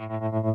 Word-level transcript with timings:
Uh... 0.00 0.53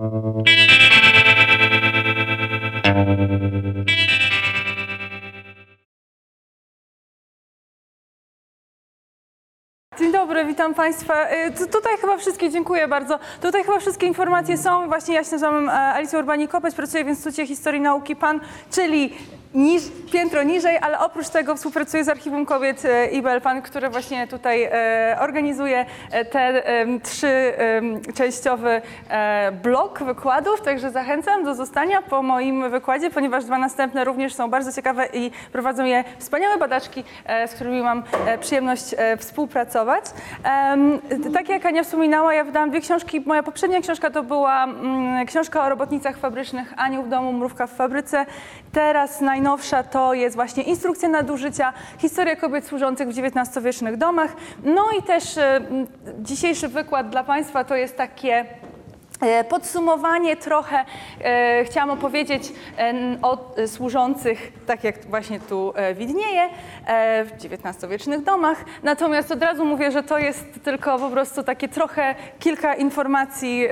dobry, 10.30 10.46
witam 10.46 10.74
Państwa. 10.74 11.14
Y, 11.48 11.52
tu- 11.52 11.68
Tutaj 11.68 11.98
chyba 12.02 12.18
wszystkie, 12.18 12.50
dziękuję 12.50 12.88
bardzo. 12.88 13.20
Tutaj 13.42 13.64
chyba 13.64 13.80
wszystkie 13.80 14.08
informacje 14.08 14.58
są. 14.58 14.88
Właśnie 14.88 15.16
ja 15.16 15.24
się 15.24 15.32
nazywam 15.32 15.70
e, 15.70 15.72
Alicja 15.74 16.20
Urbanik-Kopeć, 16.20 16.76
pracuję 16.76 17.04
w 17.04 17.08
Instytucie 17.08 17.48
Historii 17.48 17.82
Nauki 17.82 18.16
PAN, 18.16 18.40
czyli 18.72 19.14
niż, 19.54 19.84
piętro 20.12 20.44
niżej, 20.44 20.78
ale 20.78 21.00
oprócz 21.00 21.30
tego 21.30 21.56
współpracuję 21.56 22.04
z 22.04 22.10
Archiwum 22.10 22.46
Kobiet 22.46 22.86
e, 22.86 23.08
IBL 23.12 23.42
PAN, 23.42 23.62
które 23.62 23.90
właśnie 23.90 24.28
tutaj 24.28 24.64
e, 24.64 25.18
organizuje 25.20 25.86
e, 26.12 26.26
te 26.26 26.66
em, 26.66 27.02
trzy 27.02 27.28
em, 27.58 28.02
częściowy 28.14 28.82
e, 29.10 29.52
blok 29.52 30.04
wykładów, 30.04 30.62
także 30.62 30.92
zachęcam 30.92 31.44
do 31.44 31.56
zostania 31.56 32.02
po 32.02 32.22
moim 32.24 32.70
wykładzie, 32.72 33.10
ponieważ 33.12 33.46
dwa 33.46 33.58
następne 33.58 34.04
również 34.04 34.34
są 34.34 34.50
bardzo 34.50 34.72
ciekawe 34.74 35.08
i 35.14 35.32
prowadzą 35.52 35.86
je 35.86 36.04
wspaniałe 36.20 36.58
badaczki, 36.58 37.04
z 37.48 37.52
którymi 37.54 37.82
mam 37.82 38.04
przyjemność 38.42 38.96
współpracować. 39.18 40.04
Tak 41.34 41.50
jak 41.50 41.66
Ania 41.66 41.84
wspominała, 41.84 42.34
ja 42.34 42.44
wydałam 42.44 42.70
dwie 42.70 42.82
książki. 42.82 43.22
Moja 43.26 43.44
poprzednia 43.44 43.82
książka 43.82 44.10
to 44.10 44.24
była 44.24 44.64
mm, 44.64 45.26
książka 45.26 45.64
o 45.64 45.70
robotnicach 45.70 46.18
fabrycznych 46.18 46.74
Aniu 46.78 47.04
w 47.04 47.10
domu, 47.10 47.34
mrówka 47.34 47.68
w 47.68 47.72
fabryce. 47.72 48.26
Teraz 48.72 49.22
najnowsza 49.22 49.84
to 49.84 50.14
jest 50.14 50.36
właśnie 50.36 50.64
instrukcja 50.64 51.10
nadużycia, 51.10 51.74
historia 51.98 52.36
kobiet 52.36 52.66
służących 52.66 53.08
w 53.08 53.20
XIX-wiecznych 53.20 53.98
domach. 53.98 54.36
No 54.64 54.86
i 55.00 55.04
też 55.04 55.40
dzisiejszy 56.20 56.68
wykład 56.68 57.10
dla 57.10 57.24
Państwa 57.24 57.64
to 57.64 57.76
jest 57.76 57.98
takie 57.98 58.46
Podsumowanie 59.50 60.36
trochę 60.36 60.86
e, 61.22 61.64
chciałam 61.66 61.90
opowiedzieć 61.90 62.54
e, 62.78 62.94
o 63.22 63.56
e, 63.56 63.68
służących, 63.68 64.52
tak 64.66 64.84
jak 64.84 65.06
właśnie 65.06 65.40
tu 65.40 65.74
e, 65.76 65.94
widnieje, 65.94 66.50
e, 66.86 67.26
w 67.26 67.32
XIX-wiecznych 67.32 68.24
domach. 68.24 68.66
Natomiast 68.84 69.32
od 69.32 69.44
razu 69.44 69.66
mówię, 69.66 69.92
że 69.92 70.04
to 70.04 70.18
jest 70.18 70.46
tylko 70.64 71.00
po 71.00 71.10
prostu 71.10 71.44
takie 71.44 71.68
trochę 71.68 72.16
kilka 72.40 72.76
informacji 72.76 73.66
e, 73.66 73.72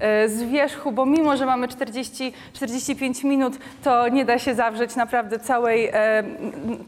e, 0.00 0.28
z 0.28 0.42
wierzchu, 0.42 0.92
bo 0.92 1.06
mimo, 1.06 1.36
że 1.36 1.46
mamy 1.46 1.68
40, 1.68 2.32
45 2.52 3.24
minut, 3.24 3.58
to 3.84 4.08
nie 4.08 4.24
da 4.24 4.38
się 4.38 4.54
zawrzeć 4.54 4.96
naprawdę 4.96 5.38
całej 5.38 5.86
e, 5.92 6.24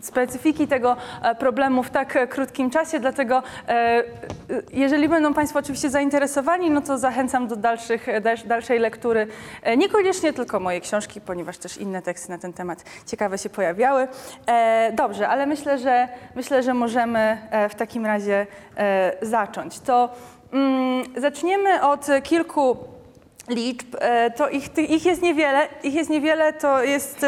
specyfiki 0.01 0.69
tego 0.69 0.97
e, 1.23 1.35
problemu 1.35 1.83
w 1.83 1.91
tak 1.91 2.17
e, 2.17 2.27
krótkim 2.27 2.71
czasie, 2.71 3.01
dlatego 3.01 3.43
e, 3.69 3.73
e, 3.73 4.05
jeżeli 4.73 5.09
będą 5.09 5.35
Państwo 5.35 5.59
oczywiście 5.59 5.91
zainteresowani, 5.91 6.71
no 6.71 6.81
to 6.81 6.99
zachęcam 6.99 7.49
do 7.49 7.57
dalszych, 7.57 7.86
dalsz- 8.21 8.47
dalszej 8.47 8.79
lektury. 8.79 9.27
E, 9.63 9.77
Niekoniecznie 9.77 10.33
tylko 10.33 10.61
moje 10.61 10.81
książki, 10.81 11.21
ponieważ 11.21 11.59
też 11.59 11.77
inne 11.77 12.03
teksty 12.03 12.31
na 12.31 12.39
ten 12.39 12.53
temat 12.53 12.85
ciekawe 13.07 13.39
się 13.39 13.49
pojawiały. 13.51 14.09
E, 14.47 14.93
Dobrze, 14.93 15.29
ale 15.29 15.47
myślę, 15.47 15.79
że 15.79 16.09
myślę, 16.35 16.63
że 16.63 16.75
możemy 16.75 17.39
e, 17.51 17.69
w 17.69 17.75
takim 17.75 18.07
razie 18.07 18.47
zacząć. 19.23 19.81
To 19.81 20.09
mm, 20.53 21.05
zaczniemy 21.17 21.83
od 21.83 22.07
kilku 22.23 22.77
liczb, 23.49 23.87
to 24.37 24.49
ich, 24.49 24.79
ich 24.79 25.07
jest 25.07 25.23
niewiele, 25.23 25.69
ich 25.83 25.95
jest 25.95 26.11
niewiele, 26.11 26.53
to 26.53 26.83
jest, 26.83 27.27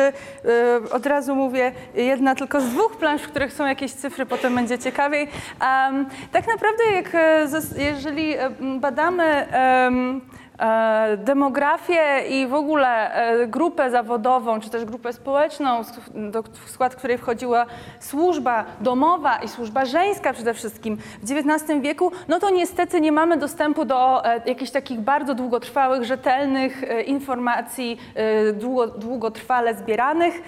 od 0.93 1.07
razu 1.07 1.35
mówię, 1.35 1.73
jedna 1.95 2.35
tylko 2.35 2.61
z 2.61 2.65
dwóch 2.69 2.97
plansz, 2.97 3.23
w 3.23 3.29
których 3.29 3.53
są 3.53 3.67
jakieś 3.67 3.93
cyfry, 3.93 4.27
potem 4.27 4.55
będzie 4.55 4.79
ciekawiej. 4.79 5.23
Em, 5.89 6.07
tak 6.33 6.47
naprawdę, 6.47 6.85
jak, 6.95 7.13
jeżeli 7.77 8.35
badamy 8.81 9.25
e, 9.25 9.91
demografię 11.17 12.21
i 12.31 12.47
w 12.47 12.55
ogóle 12.55 13.15
e, 13.15 13.47
grupę 13.47 13.91
zawodową, 13.91 14.61
czy 14.61 14.71
też 14.71 14.85
grupę 14.85 15.13
społeczną, 15.13 15.83
w 16.65 16.71
skład 16.71 16.97
której 16.97 17.19
wchodziła 17.19 17.67
służba 18.01 18.65
domowa 18.81 19.37
i 19.37 19.49
służba 19.49 19.85
żeńska 19.85 20.33
przede 20.33 20.55
wszystkim 20.55 20.97
w 21.23 21.33
XIX 21.33 21.81
wieku, 21.81 22.13
no 22.29 22.39
to 22.41 22.51
niestety 22.51 23.01
nie 23.01 23.13
mamy 23.13 23.37
dostępu 23.37 23.85
do 23.85 24.25
e, 24.25 24.41
jakichś 24.47 24.71
takich 24.71 25.01
bardzo 25.01 25.35
długotrwałych, 25.35 26.05
rzetelnych 26.05 26.85
e, 26.85 27.03
informacji, 27.03 27.99
e, 28.15 28.53
długo, 28.53 28.87
długotrwale 28.87 29.75
zbieranych. 29.75 30.43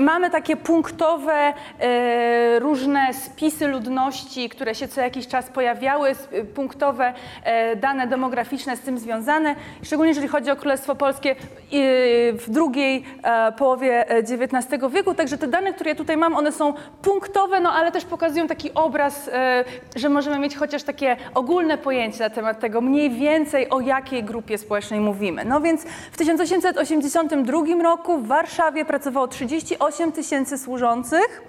Mamy 0.00 0.30
takie 0.30 0.56
punktowe, 0.56 1.52
e, 1.80 2.58
różne 2.58 3.14
spisy 3.14 3.68
ludności, 3.68 4.48
które 4.48 4.74
się 4.74 4.88
co 4.88 5.00
jakiś 5.00 5.28
czas 5.28 5.50
pojawiały, 5.50 6.12
punktowe 6.54 7.14
e, 7.44 7.76
dane 7.76 8.06
demograficzne 8.06 8.76
z 8.76 8.80
tym 8.80 8.97
związane, 8.98 9.56
szczególnie 9.82 10.08
jeżeli 10.08 10.28
chodzi 10.28 10.50
o 10.50 10.56
Królestwo 10.56 10.94
Polskie 10.94 11.36
i 11.70 11.82
w 12.32 12.50
drugiej 12.50 13.04
e, 13.22 13.52
połowie 13.52 14.10
e, 14.10 14.18
XIX 14.18 14.92
wieku. 14.92 15.14
Także 15.14 15.38
te 15.38 15.46
dane, 15.46 15.72
które 15.72 15.90
ja 15.90 15.96
tutaj 15.96 16.16
mam, 16.16 16.36
one 16.36 16.52
są 16.52 16.74
punktowe, 17.02 17.60
no 17.60 17.72
ale 17.72 17.92
też 17.92 18.04
pokazują 18.04 18.46
taki 18.46 18.74
obraz, 18.74 19.28
e, 19.28 19.64
że 19.96 20.08
możemy 20.08 20.38
mieć 20.38 20.56
chociaż 20.56 20.82
takie 20.82 21.16
ogólne 21.34 21.78
pojęcie 21.78 22.18
na 22.18 22.30
temat 22.30 22.60
tego, 22.60 22.80
mniej 22.80 23.10
więcej 23.10 23.70
o 23.70 23.80
jakiej 23.80 24.24
grupie 24.24 24.58
społecznej 24.58 25.00
mówimy. 25.00 25.44
No 25.44 25.60
więc 25.60 25.82
w 26.12 26.16
1882 26.16 27.82
roku 27.82 28.18
w 28.18 28.26
Warszawie 28.26 28.84
pracowało 28.84 29.28
38 29.28 30.12
tysięcy 30.12 30.58
służących, 30.58 31.42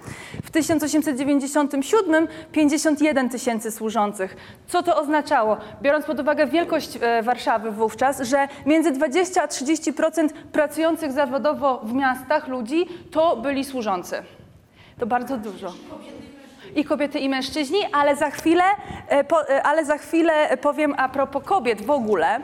w 0.44 0.50
1897 0.50 2.28
51 2.52 3.28
tysięcy 3.28 3.70
służących. 3.70 4.36
Co 4.66 4.82
to 4.82 4.96
oznaczało? 4.96 5.56
Biorąc 5.82 6.04
pod 6.04 6.20
uwagę 6.20 6.46
wielkość 6.46 6.98
e, 7.00 7.22
Warszawy 7.40 7.70
wówczas, 7.70 8.20
że 8.20 8.48
między 8.66 8.90
20 8.90 9.42
a 9.42 9.46
30% 9.46 10.28
pracujących 10.52 11.12
zawodowo 11.12 11.80
w 11.84 11.92
miastach 11.92 12.48
ludzi 12.48 12.86
to 13.10 13.36
byli 13.36 13.64
służący. 13.64 14.22
To 14.98 15.06
bardzo 15.06 15.36
dużo. 15.36 15.72
I 16.76 16.84
kobiety, 16.84 17.18
i 17.18 17.28
mężczyźni, 17.28 17.78
ale 17.92 18.16
za 18.16 18.30
chwilę, 18.30 18.64
e, 19.08 19.24
po, 19.24 19.48
e, 19.48 19.62
ale 19.62 19.84
za 19.84 19.98
chwilę 19.98 20.56
powiem 20.56 20.94
a 20.98 21.08
propos 21.08 21.42
kobiet 21.44 21.82
w 21.82 21.90
ogóle. 21.90 22.40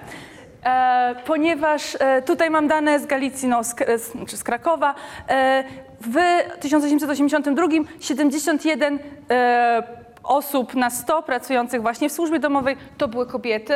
E, 0.65 1.15
ponieważ 1.27 1.97
e, 2.01 2.23
tutaj 2.23 2.51
mam 2.51 2.69
dane 2.69 2.99
z 3.01 3.07
Galicji, 3.07 3.49
no, 3.49 3.65
z, 3.65 3.75
K- 3.75 3.85
z, 3.99 4.13
czy 4.29 4.37
z 4.37 4.45
Krakowa. 4.45 4.95
E, 5.29 5.65
w 6.01 6.17
1882 6.61 7.67
71 8.01 8.99
e, 9.31 9.83
osób 10.23 10.75
na 10.75 10.91
100 10.91 11.23
pracujących 11.23 11.83
właśnie 11.83 12.09
w 12.09 12.13
służbie 12.13 12.39
domowej 12.39 12.77
to 12.99 13.09
były 13.09 13.27
kobiety. 13.27 13.75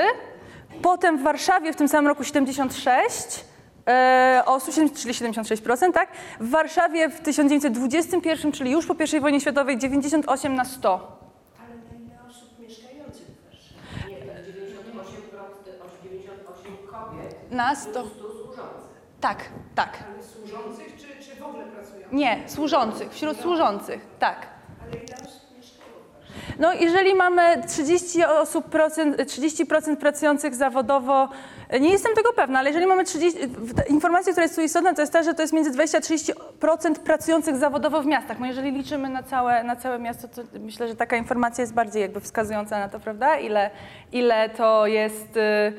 Potem 0.83 1.19
w 1.19 1.23
Warszawie 1.23 1.73
w 1.73 1.77
tym 1.77 1.89
samym 1.89 2.09
roku 2.09 2.25
76 2.25 3.45
e, 3.89 4.43
osób, 4.47 4.75
czyli 4.75 5.15
76%, 5.15 5.93
tak? 5.93 6.09
W 6.41 6.51
Warszawie 6.51 7.09
w 7.09 7.21
1921, 7.21 8.53
czyli 8.53 8.71
już 8.71 8.87
po 8.87 8.95
I 9.17 9.21
wojnie 9.21 9.41
światowej 9.41 9.79
98 9.79 10.55
na 10.55 10.65
100. 10.65 11.19
Ale 11.59 11.77
na 11.77 12.07
ile 12.07 12.31
osób 12.31 12.59
mieszkających 12.59 13.27
w 13.27 13.45
Warszawie? 13.45 14.15
Nie, 14.15 14.17
to 14.17 14.43
98, 14.53 15.23
98 16.05 16.77
kobiet, 16.91 17.51
Na 17.51 17.75
100. 17.75 17.91
100 17.91 18.09
służących. 18.11 18.91
Tak, 19.21 19.45
tak. 19.75 19.99
Ale 20.15 20.23
służących 20.25 20.97
czy, 20.97 21.25
czy 21.25 21.41
w 21.41 21.43
ogóle 21.43 21.65
pracują? 21.65 22.07
Nie, 22.13 22.43
służących, 22.47 23.13
wśród 23.13 23.41
służących, 23.41 24.07
tak. 24.19 24.47
Ale 24.83 24.93
ile 24.93 25.17
osób 25.17 25.57
mieszkało 25.57 25.91
w 26.09 26.13
Warszawie? 26.15 26.50
No, 26.61 26.73
jeżeli 26.73 27.15
mamy 27.15 27.63
30 27.69 28.25
osób, 28.25 28.65
procent, 28.65 29.17
30% 29.17 29.97
pracujących 29.97 30.55
zawodowo, 30.55 31.29
nie 31.81 31.91
jestem 31.91 32.15
tego 32.15 32.33
pewna, 32.33 32.59
ale 32.59 32.69
jeżeli 32.69 32.87
mamy 32.87 33.05
30, 33.05 33.39
w- 33.47 33.91
informacja, 33.91 34.33
która 34.33 34.45
jest 34.45 34.57
tu 34.57 34.63
istotna, 34.63 34.95
to 34.95 35.01
jest 35.01 35.13
ta, 35.13 35.23
że 35.23 35.35
to 35.35 35.43
jest 35.43 35.53
między 35.53 35.71
20 35.71 35.99
a 35.99 36.01
30% 36.01 36.95
pracujących 36.95 37.57
zawodowo 37.57 38.03
w 38.03 38.07
miastach. 38.07 38.39
No 38.41 38.47
jeżeli 38.47 38.73
liczymy 38.73 39.09
na 39.09 39.23
całe, 39.23 39.65
na 39.65 39.77
całe 39.77 39.99
miasto, 39.99 40.29
to 40.29 40.43
myślę, 40.61 40.89
że 40.89 40.97
taka 40.97 41.17
informacja 41.17 41.63
jest 41.63 41.75
bardziej 41.75 42.03
jakby 42.03 42.21
wskazująca 42.21 42.79
na 42.79 42.89
to, 42.89 43.01
prawda? 43.01 43.39
Ile, 43.39 43.71
ile 44.13 44.49
to 44.49 44.87
jest, 44.87 45.37
y, 45.37 45.73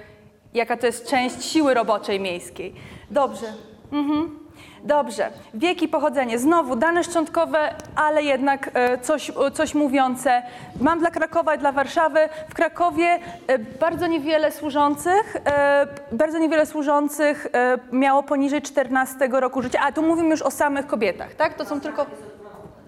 jaka 0.54 0.78
to 0.78 0.86
jest 0.86 1.08
część 1.08 1.44
siły 1.44 1.74
roboczej 1.74 2.20
miejskiej. 2.20 2.76
Dobrze. 3.12 3.54
Mhm. 3.92 4.41
Dobrze. 4.84 5.30
Wieki 5.54 5.88
pochodzenie. 5.88 6.40
Znowu 6.40 6.76
dane 6.76 7.04
szczątkowe, 7.04 7.76
ale 7.96 8.24
jednak 8.24 8.70
e, 8.74 8.98
coś, 8.98 9.30
o, 9.30 9.52
coś 9.52 9.76
mówiące. 9.76 10.42
Mam 10.82 11.00
dla 11.00 11.12
Krakowa 11.12 11.56
i 11.56 11.58
dla 11.58 11.72
Warszawy. 11.72 12.20
W 12.50 12.54
Krakowie 12.54 13.20
e, 13.48 13.60
bardzo 13.60 14.08
niewiele 14.08 14.52
służących, 14.52 15.38
e, 15.46 15.88
bardzo 16.12 16.38
niewiele 16.38 16.66
służących 16.66 17.48
e, 17.54 17.78
miało 17.92 18.24
poniżej 18.24 18.62
14 18.62 19.28
roku 19.32 19.62
życia. 19.62 19.80
A 19.84 19.92
tu 19.92 20.02
mówimy 20.02 20.30
już 20.30 20.42
o 20.42 20.52
samych 20.52 20.88
kobietach, 20.88 21.34
tak? 21.34 21.54
To 21.54 21.66
są 21.66 21.82
tylko... 21.82 22.06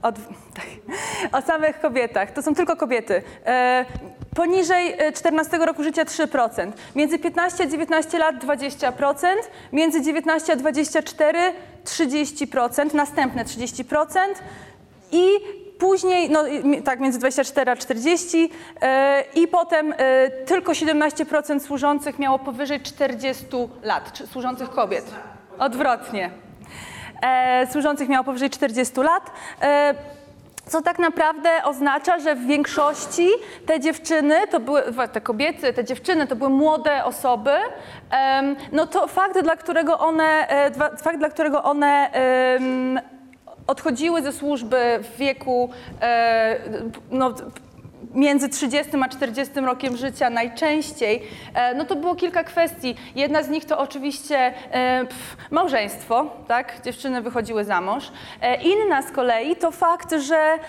Od, 0.04 0.16
tak. 0.54 0.66
O 1.32 1.42
samych 1.42 1.80
kobietach. 1.80 2.32
To 2.32 2.42
są 2.42 2.56
tylko 2.56 2.76
kobiety. 2.76 3.22
E, 3.46 3.86
poniżej 4.36 4.94
e, 4.98 5.12
14 5.12 5.58
roku 5.58 5.84
życia 5.84 6.04
3%. 6.04 6.72
Między 6.96 7.20
15 7.20 7.64
a 7.64 7.68
19 7.68 8.20
lat 8.20 8.36
20%. 8.36 9.26
Między 9.74 10.02
19 10.02 10.54
a 10.54 10.56
24 10.56 11.40
30%. 11.86 12.94
Następne 12.94 13.46
30%. 13.46 14.18
I 15.12 15.28
później, 15.80 16.30
no 16.30 16.44
tak 16.84 17.00
między 17.00 17.20
24 17.20 17.72
a 17.72 17.76
40 17.76 18.50
e, 18.82 19.24
i 19.36 19.48
potem 19.48 19.94
e, 19.98 20.30
tylko 20.30 20.72
17% 20.72 21.60
służących 21.60 22.20
miało 22.20 22.40
powyżej 22.40 22.82
40 22.82 23.46
lat, 23.84 24.24
służących 24.32 24.70
kobiet. 24.70 25.06
Odwrotnie. 25.60 26.30
E, 27.24 27.68
służących 27.72 28.10
miało 28.10 28.24
powyżej 28.24 28.50
40 28.50 29.00
lat. 29.00 29.32
E, 29.62 29.94
co 30.66 30.82
tak 30.82 31.00
naprawdę 31.00 31.50
oznacza, 31.66 32.20
że 32.20 32.36
w 32.36 32.46
większości 32.46 33.30
te 33.66 33.80
dziewczyny, 33.80 34.36
to 34.52 34.60
były, 34.60 34.84
te 35.14 35.22
kobiety, 35.22 35.74
te 35.74 35.84
dziewczyny 35.84 36.28
to 36.28 36.36
były 36.36 36.50
młode 36.50 37.06
osoby, 37.06 37.52
no 38.72 38.88
to 38.88 39.08
fakt, 39.08 39.40
dla 39.40 39.56
którego 39.56 40.00
one, 40.00 40.50
e, 40.50 40.72
fakt, 40.98 41.18
dla 41.18 41.30
którego 41.30 41.64
one 41.64 42.10
odchodziły 43.68 44.22
ze 44.22 44.32
służby 44.32 45.00
w 45.02 45.18
wieku 45.18 45.70
no, 47.12 47.34
między 48.14 48.50
30 48.50 48.92
a 49.04 49.10
40 49.10 49.60
rokiem 49.60 49.98
życia 49.98 50.30
najczęściej, 50.30 51.22
e, 51.54 51.76
no 51.76 51.86
to 51.86 51.96
było 51.96 52.16
kilka 52.16 52.44
kwestii. 52.44 52.96
Jedna 53.16 53.44
z 53.44 53.50
nich 53.50 53.66
to 53.66 53.80
oczywiście 53.80 54.38
e, 54.72 55.06
pf, 55.06 55.38
małżeństwo, 55.52 56.26
tak? 56.48 56.82
Dziewczyny 56.86 57.22
wychodziły 57.22 57.64
za 57.64 57.82
mąż. 57.82 58.12
E, 58.42 58.62
Inna 58.64 59.02
z 59.02 59.12
kolei 59.12 59.56
to 59.56 59.72
fakt, 59.72 60.12
że 60.12 60.60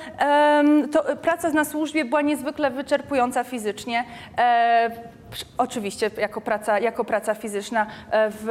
to 0.92 1.16
praca 1.16 1.50
na 1.50 1.64
służbie 1.64 2.04
była 2.04 2.22
niezwykle 2.22 2.70
wyczerpująca 2.70 3.44
fizycznie. 3.44 4.04
E, 5.42 5.44
Oczywiście, 5.58 6.10
jako 6.18 6.40
praca, 6.40 6.78
jako 6.78 7.04
praca 7.04 7.34
fizyczna 7.34 7.86
e, 8.10 8.30
w, 8.30 8.46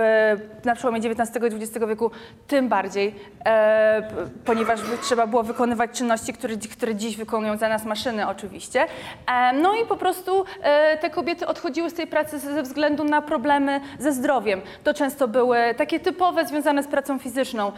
na 0.65 0.75
przełomie 0.75 0.99
XIX 0.99 1.43
i 1.53 1.55
XX 1.55 1.85
wieku 1.87 2.11
tym 2.47 2.69
bardziej, 2.69 3.15
e, 3.45 4.01
ponieważ 4.45 4.79
trzeba 5.01 5.27
było 5.27 5.43
wykonywać 5.43 5.91
czynności, 5.91 6.33
które, 6.33 6.57
które 6.57 6.95
dziś 6.95 7.17
wykonują 7.17 7.57
za 7.57 7.69
nas 7.69 7.85
maszyny 7.85 8.27
oczywiście. 8.27 8.85
E, 9.27 9.53
no 9.53 9.75
i 9.75 9.85
po 9.85 9.97
prostu 9.97 10.45
e, 10.61 10.97
te 10.97 11.09
kobiety 11.09 11.47
odchodziły 11.47 11.89
z 11.89 11.93
tej 11.93 12.07
pracy 12.07 12.39
ze 12.39 12.53
ze 12.53 12.63
względu 12.63 13.03
na 13.03 13.21
problemy 13.21 13.81
ze 13.99 14.11
zdrowiem. 14.13 14.61
To 14.83 14.93
często 14.93 15.27
były 15.27 15.57
takie 15.77 15.99
typowe, 15.99 16.45
związane 16.45 16.83
z 16.83 16.87
pracą 16.87 17.19
fizyczną. 17.19 17.71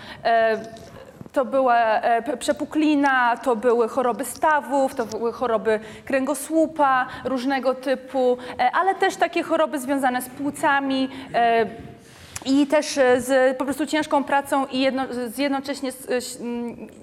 E, 1.36 1.38
to 1.38 1.46
była 1.46 1.78
e, 2.02 2.38
przepuklina, 2.38 3.38
to 3.38 3.56
były 3.56 3.88
choroby 3.88 4.26
stawów, 4.26 4.96
to 4.96 5.06
były 5.06 5.34
choroby 5.34 5.80
kręgosłupa 6.06 7.08
różnego 7.26 7.76
typu, 7.76 8.38
e, 8.60 8.72
ale 8.72 8.96
też 8.96 9.16
takie 9.16 9.44
choroby 9.44 9.80
związane 9.80 10.22
z 10.22 10.30
płucami. 10.30 11.10
I 12.46 12.68
też 12.68 12.98
e, 12.98 13.22
z 13.22 13.58
po 13.58 13.66
prostu 13.66 13.86
ciężką 13.86 14.24
pracą 14.24 14.66
i 14.66 14.80
jedno, 14.80 15.04
z 15.28 15.38
jednocześnie 15.38 15.92
z, 15.92 16.10
e, 16.10 16.22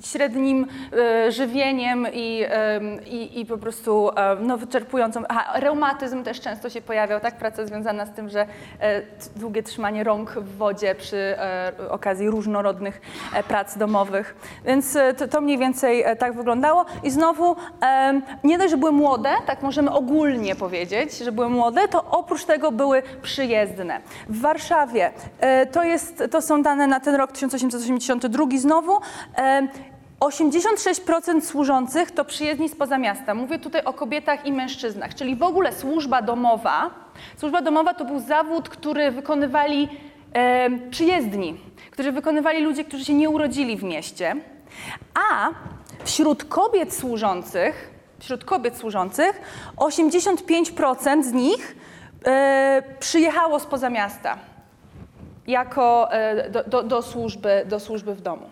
średnim 0.06 0.66
e, 0.92 1.32
żywieniem 1.32 2.06
i, 2.12 2.46
i, 3.34 3.46
po 3.46 3.58
prostu 3.58 4.10
no, 4.40 4.58
wyczerpującą. 4.58 5.22
Aha, 5.28 5.60
reumatyzm 5.60 6.22
też 6.22 6.40
często 6.40 6.70
się 6.70 6.80
pojawiał, 6.80 7.20
tak? 7.20 7.36
Praca 7.36 7.66
związana 7.66 8.06
z 8.06 8.12
tym, 8.12 8.28
że 8.28 8.46
długie 9.36 9.62
trzymanie 9.62 10.04
rąk 10.04 10.30
w 10.30 10.56
wodzie 10.56 10.94
przy 10.94 11.36
okazji 11.90 12.30
różnorodnych 12.30 13.00
prac 13.48 13.78
domowych. 13.78 14.36
Więc 14.64 14.98
to, 15.18 15.28
to 15.28 15.40
mniej 15.40 15.58
więcej 15.58 16.04
tak 16.18 16.32
wyglądało. 16.32 16.84
I 17.02 17.10
znowu, 17.10 17.56
nie 18.44 18.58
dość, 18.58 18.70
że 18.70 18.76
były 18.76 18.92
młode, 18.92 19.30
tak 19.46 19.62
możemy 19.62 19.90
ogólnie 19.90 20.54
powiedzieć, 20.54 21.18
że 21.18 21.32
były 21.32 21.48
młode, 21.48 21.88
to 21.88 22.04
oprócz 22.10 22.44
tego 22.44 22.72
były 22.72 23.02
przyjezdne. 23.22 24.00
W 24.28 24.40
Warszawie 24.40 25.10
to, 25.72 25.84
jest, 25.84 26.22
to 26.30 26.42
są 26.42 26.62
dane 26.62 26.86
na 26.86 27.00
ten 27.00 27.14
rok 27.14 27.32
1882 27.32 28.46
znowu. 28.58 29.00
em, 29.34 29.68
86% 30.22 31.40
służących 31.40 32.10
to 32.10 32.24
przyjezdni 32.24 32.68
spoza 32.68 32.98
miasta. 32.98 33.34
Mówię 33.34 33.58
tutaj 33.58 33.84
o 33.84 33.92
kobietach 33.92 34.46
i 34.46 34.52
mężczyznach, 34.52 35.14
czyli 35.14 35.36
w 35.36 35.42
ogóle 35.42 35.72
służba 35.72 36.22
domowa. 36.22 36.90
Służba 37.36 37.62
domowa 37.62 37.94
to 37.94 38.04
był 38.04 38.20
zawód, 38.20 38.68
który 38.68 39.10
wykonywali 39.10 39.88
e, 40.32 40.70
przyjezdni, 40.90 41.60
którzy 41.90 42.12
wykonywali 42.12 42.62
ludzie, 42.62 42.84
którzy 42.84 43.04
się 43.04 43.14
nie 43.14 43.30
urodzili 43.30 43.76
w 43.76 43.82
mieście. 43.82 44.36
A 45.30 45.50
wśród 46.04 46.44
kobiet 46.44 46.94
służących, 46.94 47.90
wśród 48.18 48.44
kobiet 48.44 48.76
służących 48.76 49.40
85% 49.76 51.22
z 51.22 51.32
nich 51.32 51.76
e, 52.26 52.82
przyjechało 53.00 53.60
spoza 53.60 53.90
miasta 53.90 54.51
jako 55.46 56.12
e, 56.12 56.50
do, 56.50 56.64
do, 56.64 56.82
do, 56.82 57.02
służby, 57.02 57.62
do 57.66 57.80
służby 57.80 58.14
w 58.14 58.20
domu. 58.20 58.46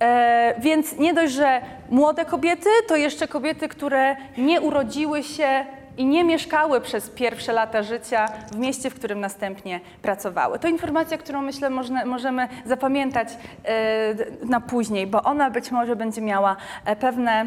E, 0.00 0.54
więc 0.58 0.98
nie 0.98 1.14
dość, 1.14 1.32
że 1.32 1.60
młode 1.90 2.24
kobiety, 2.24 2.68
to 2.88 2.96
jeszcze 2.96 3.28
kobiety, 3.28 3.68
które 3.68 4.16
nie 4.38 4.60
urodziły 4.60 5.22
się 5.22 5.64
i 5.96 6.06
nie 6.06 6.24
mieszkały 6.24 6.80
przez 6.80 7.10
pierwsze 7.10 7.52
lata 7.52 7.82
życia 7.82 8.26
w 8.52 8.56
mieście, 8.56 8.90
w 8.90 8.94
którym 8.94 9.20
następnie 9.20 9.80
pracowały. 10.02 10.58
To 10.58 10.68
informacja, 10.68 11.18
którą 11.18 11.42
myślę 11.42 11.70
można, 11.70 12.04
możemy 12.04 12.48
zapamiętać 12.64 13.28
e, 13.64 14.14
na 14.44 14.60
później, 14.60 15.06
bo 15.06 15.22
ona 15.22 15.50
być 15.50 15.70
może 15.70 15.96
będzie 15.96 16.20
miała 16.20 16.56
e, 16.84 16.96
pewne 16.96 17.46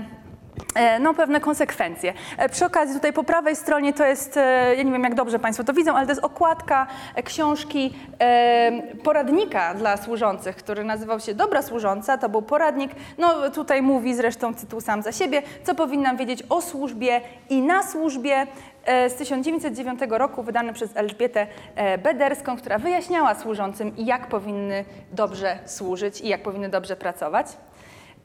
no, 1.00 1.14
pewne 1.14 1.40
konsekwencje. 1.40 2.14
E, 2.38 2.50
Przy 2.50 2.66
okazji 2.66 2.96
tutaj 2.96 3.14
po 3.14 3.24
prawej 3.24 3.56
stronie 3.56 3.94
to 3.94 4.06
jest, 4.06 4.38
e, 4.38 4.76
ja 4.76 4.84
nie 4.84 4.92
wiem 4.92 5.04
jak 5.04 5.16
dobrze 5.16 5.40
Państwo 5.40 5.64
to 5.64 5.74
widzą, 5.74 5.96
ale 5.96 6.06
to 6.06 6.12
jest 6.12 6.24
okładka 6.24 6.88
e, 7.16 7.24
książki 7.24 7.94
e, 8.20 8.72
poradnika 9.04 9.74
dla 9.74 9.98
służących, 9.98 10.56
który 10.56 10.84
nazywał 10.84 11.20
się 11.20 11.34
Dobra 11.34 11.62
Służąca. 11.62 12.18
To 12.18 12.30
był 12.30 12.42
poradnik, 12.42 12.92
no 13.18 13.52
tutaj 13.52 13.82
mówi 13.82 14.16
zresztą 14.16 14.54
tytuł 14.54 14.82
sam 14.82 15.02
za 15.02 15.12
siebie, 15.12 15.42
co 15.64 15.76
powinnam 15.76 16.18
wiedzieć 16.18 16.44
o 16.50 16.62
służbie 16.62 17.22
i 17.50 17.62
na 17.62 17.84
służbie 17.84 18.48
e, 18.86 19.10
z 19.10 19.16
1909 19.16 20.00
roku, 20.10 20.44
wydany 20.44 20.74
przez 20.74 20.98
Elżbietę 20.98 21.48
e, 21.76 21.98
Bederską, 21.98 22.58
która 22.58 22.80
wyjaśniała 22.80 23.36
służącym, 23.36 23.92
jak 23.98 24.28
powinny 24.28 24.86
dobrze 25.12 25.60
służyć 25.66 26.22
i 26.22 26.28
jak 26.28 26.44
powinny 26.44 26.70
dobrze 26.70 26.96
pracować. 26.96 27.48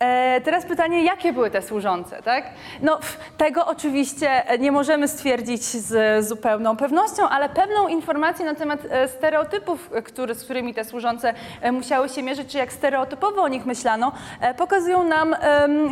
E, 0.02 0.40
teraz 0.40 0.66
pytanie, 0.66 1.04
jakie 1.04 1.32
były 1.32 1.50
te 1.50 1.62
służące, 1.62 2.22
tak? 2.22 2.44
No, 2.82 2.98
tego 3.36 3.66
oczywiście 3.66 4.42
nie 4.58 4.72
możemy 4.72 5.08
stwierdzić 5.08 5.62
z 5.62 6.24
zupełną 6.26 6.76
pewnością, 6.76 7.28
ale 7.28 7.48
pewną 7.48 7.88
informację 7.88 8.46
na 8.46 8.54
temat 8.54 8.80
e, 8.90 9.08
stereotypów, 9.08 9.90
e, 9.92 10.02
który, 10.02 10.34
z 10.34 10.44
którymi 10.44 10.74
te 10.74 10.84
służące 10.84 11.34
e, 11.60 11.72
musiały 11.72 12.08
się 12.08 12.22
mierzyć, 12.22 12.52
czy 12.52 12.58
jak 12.58 12.72
stereotypowo 12.72 13.42
o 13.42 13.48
nich 13.48 13.66
myślano, 13.66 14.12
e, 14.40 14.54
pokazują 14.54 15.04
nam 15.04 15.36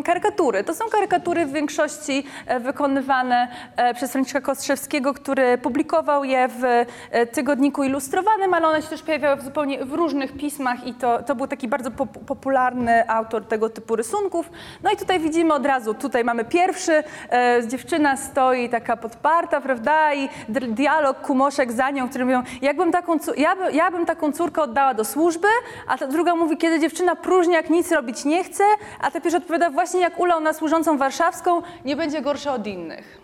karykatury. 0.05 0.65
To 0.65 0.75
są 0.75 0.85
karykatury 0.93 1.47
w 1.47 1.53
większości 1.53 2.25
e, 2.47 2.61
wykonywane 2.61 3.49
e, 3.77 3.95
przez 3.95 4.13
Franciszka 4.13 4.41
Kostrzewskiego, 4.41 5.15
który 5.15 5.59
publikował 5.59 6.25
je 6.25 6.49
w 6.49 6.65
e, 7.11 7.27
tygodniku 7.27 7.85
ilustrowanym, 7.85 8.55
ale 8.55 8.69
one 8.69 8.83
się 8.83 8.89
też 8.89 9.03
pojawiały 9.03 9.37
w 9.37 9.45
zupełnie 9.45 9.85
w 9.85 9.93
różnych 9.93 10.33
pismach 10.33 10.87
i 10.87 10.95
to, 10.95 11.23
to 11.23 11.35
był 11.35 11.47
taki 11.47 11.69
bardzo 11.69 11.91
pop 11.91 12.19
popularny 12.27 13.11
autor 13.11 13.45
tego 13.45 13.71
typu 13.71 13.97
rysunków. 14.01 14.51
No 14.83 14.91
i 14.91 14.97
tutaj 14.97 15.21
widzimy 15.21 15.55
od 15.55 15.67
razu, 15.67 15.95
tutaj 15.95 16.25
mamy 16.25 16.45
pierwszy, 16.45 17.03
e, 17.31 17.63
dziewczyna 17.69 18.17
stoi 18.17 18.69
taka 18.69 18.97
podparta, 18.97 19.61
prawda, 19.61 20.15
i 20.15 20.29
dialog 20.49 21.21
kumoszek 21.21 21.73
za 21.73 21.91
nią, 21.91 22.09
który 22.09 22.25
mówią, 22.25 22.43
jakbym 22.63 22.93
taką, 22.93 23.19
ja, 23.37 23.57
by, 23.57 23.73
ja 23.73 23.91
bym 23.91 24.07
taką 24.07 24.33
córkę 24.33 24.63
oddała 24.63 24.95
do 24.95 25.05
służby, 25.05 25.49
a 25.89 25.99
ta 25.99 26.07
druga 26.07 26.35
mówi, 26.35 26.57
kiedy 26.57 26.81
dziewczyna 26.81 27.17
próżniak 27.17 27.71
nic 27.71 27.93
robić 27.93 28.25
nie 28.25 28.45
chce, 28.45 28.65
a 29.01 29.11
ta 29.11 29.21
pierwsza 29.21 29.39
odpowiada, 29.39 29.71
właśnie 29.71 30.01
jak 30.01 30.21
ulał 30.21 30.41
na 30.41 30.53
służącą 30.53 30.99
warszawską, 30.99 31.63
nie 31.85 31.97
będzie 31.97 32.23
gorsza 32.23 32.55
od 32.55 32.67
innych. 32.67 33.21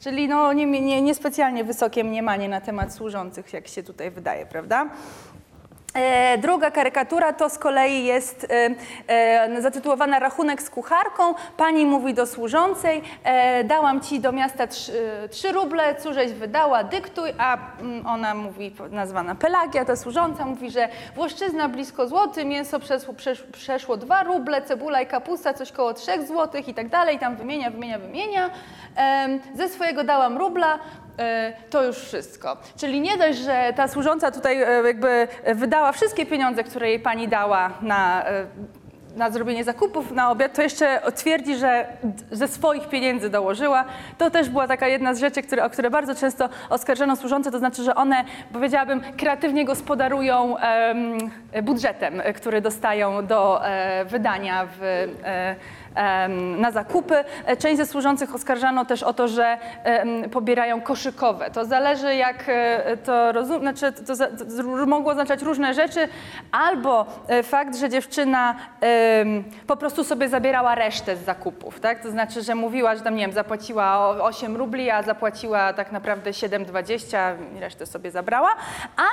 Czyli 0.00 0.28
no, 0.28 0.52
nie, 0.52 0.66
nie, 0.66 1.02
niespecjalnie 1.02 1.64
wysokie 1.64 2.04
mniemanie 2.04 2.48
na 2.48 2.60
temat 2.60 2.94
służących, 2.94 3.52
jak 3.52 3.68
się 3.68 3.82
tutaj 3.82 4.10
wydaje, 4.10 4.46
prawda? 4.46 4.86
E, 5.98 6.38
druga 6.38 6.70
karykatura 6.70 7.32
to 7.32 7.50
z 7.50 7.58
kolei 7.58 8.04
jest 8.04 8.46
e, 8.50 8.70
e, 9.08 9.62
zatytułowana 9.62 10.18
Rachunek 10.18 10.62
z 10.62 10.70
kucharką. 10.70 11.34
Pani 11.56 11.86
mówi 11.86 12.14
do 12.14 12.26
służącej, 12.26 13.02
dałam 13.64 14.00
ci 14.00 14.20
do 14.20 14.32
miasta 14.32 14.66
trzy, 15.30 15.52
ruble, 15.52 15.94
cóżeś 15.94 16.32
wydała, 16.32 16.84
dyktuj, 16.84 17.30
a 17.38 17.58
mm, 17.80 18.06
ona 18.06 18.34
mówi, 18.34 18.74
nazwana 18.90 19.34
Pelagia, 19.34 19.84
ta 19.84 19.96
służąca 19.96 20.44
mówi, 20.44 20.70
że 20.70 20.88
włoszczyzna 21.14 21.68
blisko 21.68 22.08
złoty, 22.08 22.44
mięso 22.44 22.80
przeszło, 22.80 23.14
przesz, 23.14 23.42
przeszło 23.42 23.96
dwa 23.96 24.22
ruble, 24.22 24.62
cebula 24.62 25.00
i 25.00 25.06
kapusta 25.06 25.54
coś 25.54 25.72
koło 25.72 25.94
trzech 25.94 26.26
złotych 26.26 26.68
i 26.68 26.74
tak 26.74 26.88
dalej, 26.88 27.18
tam 27.18 27.36
wymienia, 27.36 27.70
wymienia, 27.70 27.98
wymienia. 27.98 28.50
Ze 29.54 29.68
swojego 29.68 30.04
dałam 30.04 30.38
rubla, 30.38 30.78
to 31.70 31.84
już 31.84 31.96
wszystko. 31.96 32.56
Czyli 32.76 33.00
nie 33.00 33.18
dość, 33.18 33.38
że 33.38 33.72
ta 33.76 33.88
służąca 33.88 34.30
tutaj 34.30 34.62
e, 34.62 34.82
jakby 34.86 35.28
wydała 35.54 35.92
wszystkie 35.92 36.26
pieniądze, 36.26 36.64
które 36.64 36.88
jej 36.88 37.00
pani 37.00 37.28
dała 37.28 37.70
na, 37.82 38.26
e, 38.26 38.46
na 39.16 39.30
zrobienie 39.30 39.64
zakupów 39.64 40.12
na 40.12 40.30
obiad, 40.30 40.54
to 40.54 40.62
jeszcze 40.62 41.00
twierdzi, 41.14 41.56
że 41.56 41.86
ze 42.30 42.48
swoich 42.48 42.88
pieniędzy 42.88 43.30
dołożyła. 43.30 43.84
To 44.18 44.30
też 44.30 44.48
była 44.48 44.68
taka 44.68 44.88
jedna 44.88 45.14
z 45.14 45.20
rzeczy, 45.20 45.42
które, 45.42 45.64
o 45.64 45.70
które 45.70 45.90
bardzo 45.90 46.14
często 46.14 46.48
oskarżano 46.70 47.16
służące, 47.16 47.50
to 47.50 47.58
znaczy, 47.58 47.82
że 47.82 47.94
one, 47.94 48.24
powiedziałabym, 48.52 49.02
kreatywnie 49.16 49.64
gospodarują 49.64 50.56
em, 50.56 51.18
budżetem, 51.62 52.22
który 52.34 52.60
dostają 52.60 53.26
do 53.26 53.66
e, 53.66 54.04
wydania 54.04 54.66
w, 54.66 54.82
e, 54.82 55.56
na 56.58 56.70
zakupy. 56.70 57.24
Część 57.58 57.76
ze 57.76 57.86
służących 57.86 58.34
oskarżano 58.34 58.84
też 58.84 59.02
o 59.02 59.12
to, 59.12 59.28
że 59.28 59.58
pobierają 60.32 60.80
koszykowe. 60.80 61.50
To 61.50 61.64
zależy 61.64 62.14
jak 62.14 62.44
e, 62.46 62.96
to 62.96 63.32
rozum, 63.32 63.60
znaczy 63.60 63.92
to, 63.92 64.16
to 64.16 64.86
mogło 64.86 65.10
oznaczać 65.10 65.42
różne 65.42 65.74
rzeczy, 65.74 66.08
albo 66.52 67.06
e, 67.28 67.42
fakt, 67.42 67.76
że 67.76 67.88
dziewczyna 67.88 68.54
po 69.66 69.76
prostu 69.76 70.04
sobie 70.04 70.28
zabierała 70.28 70.74
resztę 70.74 71.16
z 71.16 71.24
zakupów, 71.24 71.80
tak? 71.80 72.02
To 72.02 72.10
znaczy, 72.10 72.42
że 72.42 72.54
mówiła, 72.54 72.96
że 72.96 73.02
tam, 73.02 73.16
nie 73.16 73.22
wiem, 73.22 73.32
zapłaciła 73.32 73.98
o 73.98 74.24
8 74.24 74.56
rubli, 74.56 74.90
a 74.90 75.02
zapłaciła 75.02 75.72
tak 75.72 75.92
naprawdę 75.92 76.30
7,20 76.30 77.34
i 77.56 77.60
resztę 77.60 77.86
sobie 77.86 78.10
zabrała. 78.10 78.48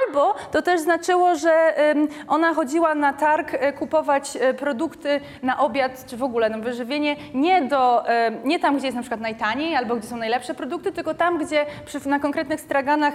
Albo 0.07 0.35
to 0.51 0.61
też 0.61 0.81
znaczyło, 0.81 1.35
że 1.35 1.73
ona 2.27 2.53
chodziła 2.53 2.95
na 2.95 3.13
targ 3.13 3.53
e, 3.53 3.73
kupować 3.73 4.37
produkty 4.57 5.21
na 5.43 5.59
obiad, 5.59 6.05
czy 6.07 6.17
w 6.17 6.23
ogóle 6.23 6.49
na 6.49 6.57
wyżywienie, 6.65 7.15
nie, 7.33 7.61
do, 7.61 8.09
e, 8.09 8.31
nie 8.43 8.59
tam, 8.59 8.77
gdzie 8.77 8.87
jest 8.87 8.95
na 8.95 9.01
przykład 9.01 9.21
najtaniej, 9.21 9.75
albo 9.75 9.95
gdzie 9.95 10.07
są 10.07 10.17
najlepsze 10.17 10.53
produkty, 10.53 10.91
tylko 10.91 11.13
tam, 11.13 11.37
gdzie 11.37 11.65
przy, 11.85 12.09
na 12.09 12.19
konkretnych 12.19 12.61
straganach 12.61 13.13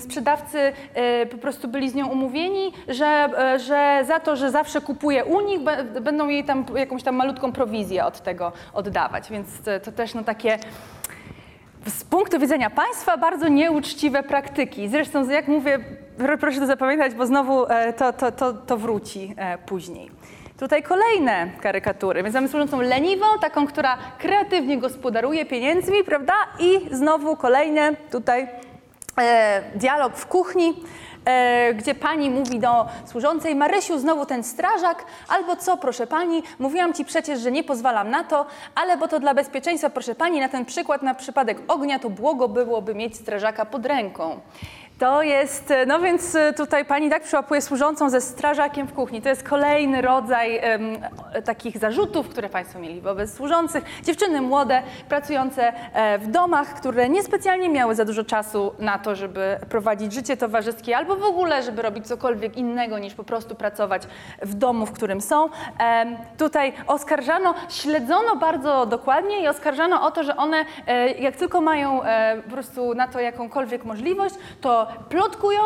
sprzedawcy 0.00 0.72
e, 0.94 1.26
po 1.26 1.38
prostu 1.38 1.68
byli 1.68 1.90
z 1.90 1.94
nią 1.94 2.08
umówieni, 2.08 2.72
że, 2.88 3.28
e, 3.38 3.58
że 3.58 4.04
za 4.06 4.20
to, 4.20 4.36
że 4.36 4.50
zawsze 4.50 4.80
kupuje 4.80 5.24
u 5.24 5.40
nich, 5.40 5.60
będą 6.00 6.28
jej 6.28 6.44
tam 6.44 6.64
jakąś 6.76 7.02
tam 7.02 7.14
malutką 7.16 7.52
prowizję 7.52 8.04
od 8.04 8.20
tego 8.20 8.52
oddawać. 8.72 9.30
Więc 9.30 9.48
to 9.84 9.92
też 9.92 10.14
no 10.14 10.24
takie 10.24 10.58
z 11.86 12.04
punktu 12.04 12.38
widzenia 12.38 12.70
państwa 12.70 13.16
bardzo 13.16 13.48
nieuczciwe 13.48 14.22
praktyki. 14.22 14.88
Zresztą, 14.88 15.30
jak 15.30 15.48
mówię, 15.48 15.78
pr- 16.18 16.38
proszę 16.38 16.60
to 16.60 16.66
zapamiętać, 16.66 17.14
bo 17.14 17.26
znowu 17.26 17.66
to, 17.96 18.12
to, 18.12 18.32
to, 18.32 18.52
to 18.52 18.76
wróci 18.76 19.34
później. 19.66 20.10
Tutaj 20.58 20.82
kolejne 20.82 21.50
karykatury. 21.60 22.22
Więc 22.22 22.34
mamy 22.34 22.48
służącą 22.48 22.80
leniwą, 22.80 23.26
taką, 23.40 23.66
która 23.66 23.98
kreatywnie 24.18 24.78
gospodaruje 24.78 25.46
pieniędzmi, 25.46 26.04
prawda? 26.04 26.32
I 26.60 26.80
znowu 26.90 27.36
kolejne 27.36 27.96
tutaj 28.10 28.48
e, 29.20 29.62
dialog 29.74 30.16
w 30.16 30.26
kuchni, 30.26 30.74
e, 31.24 31.74
gdzie 31.74 31.94
pani 31.94 32.30
mówi 32.30 32.58
do 32.58 32.86
służącej, 33.06 33.54
Marysiu, 33.54 33.98
znowu 33.98 34.26
ten 34.26 34.44
strażak, 34.44 35.04
albo 35.28 35.56
co, 35.56 35.76
proszę 35.76 36.06
pani, 36.06 36.42
mówiłam 36.58 36.94
ci 36.94 37.04
przecież, 37.04 37.40
że 37.40 37.52
nie 37.52 37.64
pozwalam 37.64 38.10
na 38.10 38.24
to, 38.24 38.46
ale 38.74 38.96
bo 38.96 39.08
to 39.08 39.20
dla 39.20 39.34
bezpieczeństwa, 39.34 39.90
proszę 39.90 40.14
pani, 40.14 40.40
na 40.40 40.48
ten 40.48 40.64
przykład, 40.64 41.02
na 41.02 41.14
przypadek 41.14 41.58
ognia, 41.68 41.98
to 41.98 42.10
błogo 42.10 42.48
byłoby 42.48 42.94
mieć 42.94 43.16
strażaka 43.16 43.64
pod 43.64 43.86
ręką. 43.86 44.40
To 44.98 45.22
jest, 45.22 45.70
e, 45.70 45.86
no 45.86 46.00
więc 46.00 46.34
e, 46.34 46.52
tutaj 46.52 46.84
pani 46.84 47.10
tak 47.10 47.22
przyłapuje 47.22 47.60
służącą 47.62 48.10
ze 48.10 48.20
strażakiem 48.20 48.86
w 48.86 48.92
kuchni. 48.92 49.22
To 49.22 49.28
jest 49.28 49.48
kolejny 49.48 50.02
rodzaj 50.02 50.58
em, 50.58 50.96
takich 51.44 51.78
zarzutów, 51.78 52.28
które 52.28 52.48
państwo 52.48 52.78
mieli 52.78 53.00
wobec 53.00 53.34
służących. 53.34 53.84
Dziewczyny 54.02 54.40
młode, 54.40 54.82
pracujące 55.08 55.72
w 56.18 56.26
domach, 56.26 56.74
które 56.74 57.08
niespecjalnie 57.08 57.68
miały 57.68 57.94
za 57.94 58.04
dużo 58.04 58.24
czasu 58.24 58.74
na 58.78 58.98
to, 58.98 59.14
żeby 59.14 59.58
prowadzić 59.68 60.12
życie 60.12 60.36
towarzyskie 60.36 60.96
albo 60.96 61.16
w 61.16 61.24
ogóle, 61.24 61.62
żeby 61.62 61.82
robić 61.82 62.06
cokolwiek 62.06 62.56
innego 62.56 62.98
niż 62.98 63.14
po 63.14 63.24
prostu 63.24 63.54
pracować 63.54 64.02
w 64.42 64.54
domu, 64.54 64.86
w 64.86 64.92
którym 64.92 65.20
są. 65.20 65.48
Em, 65.78 66.16
Tutaj 66.38 66.72
oskarżano, 66.86 67.54
śledzono 67.68 68.36
bardzo 68.36 68.86
dokładnie 68.86 69.40
i 69.40 69.48
oskarżano 69.48 70.02
o 70.06 70.10
to, 70.10 70.22
że 70.22 70.36
one 70.36 70.64
jak 71.18 71.36
tylko 71.36 71.60
mają 71.60 72.00
po 72.44 72.50
prostu 72.50 72.94
na 72.94 73.08
to 73.08 73.20
jakąkolwiek 73.20 73.84
możliwość, 73.84 74.34
to 74.60 74.83
plotkują, 75.08 75.60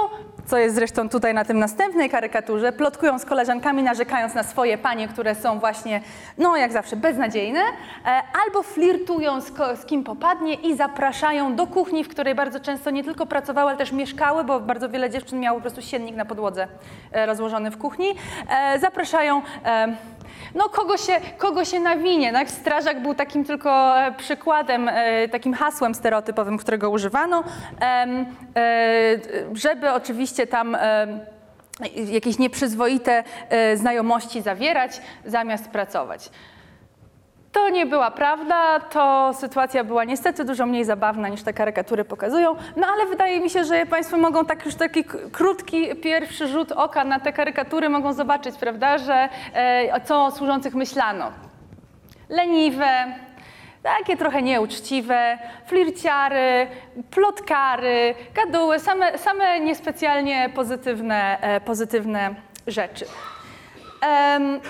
co 0.47 0.59
jest 0.59 0.75
zresztą 0.75 1.09
tutaj 1.09 1.35
na 1.35 1.45
tym 1.45 1.59
następnej 1.59 2.11
karykaturze, 2.11 2.73
plotkują 2.73 3.19
z 3.19 3.25
koleżankami, 3.25 3.83
narzekając 3.83 4.35
na 4.35 4.43
swoje 4.43 4.79
panie, 4.79 5.09
które 5.09 5.35
są 5.35 5.59
właśnie, 5.59 6.01
no 6.39 6.57
jak 6.57 6.73
zawsze, 6.73 6.97
beznadziejne, 6.97 7.61
e, 7.61 8.23
albo 8.45 8.63
flirtują 8.63 9.41
z, 9.41 9.53
z 9.81 9.85
kim 9.87 10.05
popadnie 10.05 10.55
i 10.55 10.77
zapraszają 10.77 11.57
do 11.57 11.67
kuchni, 11.67 12.05
w 12.05 12.09
której 12.09 12.35
bardzo 12.35 12.61
często 12.61 12.91
nie 12.91 13.05
tylko 13.05 13.27
pracowały, 13.27 13.69
ale 13.69 13.79
też 13.79 13.93
mieszkały, 13.93 14.45
bo 14.45 14.61
bardzo 14.61 14.89
wiele 14.89 15.11
dziewczyn 15.11 15.41
miało 15.41 15.59
po 15.59 15.63
prostu 15.63 15.83
siennik 15.83 16.17
na 16.17 16.25
podłodze 16.25 16.69
e, 17.13 17.27
rozłożony 17.27 17.71
w 17.71 17.79
kuchni. 17.79 18.15
E, 18.49 18.79
Zapraszają 18.79 19.43
no 20.55 20.69
kogo 20.69 20.97
się, 20.97 21.13
kogo 21.39 21.65
się 21.65 21.81
nawinie. 21.81 22.33
Tak? 22.33 22.51
Strażak 22.51 23.03
był 23.03 23.15
takim 23.15 23.45
tylko 23.45 24.01
e, 24.01 24.13
przykładem, 24.13 24.89
e, 24.89 25.29
takim 25.29 25.55
hasłem 25.55 25.95
stereotypowym, 25.95 26.59
którego 26.59 26.91
używano, 26.91 27.45
e, 27.81 28.07
żeby 29.55 29.93
oczywiście 29.93 30.47
tam 30.47 30.77
jakieś 31.95 32.39
nieprzyzwoite 32.39 33.25
znajomości 33.75 34.43
zawierać, 34.43 35.01
zamiast 35.25 35.69
pracować. 35.69 36.31
To 37.59 37.69
nie 37.69 37.87
była 37.87 38.11
prawda, 38.11 38.81
to 38.81 39.31
sytuacja 39.35 39.85
była 39.85 40.05
niestety 40.05 40.45
dużo 40.45 40.67
mniej 40.67 40.85
zabawna 40.85 41.29
niż 41.29 41.43
te 41.43 41.53
karykatury 41.53 42.05
pokazują, 42.05 42.57
no 42.77 42.87
ale 42.87 43.07
wydaje 43.07 43.41
mi 43.41 43.51
się, 43.51 43.65
że 43.65 43.87
Państwo 43.87 44.17
mogą 44.17 44.45
tak 44.45 44.65
już 44.65 44.75
taki 44.75 45.05
krótki 45.33 45.97
pierwszy 45.97 46.49
rzut 46.49 46.73
oka 46.73 47.05
na 47.05 47.21
te 47.21 47.33
karykatury 47.33 47.89
mogą 47.89 48.13
zobaczyć, 48.13 48.57
prawda, 48.57 48.99
że 48.99 49.29
e, 49.55 50.01
co 50.01 50.25
o 50.25 50.31
służących 50.31 50.75
myślano. 50.75 51.33
Leniwe, 52.29 53.07
takie 53.83 54.17
trochę 54.17 54.43
nieuczciwe, 54.43 55.39
flirciary, 55.67 56.67
plotkary, 57.11 58.15
gaduły, 58.35 58.79
same, 58.79 59.19
same 59.19 59.61
niespecjalnie 59.61 60.51
pozytywne, 60.55 61.39
e, 61.41 61.61
pozytywne 61.61 62.35
rzeczy. 62.67 63.05
Em, 64.01 64.61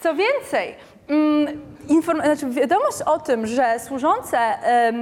co 0.00 0.14
więcej, 0.14 0.85
inform- 1.88 2.24
znaczy 2.24 2.50
wiadomość 2.50 3.02
o 3.06 3.18
tym, 3.18 3.46
że 3.46 3.78
służące 3.80 4.38
e, 4.38 4.92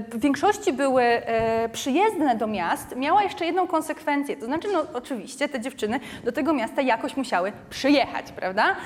w 0.00 0.20
większości 0.20 0.72
były 0.72 1.02
e, 1.02 1.68
przyjezdne 1.68 2.36
do 2.36 2.46
miast, 2.46 2.96
miała 2.96 3.22
jeszcze 3.22 3.46
jedną 3.46 3.66
konsekwencję. 3.66 4.36
To 4.36 4.46
znaczy, 4.46 4.68
no 4.72 4.84
oczywiście 4.94 5.48
te 5.48 5.60
dziewczyny 5.60 6.00
do 6.24 6.32
tego 6.32 6.52
miasta 6.52 6.82
jakoś 6.82 7.16
musiały 7.16 7.52
przyjechać, 7.70 8.32
prawda? 8.32 8.76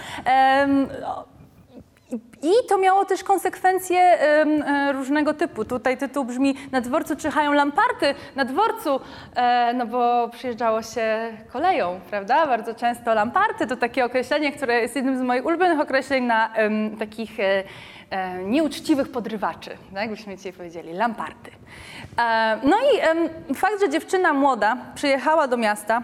I 2.42 2.52
to 2.68 2.78
miało 2.78 3.04
też 3.04 3.24
konsekwencje 3.24 4.00
e, 4.00 4.92
różnego 4.92 5.34
typu. 5.34 5.64
Tutaj 5.64 5.98
tytuł 5.98 6.24
brzmi 6.24 6.54
Na 6.72 6.80
dworcu 6.80 7.16
czyhają 7.16 7.52
lamparty. 7.52 8.14
Na 8.36 8.44
dworcu, 8.44 9.00
e, 9.34 9.74
no 9.74 9.86
bo 9.86 10.28
przyjeżdżało 10.28 10.82
się 10.82 11.36
koleją, 11.52 12.00
prawda? 12.10 12.46
Bardzo 12.46 12.74
często 12.74 13.14
lamparty 13.14 13.66
to 13.66 13.76
takie 13.76 14.04
określenie, 14.04 14.52
które 14.52 14.80
jest 14.80 14.96
jednym 14.96 15.18
z 15.18 15.22
moich 15.22 15.46
ulubionych 15.46 15.80
określeń 15.80 16.24
na 16.24 16.50
takich 16.98 17.40
e, 17.40 17.64
nieuczciwych 18.44 19.12
podrywaczy, 19.12 19.70
tak 19.94 20.10
byśmy 20.10 20.36
dzisiaj 20.36 20.52
powiedzieli, 20.52 20.92
lamparty. 20.92 21.50
No 22.62 22.76
i 22.76 23.54
fakt, 23.54 23.80
że 23.80 23.88
dziewczyna 23.88 24.32
młoda 24.32 24.76
przyjechała 24.94 25.48
do 25.48 25.56
miasta, 25.56 26.02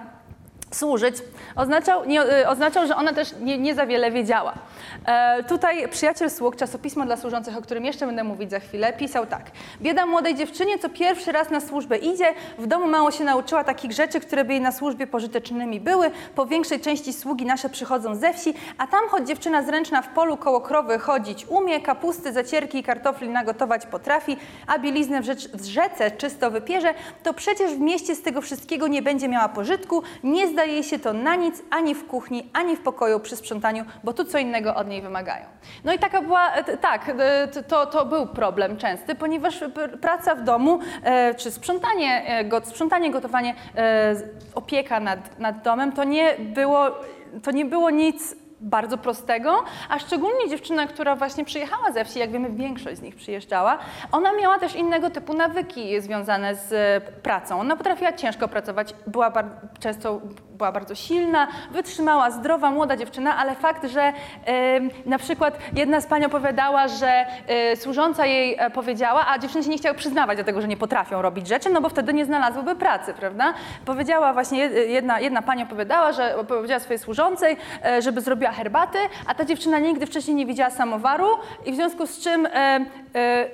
służyć, 0.70 1.16
oznaczał, 1.56 2.04
nie, 2.04 2.22
y, 2.22 2.48
oznaczał, 2.48 2.86
że 2.86 2.96
ona 2.96 3.12
też 3.12 3.28
nie, 3.40 3.58
nie 3.58 3.74
za 3.74 3.86
wiele 3.86 4.10
wiedziała. 4.10 4.54
E, 5.06 5.44
tutaj 5.44 5.88
przyjaciel 5.88 6.30
sług, 6.30 6.56
czasopismo 6.56 7.06
dla 7.06 7.16
służących, 7.16 7.56
o 7.56 7.62
którym 7.62 7.84
jeszcze 7.84 8.06
będę 8.06 8.24
mówić 8.24 8.50
za 8.50 8.60
chwilę, 8.60 8.92
pisał 8.92 9.26
tak. 9.26 9.42
Bieda 9.80 10.06
młodej 10.06 10.34
dziewczynie, 10.34 10.78
co 10.78 10.88
pierwszy 10.88 11.32
raz 11.32 11.50
na 11.50 11.60
służbę 11.60 11.96
idzie, 11.96 12.34
w 12.58 12.66
domu 12.66 12.86
mało 12.86 13.10
się 13.10 13.24
nauczyła 13.24 13.64
takich 13.64 13.92
rzeczy, 13.92 14.20
które 14.20 14.44
by 14.44 14.52
jej 14.52 14.62
na 14.62 14.72
służbie 14.72 15.06
pożytecznymi 15.06 15.80
były. 15.80 16.10
Po 16.34 16.46
większej 16.46 16.80
części 16.80 17.12
sługi 17.12 17.46
nasze 17.46 17.68
przychodzą 17.68 18.14
ze 18.14 18.34
wsi, 18.34 18.54
a 18.78 18.86
tam 18.86 19.00
choć 19.08 19.28
dziewczyna 19.28 19.62
zręczna 19.62 20.02
w 20.02 20.08
polu 20.08 20.36
koło 20.36 20.60
krowy 20.60 20.98
chodzić 20.98 21.46
umie, 21.46 21.80
kapusty, 21.80 22.32
zacierki 22.32 22.78
i 22.78 22.82
kartofli 22.82 23.28
nagotować 23.28 23.86
potrafi, 23.86 24.36
a 24.66 24.78
bieliznę 24.78 25.20
w, 25.20 25.24
rzecz, 25.24 25.48
w 25.48 25.64
rzece 25.64 26.10
czysto 26.10 26.50
wypierze, 26.50 26.94
to 27.22 27.34
przecież 27.34 27.74
w 27.74 27.80
mieście 27.80 28.14
z 28.14 28.22
tego 28.22 28.40
wszystkiego 28.40 28.88
nie 28.88 29.02
będzie 29.02 29.28
miała 29.28 29.48
pożytku, 29.48 30.02
nie 30.22 30.48
zdaje 30.58 30.72
jej 30.72 30.82
się 30.82 30.98
to 30.98 31.12
na 31.12 31.34
nic, 31.34 31.62
ani 31.70 31.94
w 31.94 32.06
kuchni, 32.06 32.50
ani 32.52 32.76
w 32.76 32.80
pokoju 32.80 33.20
przy 33.20 33.36
sprzątaniu, 33.36 33.84
bo 34.04 34.12
tu 34.12 34.24
co 34.24 34.38
innego 34.38 34.74
od 34.74 34.88
niej 34.88 35.02
wymagają. 35.02 35.44
No 35.84 35.92
i 35.92 35.98
taka 35.98 36.22
była, 36.22 36.52
e, 36.52 36.76
tak, 36.76 37.08
e, 37.18 37.48
to, 37.62 37.86
to 37.86 38.04
był 38.04 38.26
problem 38.26 38.76
częsty, 38.76 39.14
ponieważ 39.14 39.64
praca 40.00 40.34
w 40.34 40.44
domu, 40.44 40.80
e, 41.04 41.34
czy 41.34 41.50
sprzątanie, 41.50 42.44
sprzątanie 42.64 43.10
gotowanie, 43.10 43.54
opieka 44.54 45.00
nad, 45.00 45.38
nad 45.38 45.62
domem, 45.62 45.92
to 45.92 46.04
nie 46.04 46.36
było, 46.38 46.86
to 47.42 47.50
nie 47.50 47.64
było 47.64 47.90
nic 47.90 48.36
bardzo 48.60 48.98
prostego, 48.98 49.64
a 49.88 49.98
szczególnie 49.98 50.48
dziewczyna, 50.48 50.86
która 50.86 51.16
właśnie 51.16 51.44
przyjechała 51.44 51.92
ze 51.92 52.04
wsi, 52.04 52.18
jak 52.18 52.30
wiemy, 52.30 52.50
większość 52.50 52.96
z 52.96 53.02
nich 53.02 53.16
przyjeżdżała, 53.16 53.78
ona 54.12 54.32
miała 54.32 54.58
też 54.58 54.74
innego 54.74 55.10
typu 55.10 55.34
nawyki 55.34 56.00
związane 56.00 56.54
z 56.54 57.04
pracą. 57.22 57.60
Ona 57.60 57.76
potrafiła 57.76 58.12
ciężko 58.12 58.48
pracować, 58.48 58.94
była 59.06 59.30
bar- 59.30 59.50
często 59.80 60.20
była 60.58 60.72
bardzo 60.72 60.94
silna, 60.94 61.46
wytrzymała, 61.70 62.30
zdrowa, 62.30 62.70
młoda 62.70 62.96
dziewczyna, 62.96 63.36
ale 63.36 63.54
fakt, 63.54 63.86
że 63.90 64.12
na 65.06 65.18
przykład 65.18 65.58
jedna 65.76 66.00
z 66.00 66.06
pań 66.06 66.24
opowiadała, 66.24 66.88
że 66.88 67.26
e, 67.46 67.76
służąca 67.76 68.26
jej 68.26 68.56
e, 68.58 68.70
powiedziała, 68.70 69.26
a 69.28 69.38
dziewczyny 69.38 69.64
się 69.64 69.70
nie 69.70 69.78
chciały 69.78 69.96
przyznawać 69.96 70.38
do 70.38 70.44
tego, 70.44 70.60
że 70.60 70.68
nie 70.68 70.76
potrafią 70.76 71.22
robić 71.22 71.48
rzeczy, 71.48 71.70
no 71.70 71.80
bo 71.80 71.88
wtedy 71.88 72.14
nie 72.14 72.24
znalazłyby 72.24 72.76
pracy, 72.76 73.14
prawda? 73.14 73.54
Powiedziała 73.84 74.32
właśnie, 74.32 74.68
jed- 74.68 74.88
jedna, 74.88 75.20
jedna 75.20 75.42
pani 75.42 75.62
opowiadała, 75.62 76.12
że 76.12 76.34
powiedziała 76.48 76.80
swojej 76.80 76.98
służącej, 76.98 77.56
e, 77.84 78.02
żeby 78.02 78.20
zrobiła 78.20 78.52
herbatę, 78.52 78.98
a 79.26 79.34
ta 79.34 79.44
dziewczyna 79.44 79.78
nigdy 79.78 80.06
wcześniej 80.06 80.34
nie 80.36 80.46
widziała 80.46 80.70
samowaru 80.70 81.28
i 81.66 81.72
w 81.72 81.74
związku 81.74 82.06
z 82.06 82.20
czym 82.20 82.46
e, 82.46 82.50
e, 83.14 83.48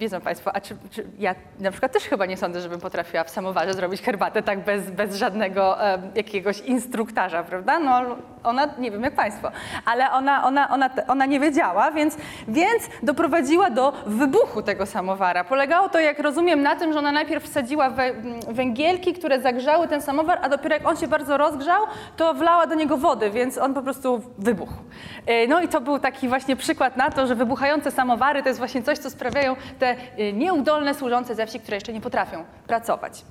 Wiedzą 0.00 0.20
Państwo, 0.20 0.56
a 0.56 0.60
czy, 0.60 0.76
czy 0.90 1.06
ja 1.18 1.34
na 1.58 1.70
przykład 1.70 1.92
też 1.92 2.02
chyba 2.04 2.26
nie 2.26 2.36
sądzę, 2.36 2.60
żebym 2.60 2.80
potrafiła 2.80 3.24
w 3.24 3.30
samowarze 3.30 3.74
zrobić 3.74 4.02
herbatę 4.02 4.42
tak 4.42 4.64
bez, 4.64 4.90
bez 4.90 5.16
żadnego 5.16 5.84
e, 5.86 5.98
jakiegoś 6.14 6.60
instruktarza, 6.60 7.42
prawda? 7.42 7.78
No 7.78 8.02
ona, 8.44 8.68
nie 8.78 8.90
wiem 8.90 9.02
jak 9.02 9.14
Państwo, 9.14 9.50
ale 9.84 10.10
ona, 10.10 10.44
ona, 10.44 10.70
ona, 10.70 10.90
ona 11.08 11.26
nie 11.26 11.40
wiedziała, 11.40 11.90
więc, 11.90 12.16
więc 12.48 12.82
doprowadziła 13.02 13.70
do 13.70 13.92
wybuchu 14.06 14.62
tego 14.62 14.86
samowara. 14.86 15.44
Polegało 15.44 15.88
to, 15.88 16.00
jak 16.00 16.18
rozumiem, 16.18 16.62
na 16.62 16.76
tym, 16.76 16.92
że 16.92 16.98
ona 16.98 17.12
najpierw 17.12 17.44
wsadziła 17.44 17.90
we, 17.90 18.02
m, 18.04 18.40
węgielki, 18.48 19.12
które 19.12 19.40
zagrzały 19.40 19.88
ten 19.88 20.02
samowar, 20.02 20.38
a 20.42 20.48
dopiero 20.48 20.74
jak 20.74 20.86
on 20.88 20.96
się 20.96 21.08
bardzo 21.08 21.36
rozgrzał, 21.36 21.82
to 22.16 22.34
wlała 22.34 22.66
do 22.66 22.74
niego 22.74 22.96
wody, 22.96 23.30
więc 23.30 23.58
on 23.58 23.74
po 23.74 23.82
prostu 23.82 24.22
wybuchł. 24.38 24.74
E, 25.26 25.46
No 25.46 25.60
i 25.60 25.68
to 25.68 25.80
był 25.80 25.98
taki 25.98 26.28
właśnie 26.28 26.56
przykład 26.56 26.96
na 26.96 27.10
to, 27.10 27.26
że 27.26 27.34
wybuchające 27.34 27.90
samowary 27.90 28.42
to 28.42 28.48
jest 28.48 28.58
właśnie 28.58 28.82
coś, 28.82 28.98
co 28.98 29.10
sprawiają 29.10 29.56
te 29.78 29.89
y, 30.18 30.32
nieudolne 30.32 30.94
służące 30.94 31.34
ze 31.34 31.46
wsi, 31.46 31.60
które 31.60 31.76
jeszcze 31.76 31.92
nie 31.92 32.00
potrafią 32.00 32.44
pracować. 32.66 33.24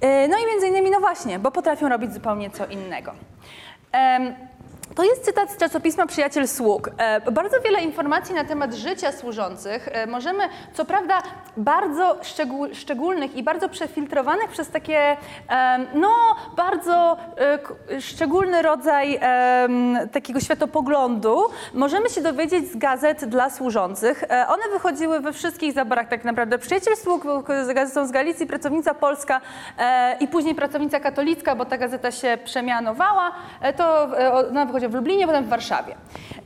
E, 0.00 0.28
No 0.28 0.38
i 0.38 0.46
między 0.46 0.66
innymi, 0.68 0.90
no 0.90 1.00
właśnie, 1.00 1.38
bo 1.38 1.50
potrafią 1.50 1.88
robić 1.88 2.14
zupełnie 2.14 2.50
co 2.50 2.66
innego. 2.66 3.12
To 4.96 5.04
jest 5.04 5.24
cytat 5.24 5.50
z 5.50 5.56
czasopisma 5.56 6.06
Przyjaciel 6.06 6.48
Sług. 6.48 6.90
E, 6.98 7.30
Bardzo 7.30 7.60
wiele 7.60 7.82
informacji 7.82 8.34
na 8.34 8.44
temat 8.44 8.74
życia 8.74 9.12
służących 9.12 9.88
e, 9.92 10.06
możemy, 10.06 10.44
co 10.74 10.84
prawda, 10.84 11.18
bardzo 11.56 12.18
szczególnych 12.72 13.36
i 13.36 13.42
bardzo 13.42 13.68
przefiltrowanych 13.68 14.50
przez 14.50 14.68
takie, 14.70 15.16
no, 15.94 16.08
bardzo 16.56 17.16
e, 17.90 18.00
szczególny 18.00 18.62
rodzaj 18.62 19.20
takiego 20.12 20.40
światopoglądu, 20.40 21.42
możemy 21.74 22.10
się 22.10 22.20
dowiedzieć 22.20 22.72
z 22.72 22.76
gazet 22.76 23.24
dla 23.24 23.50
służących. 23.50 24.24
One 24.48 24.62
wychodziły 24.72 25.20
we 25.20 25.32
wszystkich 25.32 25.72
zaborach 25.72 26.08
tak 26.08 26.24
naprawdę. 26.24 26.58
Przyjaciel 26.58 26.96
Sług 26.96 27.24
z 27.66 27.74
gazetą 27.74 28.06
z 28.06 28.10
Galicji, 28.10 28.46
Pracownica 28.46 28.94
Polska 28.94 29.40
i 30.20 30.28
później 30.28 30.54
Pracownica 30.54 31.00
Katolicka, 31.00 31.56
bo 31.56 31.64
ta 31.64 31.78
gazeta 31.78 32.10
się 32.10 32.38
przemianowała. 32.44 33.32
To 33.76 34.08
ona 34.50 34.64
wychodziła 34.66 34.85
w 34.88 34.94
Lublinie, 34.94 35.26
potem 35.26 35.44
w 35.44 35.48
Warszawie. 35.48 35.94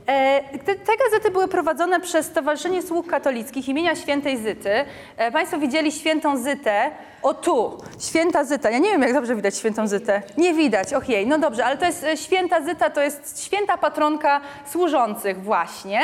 E, 0.07 0.41
Te, 0.57 0.75
te 0.75 0.91
gazety 1.05 1.31
były 1.31 1.47
prowadzone 1.47 1.99
przez 1.99 2.25
Stowarzyszenie 2.25 2.81
Sług 2.81 3.07
Katolickich 3.07 3.69
imienia 3.69 3.95
Świętej 3.95 4.37
Zyty. 4.37 4.85
E, 5.17 5.31
Państwo 5.31 5.57
widzieli 5.57 5.91
Świętą 5.91 6.37
Zytę. 6.37 6.91
O 7.23 7.33
tu, 7.33 7.77
Święta 7.99 8.43
Zyta. 8.43 8.69
Ja 8.69 8.77
nie 8.79 8.89
wiem, 8.89 9.01
jak 9.01 9.13
dobrze 9.13 9.35
widać 9.35 9.57
Świętą 9.57 9.87
Zytę. 9.87 10.21
Nie 10.37 10.53
widać, 10.53 10.93
ojej, 10.93 11.27
no 11.27 11.37
dobrze, 11.37 11.65
ale 11.65 11.77
to 11.77 11.85
jest 11.85 12.03
e, 12.03 12.17
Święta 12.17 12.61
Zyta, 12.61 12.89
to 12.89 13.01
jest 13.01 13.45
święta 13.45 13.77
patronka 13.77 14.41
służących 14.65 15.43
właśnie. 15.43 15.99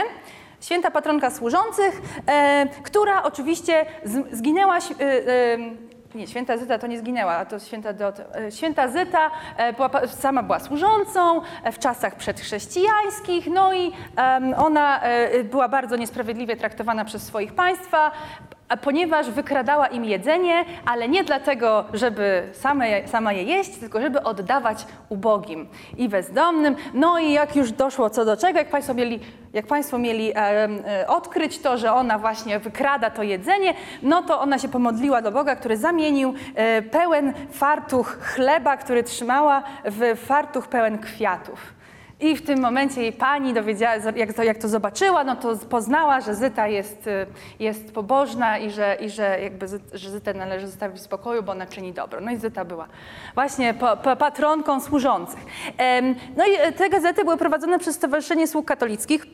Święta 0.61 0.91
patronka 0.91 1.29
służących, 1.29 2.01
e, 2.27 2.67
która 2.83 3.23
oczywiście 3.23 3.85
z, 4.03 4.37
zginęła. 4.37 4.77
E, 4.77 4.81
e, 5.03 5.86
nie, 6.17 6.27
święta 6.27 6.57
Zyta 6.57 6.77
to 6.77 6.87
nie 6.87 6.99
zginęła, 6.99 7.45
to 7.45 7.59
święta 7.59 7.93
Dot. 7.93 8.19
e, 8.19 8.51
Święta 8.51 8.87
Zyta 8.87 9.31
e, 9.57 9.73
była, 9.73 9.89
sama 10.07 10.43
była 10.43 10.59
służącą 10.59 11.41
e, 11.63 11.71
w 11.71 11.79
czasach 11.79 12.15
przedchrześcijańskich, 12.15 13.47
no 13.47 13.73
i 13.73 13.91
ona 14.57 15.01
była 15.43 15.69
bardzo 15.69 15.95
niesprawiedliwie 15.95 16.55
traktowana 16.55 17.05
przez 17.05 17.23
swoich 17.23 17.53
państwa, 17.53 18.11
a 18.51 18.56
ponieważ 18.81 19.29
wykradała 19.29 19.87
im 19.87 20.05
jedzenie, 20.05 20.65
ale 20.85 21.09
nie 21.09 21.23
dlatego, 21.23 21.85
żeby 21.93 22.43
same, 22.53 23.07
sama 23.07 23.33
je 23.33 23.43
jeść, 23.43 23.77
tylko 23.77 24.01
żeby 24.01 24.23
oddawać 24.23 24.85
ubogim 25.09 25.67
i 25.97 26.09
bezdomnym. 26.09 26.75
No 26.93 27.19
i 27.19 27.31
jak 27.31 27.55
już 27.55 27.71
doszło 27.71 28.09
co 28.09 28.25
do 28.25 28.37
czego, 28.37 28.59
jak 28.59 28.69
Państwo 28.69 28.93
mieli, 28.93 29.19
jak 29.53 29.67
państwo 29.67 29.97
mieli 29.97 30.31
em, 30.35 30.83
e, 30.87 31.07
odkryć 31.07 31.59
to, 31.59 31.77
że 31.77 31.93
ona 31.93 32.19
właśnie 32.19 32.59
wykrada 32.59 33.09
to 33.09 33.23
jedzenie, 33.23 33.73
no 34.03 34.23
to 34.23 34.41
ona 34.41 34.59
się 34.59 34.67
pomodliła 34.67 35.21
do 35.21 35.31
Boga, 35.31 35.55
który 35.55 35.77
zamienił 35.77 36.33
e, 36.55 36.81
pełen 36.81 37.33
fartuch 37.51 38.17
chleba, 38.21 38.77
który 38.77 39.03
trzymała, 39.03 39.63
w 39.85 40.19
fartuch 40.25 40.67
pełen 40.67 40.97
kwiatów. 40.97 41.76
I 42.19 42.35
w 42.35 42.45
tym 42.45 42.61
momencie 42.61 43.01
jej 43.01 43.13
pani 43.13 43.53
dowiedziała, 43.53 43.95
jak 44.15 44.33
to, 44.33 44.43
jak 44.43 44.57
to 44.57 44.67
zobaczyła, 44.67 45.23
no 45.23 45.35
to 45.35 45.55
poznała, 45.55 46.21
że 46.21 46.35
Zyta 46.35 46.67
jest, 46.67 47.07
y, 47.07 47.25
jest 47.59 47.93
pobożna 47.93 48.57
i 48.57 48.71
że, 48.71 48.97
i 49.01 49.09
że, 49.09 49.39
jakby, 49.41 49.65
że 49.93 50.11
Zytę 50.11 50.33
należy 50.33 50.67
zostawić 50.67 50.97
w 50.97 51.03
spokoju, 51.03 51.43
bo 51.43 51.51
ona 51.51 51.65
czyni 51.65 51.93
dobro. 51.93 52.21
No 52.21 52.31
i 52.31 52.37
Zyta 52.37 52.65
była 52.65 52.87
właśnie 53.33 53.73
pa, 53.73 53.95
pa, 53.95 54.15
patronką 54.15 54.79
służących. 54.79 55.39
No 56.37 56.45
i 56.45 56.55
e, 56.55 56.71
te 56.71 56.89
gazety 56.89 57.23
były 57.23 57.37
prowadzone 57.37 57.79
przez 57.79 57.95
Stowarzyszenie 57.95 58.47
Sług 58.47 58.65
Katolickich. 58.65 59.25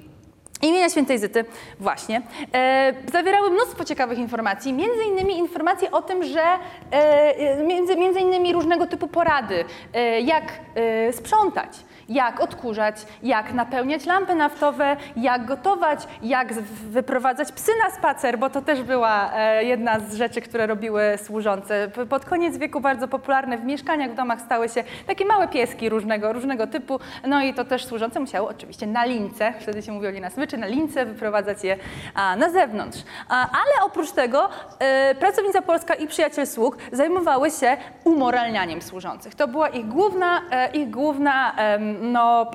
Imienia 0.62 0.90
Świętej 0.90 1.20
Zyty, 1.20 1.46
właśnie, 1.80 2.22
e, 2.54 2.94
zawierały 3.12 3.50
mnóstwo 3.50 3.86
ciekawych 3.86 4.18
informacji, 4.18 4.74
między 4.74 5.04
innymi 5.04 5.38
informacje 5.38 5.92
o 5.92 6.02
tym, 6.02 6.24
że 6.24 6.42
e, 6.42 6.58
e, 6.92 7.64
między, 7.64 7.96
między 7.96 8.20
innymi 8.20 8.54
różnego 8.54 8.88
typu 8.88 9.08
porady, 9.08 9.66
e, 9.94 10.22
jak 10.22 10.44
e, 10.76 11.14
sprzątać, 11.14 11.70
jak 12.10 12.42
odkurzać, 12.42 12.96
jak 13.24 13.54
napełniać 13.54 14.06
lampy 14.06 14.36
naftowe, 14.36 14.98
jak 15.16 15.46
gotować, 15.46 16.00
jak 16.22 16.54
wyprowadzać 16.90 17.52
psy 17.52 17.72
na 17.84 17.96
spacer, 17.96 18.40
bo 18.40 18.50
to 18.50 18.62
też 18.62 18.82
była 18.82 19.34
e, 19.34 19.64
jedna 19.64 20.00
z 20.00 20.16
rzeczy, 20.16 20.42
które 20.42 20.68
robiły 20.68 21.02
służące. 21.24 21.88
Pod 22.10 22.26
koniec 22.26 22.58
wieku 22.58 22.80
bardzo 22.82 23.08
popularne 23.08 23.58
w 23.58 23.66
mieszkaniach, 23.66 24.12
w 24.12 24.16
domach 24.16 24.42
stały 24.42 24.70
się 24.70 24.84
takie 25.08 25.26
małe 25.26 25.48
pieski 25.48 25.90
różnego, 25.90 26.34
różnego 26.34 26.68
typu, 26.68 27.00
no 27.28 27.44
i 27.44 27.54
to 27.54 27.66
też 27.66 27.86
służące 27.86 28.20
musiały 28.20 28.48
oczywiście 28.48 28.88
na 28.88 29.06
lince, 29.06 29.54
wtedy 29.60 29.82
się 29.82 29.92
mówiło 29.92 30.20
na 30.22 30.30
smyczy, 30.30 30.58
na 30.58 30.68
lince 30.68 31.06
wyprowadzać 31.06 31.64
je 31.64 31.78
na 32.16 32.50
zewnątrz. 32.50 33.00
Ale 33.30 33.86
oprócz 33.86 34.12
tego 34.12 34.50
e, 34.80 35.16
Pracownica 35.16 35.62
Polska 35.62 35.94
i 35.94 36.08
Przyjaciel 36.08 36.48
Sług 36.48 36.78
zajmowały 36.92 37.52
się 37.52 37.78
umoralnianiem 38.04 38.82
służących. 38.82 39.36
To 39.36 39.48
była 39.48 39.70
ich 39.70 39.88
główna, 39.88 40.42
e, 40.52 40.72
ich 40.72 40.90
główna 40.90 41.54
no, 42.02 42.52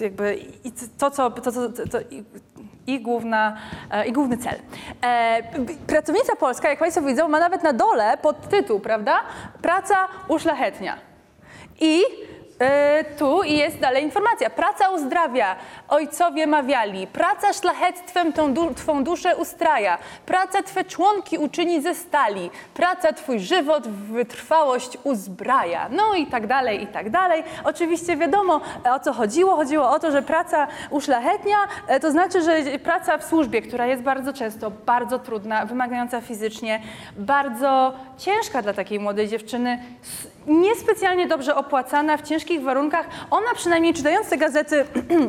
e, 0.00 0.04
jakby 0.04 0.34
i 0.64 0.72
to, 0.98 1.10
co, 1.10 1.30
to, 1.30 1.52
to, 1.52 1.68
to, 1.90 1.98
i- 2.86 3.00
główna, 3.00 3.56
e, 3.90 4.06
ich 4.06 4.12
główny 4.14 4.36
cel. 4.36 4.54
E, 5.04 5.42
Pracownica 5.86 6.36
Polska, 6.36 6.68
jak 6.70 6.78
Państwo 6.78 7.02
widzą, 7.02 7.28
ma 7.28 7.40
nawet 7.40 7.62
na 7.62 7.72
dole 7.72 8.16
podtytuł, 8.22 8.80
prawda? 8.80 9.20
Praca 9.62 9.94
uszlachetnia. 10.28 10.96
I 11.80 12.02
e, 12.64 13.04
tu 13.18 13.42
jest 13.42 13.78
dalej 13.78 14.02
informacja. 14.04 14.50
Praca 14.50 14.88
uzdrawia, 14.90 15.56
ojcowie 15.88 16.46
mawiali. 16.46 17.06
Praca 17.06 17.52
szlachectwem 17.52 18.32
tą 18.32 18.54
du- 18.54 18.74
Twą 18.74 19.04
duszę 19.04 19.36
ustraja. 19.36 19.98
Praca 20.26 20.62
Twe 20.62 20.84
członki 20.84 21.38
uczyni 21.38 21.82
ze 21.82 21.94
stali. 21.94 22.50
Praca 22.74 23.12
Twój 23.12 23.40
żywot 23.40 23.88
w 23.88 24.12
wytrwałość 24.12 24.98
uzbraja. 25.04 25.88
No 25.90 26.14
i 26.14 26.26
tak 26.26 26.46
dalej, 26.46 26.82
i 26.82 26.86
tak 26.86 27.10
dalej. 27.10 27.42
Oczywiście 27.64 28.16
wiadomo, 28.16 28.60
o 28.92 29.00
co 29.00 29.12
chodziło. 29.12 29.56
Chodziło 29.56 29.90
o 29.90 29.98
to, 29.98 30.10
że 30.10 30.22
praca 30.22 30.66
uszlachetnia, 30.90 31.56
e, 31.88 32.00
to 32.00 32.10
znaczy, 32.10 32.42
że 32.42 32.78
praca 32.78 33.18
w 33.18 33.24
służbie, 33.24 33.62
która 33.62 33.86
jest 33.86 34.02
bardzo 34.02 34.32
często 34.32 34.70
bardzo 34.70 35.18
trudna, 35.18 35.66
wymagająca 35.66 36.20
fizycznie, 36.20 36.80
bardzo 37.16 37.92
ciężka 38.18 38.62
dla 38.62 38.72
takiej 38.72 39.00
młodej 39.00 39.28
dziewczyny, 39.28 39.78
niespecjalnie 40.46 41.26
dobrze 41.26 41.54
opłacana, 41.56 42.16
w 42.16 42.22
ciężkich 42.54 42.62
warunkach. 42.62 43.06
Ona 43.30 43.54
przynajmniej 43.54 43.94
czytając 43.94 44.28
te 44.28 44.36
gazety 44.36 44.84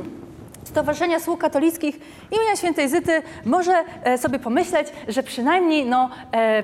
Stowarzyszenia 0.64 1.20
Sług 1.20 1.42
Katolickich 1.42 1.96
imienia 2.32 2.56
Świętej 2.56 2.90
Zyty 2.90 3.22
może 3.46 3.84
e, 4.04 4.18
sobie 4.18 4.40
pomyśleć, 4.40 4.88
że 5.08 5.24
przynajmniej 5.24 5.86
no, 5.86 6.10
e, 6.34 6.64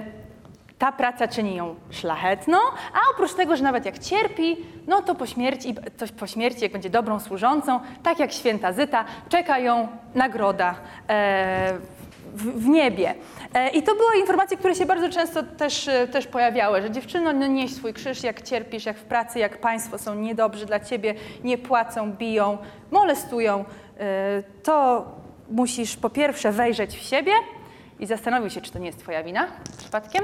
ta 0.77 0.91
praca 0.91 1.27
czyni 1.27 1.55
ją 1.55 1.75
szlachetną, 1.89 2.57
a 2.93 3.11
oprócz 3.13 3.33
tego, 3.33 3.55
że 3.55 3.63
nawet 3.63 3.85
jak 3.85 3.99
cierpi, 3.99 4.57
no 4.87 5.01
to 5.01 5.15
po 5.15 5.25
śmierci, 5.25 5.75
to 5.97 6.05
po 6.19 6.27
śmierci 6.27 6.61
jak 6.63 6.71
będzie 6.71 6.89
dobrą 6.89 7.19
służącą, 7.19 7.79
tak 8.03 8.19
jak 8.19 8.31
święta 8.31 8.73
Zyta, 8.73 9.05
czeka 9.29 9.59
ją 9.59 9.87
nagroda 10.15 10.75
e, 11.09 11.73
w 12.35 12.67
niebie. 12.67 13.15
E, 13.53 13.69
I 13.69 13.83
to 13.83 13.95
były 13.95 14.17
informacje, 14.19 14.57
które 14.57 14.75
się 14.75 14.85
bardzo 14.85 15.09
często 15.09 15.43
też, 15.43 15.87
e, 15.87 16.07
też 16.07 16.27
pojawiały, 16.27 16.81
że 16.81 16.91
dziewczyno, 16.91 17.33
no 17.33 17.47
nieś 17.47 17.73
swój 17.73 17.93
krzyż, 17.93 18.23
jak 18.23 18.41
cierpisz, 18.41 18.85
jak 18.85 18.97
w 18.97 19.03
pracy, 19.03 19.39
jak 19.39 19.57
państwo 19.57 19.97
są 19.97 20.15
niedobrzy 20.15 20.65
dla 20.65 20.79
ciebie, 20.79 21.15
nie 21.43 21.57
płacą, 21.57 22.11
biją, 22.11 22.57
molestują, 22.91 23.65
e, 23.99 24.43
to 24.63 25.05
musisz 25.49 25.97
po 25.97 26.09
pierwsze 26.09 26.51
wejrzeć 26.51 26.97
w 26.97 27.01
siebie 27.01 27.31
i 27.99 28.05
zastanowić 28.05 28.53
się, 28.53 28.61
czy 28.61 28.71
to 28.71 28.79
nie 28.79 28.85
jest 28.85 28.99
twoja 28.99 29.23
wina 29.23 29.47
przypadkiem, 29.77 30.23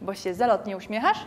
bo 0.00 0.14
się 0.14 0.34
zalotnie 0.34 0.76
uśmiechasz. 0.76 1.18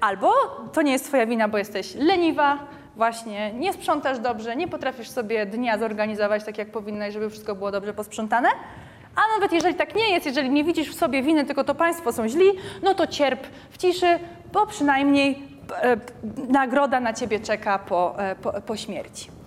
Albo 0.00 0.32
to 0.72 0.82
nie 0.82 0.92
jest 0.92 1.04
twoja 1.04 1.26
wina, 1.26 1.48
bo 1.48 1.58
jesteś 1.58 1.94
leniwa, 1.94 2.58
właśnie 2.96 3.52
nie 3.52 3.72
sprzątasz 3.72 4.18
dobrze, 4.18 4.56
nie 4.56 4.68
potrafisz 4.68 5.10
sobie 5.10 5.46
dnia 5.46 5.78
zorganizować 5.78 6.44
tak, 6.44 6.58
jak 6.58 6.70
powinnaś, 6.70 7.12
żeby 7.12 7.30
wszystko 7.30 7.54
było 7.54 7.70
dobrze 7.70 7.94
posprzątane. 7.94 8.48
A 9.18 9.34
nawet 9.34 9.52
jeżeli 9.52 9.74
tak 9.74 9.94
nie 9.94 10.10
jest, 10.10 10.26
jeżeli 10.26 10.50
nie 10.50 10.64
widzisz 10.64 10.90
w 10.90 10.98
sobie 10.98 11.22
winy, 11.22 11.44
tylko 11.44 11.64
to 11.64 11.74
państwo 11.74 12.12
są 12.12 12.28
źli, 12.28 12.44
no 12.82 12.94
to 12.94 13.06
cierp 13.06 13.46
w 13.70 13.78
ciszy, 13.78 14.18
bo 14.52 14.66
przynajmniej 14.66 15.38
e, 15.82 15.96
nagroda 16.48 17.00
na 17.00 17.12
ciebie 17.12 17.40
czeka 17.40 17.78
po, 17.78 18.14
e, 18.18 18.36
po, 18.36 18.52
po 18.52 18.76
śmierci. 18.76 19.37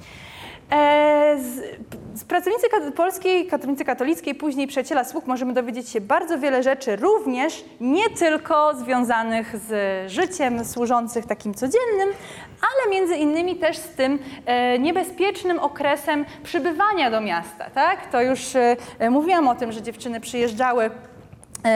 E, 0.72 1.38
Z, 1.40 1.80
z 2.20 2.24
pracownicy 2.24 2.68
polskiej, 2.96 3.48
katolicy 3.48 3.86
katolickiej, 3.86 4.36
później 4.36 4.68
przyjaciela 4.68 5.04
sług 5.04 5.28
możemy 5.28 5.54
dowiedzieć 5.54 5.90
się 5.90 6.02
bardzo 6.02 6.40
wiele 6.40 6.64
rzeczy, 6.64 6.96
również 6.96 7.66
nie 7.82 8.10
tylko 8.10 8.76
związanych 8.76 9.56
z 9.58 10.12
życiem 10.12 10.66
służących 10.66 11.26
takim 11.26 11.54
codziennym, 11.54 12.10
ale 12.62 12.92
między 12.92 13.16
innymi 13.16 13.56
też 13.56 13.78
z 13.78 13.90
tym 13.90 14.20
e, 14.46 14.80
niebezpiecznym 14.80 15.60
okresem 15.60 16.26
przybywania 16.44 17.12
do 17.12 17.22
miasta. 17.22 17.70
Tak? 17.70 18.12
To 18.12 18.22
już 18.22 18.56
e, 19.00 19.10
mówiłam 19.10 19.48
o 19.48 19.56
tym, 19.56 19.72
że 19.72 19.82
dziewczyny 19.82 20.20
przyjeżdżały 20.20 20.90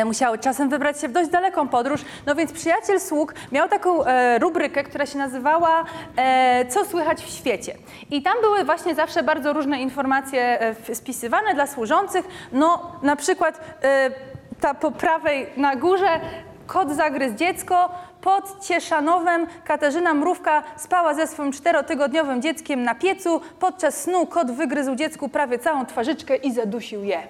musiały 0.05 0.39
czasem 0.39 0.69
wybrać 0.69 1.01
się 1.01 1.07
w 1.07 1.11
dość 1.11 1.29
daleką 1.29 1.67
podróż. 1.67 2.01
No 2.25 2.35
więc 2.35 2.51
przyjaciel 2.51 2.99
sług 2.99 3.33
miał 3.51 3.69
taką 3.69 4.05
e, 4.05 4.39
rubrykę, 4.39 4.83
która 4.83 5.05
się 5.05 5.17
nazywała 5.17 5.83
e, 6.17 6.65
Co 6.69 6.85
słychać 6.85 7.21
w 7.21 7.29
świecie. 7.29 7.75
I 8.11 8.21
tam 8.21 8.33
były 8.41 8.63
właśnie 8.63 8.95
zawsze 8.95 9.23
bardzo 9.23 9.53
różne 9.53 9.81
informacje 9.81 10.61
e, 10.61 10.95
spisywane 10.95 11.53
dla 11.53 11.67
służących. 11.67 12.25
No 12.51 12.91
na 13.03 13.15
przykład 13.15 13.59
e, 13.83 14.11
ta 14.61 14.73
po 14.73 14.91
prawej 14.91 15.47
na 15.57 15.75
górze 15.75 16.19
kot 16.67 16.91
zagryzł 16.91 17.35
dziecko, 17.35 17.89
pod 18.21 18.65
Cieszanowem 18.65 19.47
Katarzyna 19.65 20.13
Mrówka 20.13 20.63
spała 20.77 21.13
ze 21.13 21.27
swoim 21.27 21.51
czterotygodniowym 21.51 22.41
dzieckiem 22.41 22.83
na 22.83 22.95
piecu. 22.95 23.41
Podczas 23.59 24.01
snu 24.01 24.25
kot 24.25 24.51
wygryzł 24.51 24.95
dziecku 24.95 25.29
prawie 25.29 25.59
całą 25.59 25.85
twarzyczkę 25.85 26.35
i 26.35 26.53
zadusił 26.53 27.03
je. 27.03 27.23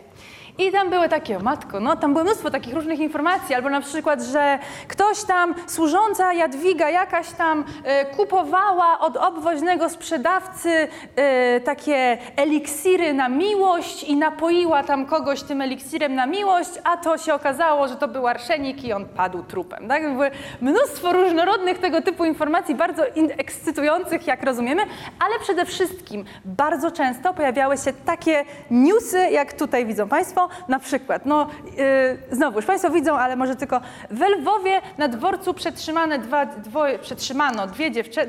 I 0.57 0.71
tam 0.71 0.89
były 0.89 1.09
takie, 1.09 1.37
o 1.37 1.39
matko, 1.39 1.79
no 1.79 1.95
tam 1.95 2.13
było 2.13 2.25
mnóstwo 2.25 2.51
takich 2.51 2.73
różnych 2.73 2.99
informacji, 2.99 3.55
albo 3.55 3.69
na 3.69 3.81
przykład, 3.81 4.23
że 4.23 4.59
ktoś 4.87 5.23
tam, 5.23 5.55
służąca 5.67 6.33
Jadwiga 6.33 6.89
jakaś 6.89 7.31
tam 7.31 7.63
e, 7.83 8.05
kupowała 8.05 8.99
od 8.99 9.17
obwoźnego 9.17 9.89
sprzedawcy 9.89 10.87
e, 11.15 11.59
takie 11.59 12.17
eliksiry 12.35 13.13
na 13.13 13.29
miłość 13.29 14.03
i 14.03 14.15
napoiła 14.15 14.83
tam 14.83 15.05
kogoś 15.05 15.43
tym 15.43 15.61
eliksirem 15.61 16.15
na 16.15 16.25
miłość, 16.25 16.71
a 16.83 16.97
to 16.97 17.17
się 17.17 17.33
okazało, 17.33 17.87
że 17.87 17.95
to 17.95 18.07
był 18.07 18.27
arszenik 18.27 18.83
i 18.83 18.93
on 18.93 19.05
padł 19.05 19.43
trupem. 19.43 19.87
Tak? 19.87 20.13
Były 20.13 20.31
mnóstwo 20.61 21.13
różnorodnych 21.13 21.79
tego 21.79 22.01
typu 22.01 22.25
informacji, 22.25 22.75
bardzo 22.75 23.03
ekscytujących, 23.37 24.27
jak 24.27 24.43
rozumiemy, 24.43 24.81
ale 25.19 25.39
przede 25.39 25.65
wszystkim 25.65 26.25
bardzo 26.45 26.91
często 26.91 27.33
pojawiały 27.33 27.77
się 27.77 27.93
takie 28.05 28.45
newsy, 28.71 29.29
jak 29.29 29.53
tutaj 29.53 29.85
widzą 29.85 30.07
Państwo, 30.09 30.44
na 30.67 30.79
przykład, 30.79 31.25
no 31.25 31.47
yy, 31.77 32.35
znowu, 32.35 32.57
już 32.57 32.65
Państwo 32.65 32.89
widzą, 32.89 33.17
ale 33.17 33.35
może 33.35 33.55
tylko. 33.55 33.81
W 34.11 34.21
Lwowie 34.21 34.81
na 34.97 35.07
dworcu 35.07 35.53
przetrzymane 35.53 36.19
dwa, 36.19 36.45
dwoje, 36.45 36.99
przetrzymano 36.99 37.67
dwie, 37.67 37.91
dziewczę, 37.91 38.25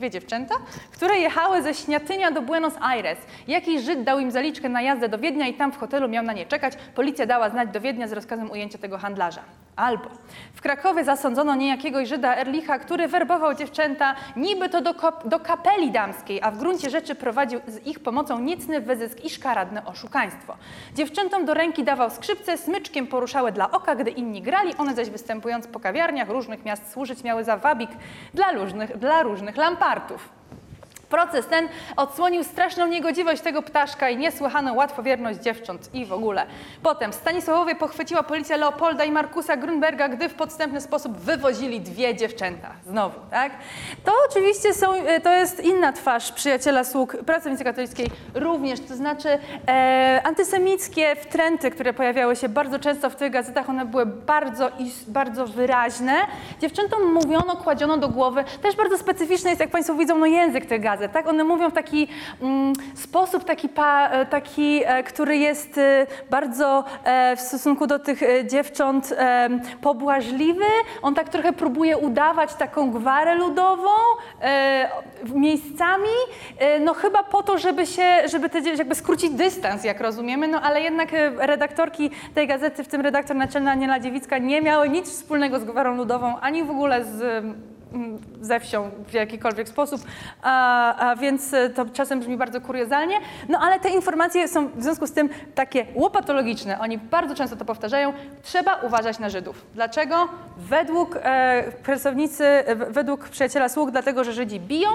dwie 0.00 0.10
dziewczęta, 0.10 0.54
które 0.92 1.18
jechały 1.18 1.62
ze 1.62 1.74
Śniatynia 1.74 2.30
do 2.30 2.42
Buenos 2.42 2.74
Aires. 2.80 3.18
Jakiś 3.48 3.82
Żyd 3.82 4.02
dał 4.02 4.18
im 4.18 4.30
zaliczkę 4.30 4.68
na 4.68 4.82
jazdę 4.82 5.08
do 5.08 5.18
Wiednia 5.18 5.46
i 5.46 5.54
tam 5.54 5.72
w 5.72 5.78
hotelu 5.78 6.08
miał 6.08 6.24
na 6.24 6.32
nie 6.32 6.46
czekać. 6.46 6.74
Policja 6.94 7.26
dała 7.26 7.50
znać 7.50 7.68
do 7.68 7.80
Wiednia 7.80 8.08
z 8.08 8.12
rozkazem 8.12 8.50
ujęcia 8.50 8.78
tego 8.78 8.98
handlarza. 8.98 9.42
Albo 9.76 10.10
w 10.54 10.60
Krakowie 10.60 11.04
zasądzono 11.04 11.54
niejakiego 11.54 12.06
Żyda 12.06 12.36
Erlicha, 12.36 12.78
który 12.78 13.08
werbował 13.08 13.54
dziewczęta 13.54 14.14
niby 14.36 14.68
to 14.68 14.80
do, 14.80 14.94
do 15.24 15.40
kapeli 15.40 15.90
damskiej, 15.90 16.42
a 16.42 16.50
w 16.50 16.58
gruncie 16.58 16.90
rzeczy 16.90 17.14
prowadził 17.14 17.60
z 17.66 17.86
ich 17.86 18.00
pomocą 18.00 18.38
niecny 18.38 18.80
wyzysk 18.80 19.24
i 19.24 19.30
szkaradne 19.30 19.84
oszukaństwo. 19.84 20.56
Dziewczętom 20.94 21.44
do 21.44 21.54
ręki 21.54 21.84
dawał 21.84 22.10
skrzypce, 22.10 22.58
smyczkiem 22.58 23.06
poruszały 23.06 23.52
dla 23.52 23.70
oka, 23.70 23.94
gdy 23.94 24.10
inni 24.10 24.42
grali, 24.42 24.74
one 24.78 24.94
zaś 24.94 25.10
występując 25.10 25.66
po 25.66 25.80
kawiarniach 25.80 26.28
różnych 26.28 26.64
miast 26.64 26.92
służyć 26.92 27.24
miały 27.24 27.44
za 27.44 27.56
wabik 27.56 27.90
dla 28.34 28.52
różnych, 28.52 28.98
dla 28.98 29.22
różnych 29.22 29.56
lampartów. 29.90 30.39
Proces 31.10 31.46
ten 31.46 31.68
odsłonił 31.96 32.44
straszną 32.44 32.86
niegodziwość 32.86 33.42
tego 33.42 33.62
ptaszka 33.62 34.10
i 34.10 34.16
niesłychaną 34.16 34.74
łatwowierność 34.74 35.40
dziewcząt 35.40 35.94
i 35.94 36.06
w 36.06 36.12
ogóle. 36.12 36.46
Potem 36.82 37.12
Stanisławowie 37.12 37.74
pochwyciła 37.74 38.22
policja 38.22 38.56
Leopolda 38.56 39.04
i 39.04 39.10
Markusa 39.10 39.56
Grunberga, 39.56 40.08
gdy 40.08 40.28
w 40.28 40.34
podstępny 40.34 40.80
sposób 40.80 41.18
wywozili 41.18 41.80
dwie 41.80 42.14
dziewczęta. 42.16 42.68
Znowu, 42.86 43.20
tak? 43.30 43.52
To 44.04 44.12
oczywiście 44.30 44.74
są, 44.74 44.94
e, 44.94 45.20
to 45.20 45.32
jest 45.32 45.64
inna 45.64 45.92
twarz 45.92 46.32
przyjaciela 46.32 46.84
sług 46.84 47.16
pracownicy 47.26 47.64
katolickiej 47.64 48.10
również, 48.34 48.80
to 48.80 48.96
znaczy 48.96 49.38
e, 49.68 50.20
antysemickie 50.24 51.16
wtręty, 51.16 51.70
które 51.70 51.92
pojawiały 51.92 52.36
się 52.36 52.48
bardzo 52.48 52.78
często 52.78 53.10
w 53.10 53.16
tych 53.16 53.32
gazetach, 53.32 53.70
one 53.70 53.84
były 53.84 54.06
bardzo, 54.06 54.70
bardzo 55.08 55.46
wyraźne. 55.46 56.14
Dziewczętom 56.60 57.12
mówiono, 57.12 57.56
kładziono 57.56 57.96
do 57.96 58.08
głowy, 58.08 58.44
też 58.62 58.76
bardzo 58.76 58.98
specyficzny 58.98 59.50
jest, 59.50 59.60
jak 59.60 59.70
Państwo 59.70 59.94
widzą, 59.94 60.18
no 60.18 60.26
język 60.26 60.66
tych 60.66 60.82
gazet, 60.82 60.99
tak? 61.08 61.28
One 61.28 61.44
mówią 61.44 61.70
w 61.70 61.72
taki 61.72 62.08
mm, 62.42 62.72
sposób, 62.94 63.44
taki, 63.44 63.68
pa, 63.68 64.08
e, 64.08 64.26
taki 64.26 64.82
e, 64.84 65.02
który 65.02 65.36
jest 65.36 65.78
e, 65.78 66.06
bardzo 66.30 66.84
e, 67.04 67.36
w 67.36 67.40
stosunku 67.40 67.86
do 67.86 67.98
tych 67.98 68.20
dziewcząt 68.46 69.12
e, 69.12 69.48
pobłażliwy. 69.80 70.64
On 71.02 71.14
tak 71.14 71.28
trochę 71.28 71.52
próbuje 71.52 71.98
udawać 71.98 72.54
taką 72.54 72.90
gwarę 72.90 73.34
ludową 73.34 73.90
e, 74.42 74.88
miejscami, 75.34 76.08
no 76.80 76.94
chyba 76.94 77.22
po 77.22 77.42
to, 77.42 77.58
żeby 77.58 77.86
się, 77.86 78.28
żeby 78.28 78.48
te, 78.48 78.60
jakby 78.60 78.94
skrócić 78.94 79.30
dystans, 79.30 79.84
jak 79.84 80.00
rozumiemy, 80.00 80.48
no 80.48 80.60
ale 80.60 80.80
jednak 80.80 81.08
redaktorki 81.36 82.10
tej 82.34 82.46
gazety, 82.46 82.84
w 82.84 82.88
tym 82.88 83.00
redaktor 83.00 83.36
naczelna 83.36 83.70
Aniela 83.70 84.00
Dziewicka, 84.00 84.38
nie 84.38 84.62
miały 84.62 84.88
nic 84.88 85.10
wspólnego 85.10 85.60
z 85.60 85.64
gwarą 85.64 85.96
ludową, 85.96 86.38
ani 86.40 86.64
w 86.64 86.70
ogóle 86.70 87.04
z 87.04 87.44
ze 88.40 88.60
wsią 88.60 88.90
w 89.08 89.12
jakikolwiek 89.12 89.68
sposób, 89.68 90.00
a, 90.42 91.10
a 91.10 91.16
więc 91.16 91.54
e, 91.54 91.70
to 91.70 91.86
czasem 91.92 92.20
brzmi 92.20 92.36
bardzo 92.36 92.60
kuriozalnie. 92.60 93.16
No 93.48 93.58
ale 93.58 93.80
te 93.80 93.88
informacje 93.88 94.48
są 94.48 94.68
w 94.68 94.82
związku 94.82 95.06
z 95.06 95.12
tym 95.12 95.28
takie 95.54 95.86
łopatologiczne. 95.94 96.80
Oni 96.80 96.98
bardzo 96.98 97.34
często 97.34 97.56
to 97.56 97.64
powtarzają. 97.64 98.12
Trzeba 98.42 98.74
uważać 98.74 99.18
na 99.18 99.30
Żydów. 99.30 99.64
Dlaczego? 99.74 100.28
Według 100.56 101.16
e, 101.22 101.72
pracownicy, 101.82 102.44
e, 102.44 102.76
według 102.76 103.28
przyjaciela 103.28 103.68
sług, 103.68 103.90
dlatego, 103.90 104.24
że 104.24 104.32
Żydzi 104.32 104.60
biją, 104.60 104.88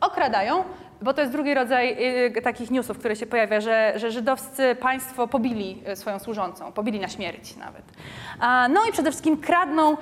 okradają, 0.00 0.64
bo 1.02 1.14
to 1.14 1.20
jest 1.20 1.32
drugi 1.32 1.54
rodzaj 1.54 1.96
y, 2.36 2.42
takich 2.42 2.70
newsów, 2.70 2.98
który 2.98 3.16
się 3.16 3.26
pojawia, 3.26 3.60
że, 3.60 3.92
że 3.96 4.10
żydowscy 4.10 4.76
państwo 4.80 5.28
pobili 5.28 5.82
swoją 5.94 6.18
służącą, 6.18 6.72
pobili 6.72 7.00
na 7.00 7.08
śmierć 7.08 7.56
nawet. 7.56 7.82
No 8.74 8.80
i 8.88 8.92
przede 8.92 9.10
wszystkim 9.10 9.36
kradną, 9.36 9.96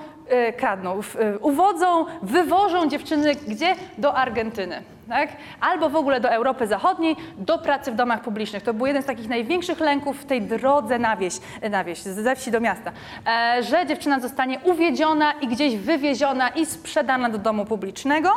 kradną, 0.57 1.03
w- 1.03 1.17
y, 1.17 1.39
uwodzą, 1.39 2.05
wywożą 2.23 2.89
dziewczyny 2.89 3.35
gdzie? 3.49 3.75
Do 3.99 4.15
Argentyny. 4.15 4.83
Tak? 5.09 5.29
Albo 5.61 5.91
w 5.91 5.97
ogóle 5.97 6.21
do 6.21 6.31
Europy 6.31 6.67
Zachodniej, 6.67 7.17
do 7.37 7.59
pracy 7.59 7.93
w 7.93 7.95
domach 7.95 8.21
publicznych. 8.21 8.63
To 8.63 8.75
był 8.75 8.87
jeden 8.87 9.03
z 9.03 9.07
takich 9.07 9.29
największych 9.29 9.81
lęków 9.81 10.21
w 10.21 10.25
tej 10.25 10.43
drodze 10.43 10.99
na 10.99 11.17
wieś, 11.17 11.35
na 11.71 11.85
wieś 11.85 11.99
ze 12.03 12.37
wsi 12.37 12.51
do 12.51 12.61
miasta, 12.61 12.93
e, 13.27 13.63
że 13.63 13.87
dziewczyna 13.87 14.21
zostanie 14.21 14.59
uwiedziona 14.65 15.33
i 15.33 15.49
gdzieś 15.49 15.77
wywieziona 15.77 16.49
i 16.49 16.67
sprzedana 16.67 17.29
do 17.29 17.39
domu 17.39 17.65
publicznego. 17.65 18.31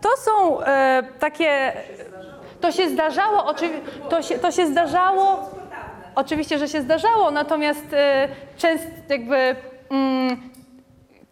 To 0.00 0.08
są 0.16 0.60
e, 0.62 1.02
takie. 1.20 1.72
To 2.60 2.72
się 2.72 2.88
zdarzało, 2.88 3.38
oczywi- 3.52 3.80
to 4.10 4.22
się, 4.22 4.38
to 4.38 4.50
się 4.50 4.66
zdarzało. 4.66 5.50
Oczywiście, 6.14 6.58
że 6.58 6.68
się 6.68 6.80
zdarzało, 6.82 7.30
natomiast 7.30 7.86
e, 7.92 8.28
częst, 8.56 8.86
jakby. 9.08 9.56
Mm, 9.90 10.36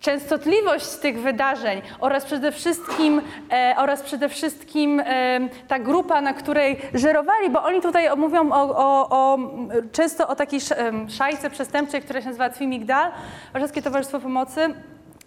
częstotliwość 0.01 0.87
tych 0.87 1.21
wydarzeń 1.21 1.83
oraz 2.01 2.25
przede 2.25 2.53
wszystkim, 2.53 3.23
e, 3.53 3.75
oraz 3.79 4.03
przede 4.03 4.29
wszystkim 4.29 5.01
e, 5.01 5.41
ta 5.69 5.79
grupa, 5.79 6.21
na 6.21 6.35
której 6.35 6.81
żerowali, 6.95 7.51
bo 7.51 7.63
oni 7.63 7.81
tutaj 7.81 8.17
mówią 8.17 8.53
o, 8.53 8.77
o, 8.77 9.09
o, 9.11 9.39
często 9.93 10.29
o 10.29 10.35
takiej 10.35 10.61
szajce 11.09 11.51
przestępczej, 11.51 12.03
która 12.03 12.21
się 12.21 12.27
nazywa 12.27 12.51
Twimigdal, 12.51 13.11
Warszawskie 13.53 13.83
Towarzystwo 13.83 14.21
Pomocy 14.21 14.75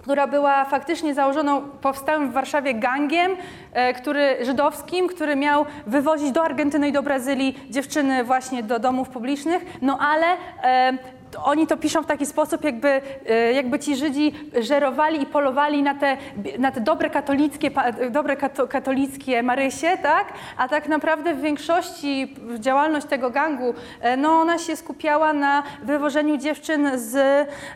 która 0.07 0.27
była 0.27 0.65
faktycznie 0.65 1.13
założoną 1.13 1.61
powstałym 1.61 2.29
w 2.29 2.33
Warszawie 2.33 2.73
gangiem, 2.73 3.31
e, 3.73 3.93
który, 3.93 4.45
żydowskim, 4.45 5.07
który 5.07 5.35
miał 5.35 5.65
wywozić 5.87 6.31
do 6.31 6.43
Argentyny 6.43 6.87
i 6.87 6.91
do 6.91 7.03
Brazylii 7.03 7.59
dziewczyny 7.69 8.23
właśnie 8.23 8.63
do 8.63 8.79
domów 8.79 9.09
publicznych, 9.09 9.65
no 9.81 9.99
ale 9.99 10.25
e, 10.63 10.97
oni 11.43 11.67
to 11.67 11.77
piszą 11.77 12.03
w 12.03 12.05
taki 12.05 12.25
sposób, 12.25 12.63
jakby, 12.63 13.01
e, 13.29 13.53
jakby 13.53 13.79
ci 13.79 13.95
Żydzi 13.95 14.33
żerowali 14.61 15.21
i 15.21 15.25
polowali 15.25 15.83
na 15.83 15.95
te, 15.95 16.17
na 16.59 16.71
te 16.71 16.81
dobre 16.81 17.09
katolickie, 17.09 17.71
dobre 18.11 18.35
kato, 18.35 18.67
katolickie 18.67 19.43
Marysie, 19.43 19.97
tak? 20.03 20.33
A 20.57 20.67
tak 20.67 20.87
naprawdę 20.87 21.33
w 21.33 21.41
większości 21.41 22.35
działalność 22.59 23.07
tego 23.07 23.29
gangu, 23.29 23.73
e, 24.01 24.17
no 24.17 24.29
ona 24.29 24.57
się 24.57 24.75
skupiała 24.75 25.33
na 25.33 25.63
wywożeniu 25.83 26.37
dziewczyn 26.37 26.89
z, 26.95 27.15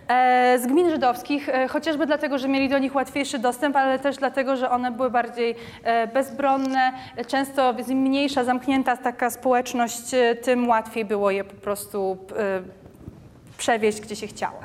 e, 0.08 0.60
z 0.60 0.68
gmin 0.68 0.90
żydowskich, 0.90 1.50
chociażby 1.70 2.06
dlatego, 2.06 2.38
że 2.38 2.48
mieli 2.48 2.70
do 2.70 2.80
nich 2.80 2.96
łatwiejszy 2.96 3.40
dostęp, 3.40 3.76
ale 3.76 4.00
też 4.00 4.18
dlatego, 4.18 4.56
że 4.56 4.70
one 4.70 4.92
były 4.92 5.10
bardziej 5.10 5.56
bezbronne, 6.14 6.94
często 7.28 7.74
mniejsza, 7.88 8.44
zamknięta 8.44 8.98
taka 8.98 9.30
społeczność, 9.30 10.12
tym 10.42 10.68
łatwiej 10.68 11.06
było 11.06 11.32
je 11.32 11.44
po 11.44 11.56
prostu 11.56 12.18
przewieźć, 13.62 14.02
gdzie 14.02 14.16
się 14.16 14.28
chciało. 14.28 14.60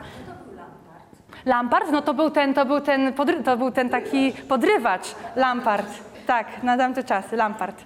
Lampart, 1.45 1.91
no 1.93 2.03
to 2.03 2.15
był 2.15 2.31
ten, 2.31 2.55
to 2.55 2.67
był 2.67 2.81
ten, 2.81 3.13
to 3.45 3.57
był 3.57 3.71
ten 3.71 3.91
taki 3.91 4.33
podrywacz, 4.49 5.15
Lampart. 5.37 5.87
Tak, 6.27 6.63
na 6.63 6.77
tamte 6.77 7.05
czasy, 7.05 7.37
Lampart. 7.37 7.85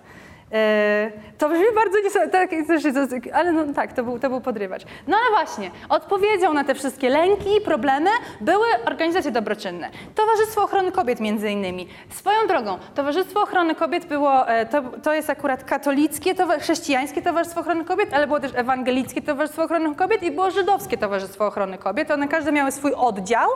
E, 0.52 1.10
to 1.38 1.48
brzmi 1.48 1.64
bardzo 1.74 1.98
niesamowite, 2.00 2.48
tak, 2.48 2.50
ale 3.34 3.52
no 3.52 3.74
tak, 3.74 3.92
to 3.92 4.02
był, 4.04 4.18
to 4.18 4.28
był 4.30 4.40
podrywacz. 4.40 4.82
No 5.08 5.16
ale 5.16 5.44
właśnie, 5.44 5.70
odpowiedzią 5.88 6.52
na 6.52 6.64
te 6.64 6.74
wszystkie 6.74 7.08
lęki 7.08 7.56
i 7.56 7.60
problemy 7.60 8.10
były 8.40 8.66
organizacje 8.86 9.30
dobroczynne. 9.30 9.90
Towarzystwo 10.14 10.62
Ochrony 10.62 10.92
Kobiet 10.92 11.20
między 11.20 11.50
innymi. 11.50 11.88
Swoją 12.10 12.46
drogą, 12.48 12.78
Towarzystwo 12.94 13.42
Ochrony 13.42 13.74
Kobiet 13.74 14.04
było, 14.06 14.48
e, 14.48 14.66
to, 14.66 14.82
to 15.02 15.14
jest 15.14 15.30
akurat 15.30 15.64
katolickie, 15.64 16.34
towa- 16.34 16.58
chrześcijańskie 16.60 17.22
Towarzystwo 17.22 17.60
Ochrony 17.60 17.84
Kobiet, 17.84 18.14
ale 18.14 18.26
było 18.26 18.40
też 18.40 18.52
ewangelickie 18.54 19.22
Towarzystwo 19.22 19.62
Ochrony 19.62 19.94
Kobiet 19.94 20.22
i 20.22 20.30
było 20.30 20.50
żydowskie 20.50 20.98
Towarzystwo 20.98 21.46
Ochrony 21.46 21.78
Kobiet. 21.78 22.10
One 22.10 22.28
każde 22.28 22.52
miały 22.52 22.72
swój 22.72 22.94
oddział. 22.94 23.48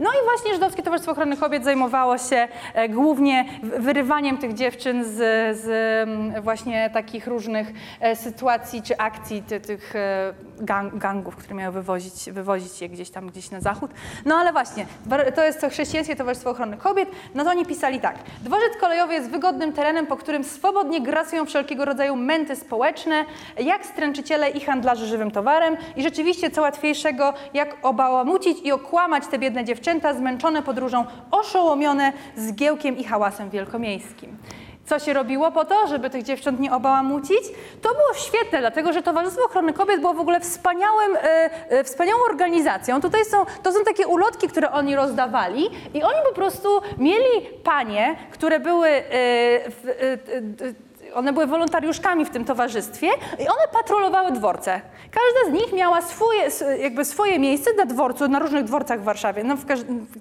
No 0.00 0.10
i 0.10 0.24
właśnie 0.24 0.54
Żydowskie 0.54 0.82
Towarzystwo 0.82 1.12
Ochrony 1.12 1.36
Kobiet 1.36 1.64
zajmowało 1.64 2.18
się 2.18 2.48
e, 2.74 2.88
głównie 2.88 3.44
wyrywaniem 3.62 4.38
tych 4.38 4.54
dziewczyn 4.54 5.04
z, 5.04 5.16
z 5.58 5.68
mm, 6.08 6.39
właśnie 6.40 6.90
takich 6.90 7.26
różnych 7.26 7.72
e, 8.00 8.16
sytuacji 8.16 8.82
czy 8.82 8.96
akcji 8.96 9.42
ty, 9.42 9.60
tych 9.60 9.96
e, 9.96 10.34
gang, 10.60 10.96
gangów, 10.96 11.36
które 11.36 11.54
miały 11.54 11.72
wywozić, 11.72 12.30
wywozić 12.30 12.82
je 12.82 12.88
gdzieś 12.88 13.10
tam, 13.10 13.26
gdzieś 13.26 13.50
na 13.50 13.60
zachód. 13.60 13.90
No 14.24 14.34
ale 14.34 14.52
właśnie, 14.52 14.86
to 15.34 15.44
jest 15.44 15.60
to 15.60 15.68
Chrześcijańskie 15.68 16.16
Towarzystwo 16.16 16.50
Ochrony 16.50 16.76
Kobiet. 16.76 17.08
No 17.34 17.44
to 17.44 17.50
oni 17.50 17.66
pisali 17.66 18.00
tak. 18.00 18.18
Dworzec 18.42 18.76
kolejowy 18.80 19.14
jest 19.14 19.30
wygodnym 19.30 19.72
terenem, 19.72 20.06
po 20.06 20.16
którym 20.16 20.44
swobodnie 20.44 21.00
grasują 21.00 21.46
wszelkiego 21.46 21.84
rodzaju 21.84 22.16
męty 22.16 22.56
społeczne, 22.56 23.24
jak 23.58 23.86
stręczyciele 23.86 24.50
i 24.50 24.60
handlarze 24.60 25.06
żywym 25.06 25.30
towarem. 25.30 25.76
I 25.96 26.02
rzeczywiście 26.02 26.50
co 26.50 26.62
łatwiejszego, 26.62 27.34
jak 27.54 27.76
obałamucić 27.82 28.58
i 28.64 28.72
okłamać 28.72 29.26
te 29.26 29.38
biedne 29.38 29.64
dziewczęta 29.64 30.14
zmęczone 30.14 30.62
podróżą, 30.62 31.04
oszołomione 31.30 32.12
zgiełkiem 32.36 32.96
i 32.96 33.04
hałasem 33.04 33.50
wielkomiejskim. 33.50 34.38
Co 34.90 34.98
się 34.98 35.12
robiło 35.12 35.52
po 35.52 35.64
to, 35.64 35.86
żeby 35.86 36.10
tych 36.10 36.22
dziewcząt 36.22 36.60
nie 36.60 36.72
obałamucić? 36.72 37.40
To 37.82 37.88
było 37.88 38.14
świetne, 38.14 38.58
dlatego 38.60 38.92
że 38.92 39.02
Towarzystwo 39.02 39.44
Ochrony 39.44 39.72
Kobiet 39.72 40.00
było 40.00 40.14
w 40.14 40.20
ogóle 40.20 40.40
wspaniałym, 40.40 41.16
e, 41.16 41.50
e, 41.68 41.84
wspaniałą 41.84 42.20
organizacją. 42.30 43.00
Tutaj 43.00 43.24
są, 43.24 43.44
to 43.62 43.72
są 43.72 43.84
takie 43.84 44.06
ulotki, 44.06 44.48
które 44.48 44.70
oni 44.70 44.96
rozdawali 44.96 45.70
i 45.94 46.02
oni 46.02 46.16
po 46.28 46.34
prostu 46.34 46.68
mieli 46.98 47.46
panie, 47.64 48.16
które 48.32 48.60
były 48.60 48.88
e, 48.88 49.02
one 51.14 51.32
były 51.32 51.46
wolontariuszkami 51.46 52.24
w 52.24 52.30
tym 52.30 52.44
towarzystwie 52.44 53.06
i 53.38 53.42
one 53.48 53.68
patrolowały 53.72 54.32
dworce. 54.32 54.80
Każda 55.10 55.50
z 55.50 55.62
nich 55.62 55.72
miała 55.72 56.02
swoje, 56.02 56.42
jakby 56.82 57.04
swoje 57.04 57.38
miejsce 57.38 57.70
na 57.78 57.84
dworcu, 57.86 58.28
na 58.28 58.38
różnych 58.38 58.64
dworcach 58.64 59.00
w 59.00 59.04
Warszawie. 59.04 59.44
No 59.44 59.56
w 59.56 59.64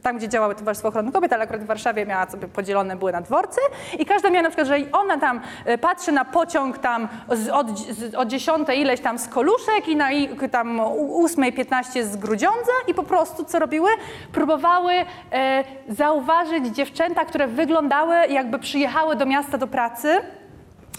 tam, 0.04 0.18
gdzie 0.18 0.28
działały 0.30 0.56
Towarzystwo 0.56 0.88
Ochrony 0.90 1.12
Kobiet, 1.12 1.34
ale 1.34 1.44
akurat 1.44 1.62
w 1.64 1.66
Warszawie 1.66 2.06
miała 2.06 2.30
sobie 2.30 2.48
podzielone 2.48 2.96
były 2.96 3.12
na 3.12 3.22
dworce 3.22 3.62
i 4.00 4.06
każda 4.06 4.30
miała 4.30 4.44
na 4.44 4.50
przykład, 4.50 4.68
że 4.68 4.78
ona 4.92 5.18
tam 5.18 5.42
e, 5.66 5.78
patrzy 5.78 6.12
na 6.12 6.26
pociąg 6.26 6.78
tam 6.78 7.08
z, 7.30 7.50
od, 7.50 7.80
z, 7.80 8.16
od 8.16 8.28
10 8.28 8.68
ileś 8.76 9.00
tam 9.02 9.20
z 9.20 9.28
Koluszek 9.28 9.88
i 9.88 9.96
na 9.96 10.12
i, 10.12 10.50
tam 10.50 10.80
u- 10.80 11.28
8.15 11.28 12.04
z 12.04 12.18
Grudziądza 12.18 12.72
i 12.88 12.94
po 12.94 13.04
prostu 13.04 13.44
co 13.46 13.60
robiły? 13.60 13.90
Próbowały 14.34 14.94
e, 15.32 15.64
zauważyć 15.90 16.66
dziewczęta, 16.66 17.26
które 17.26 17.48
wyglądały 17.48 18.16
jakby 18.30 18.60
przyjechały 18.60 19.16
do 19.16 19.26
miasta 19.26 19.58
do 19.58 19.68
pracy 19.68 20.22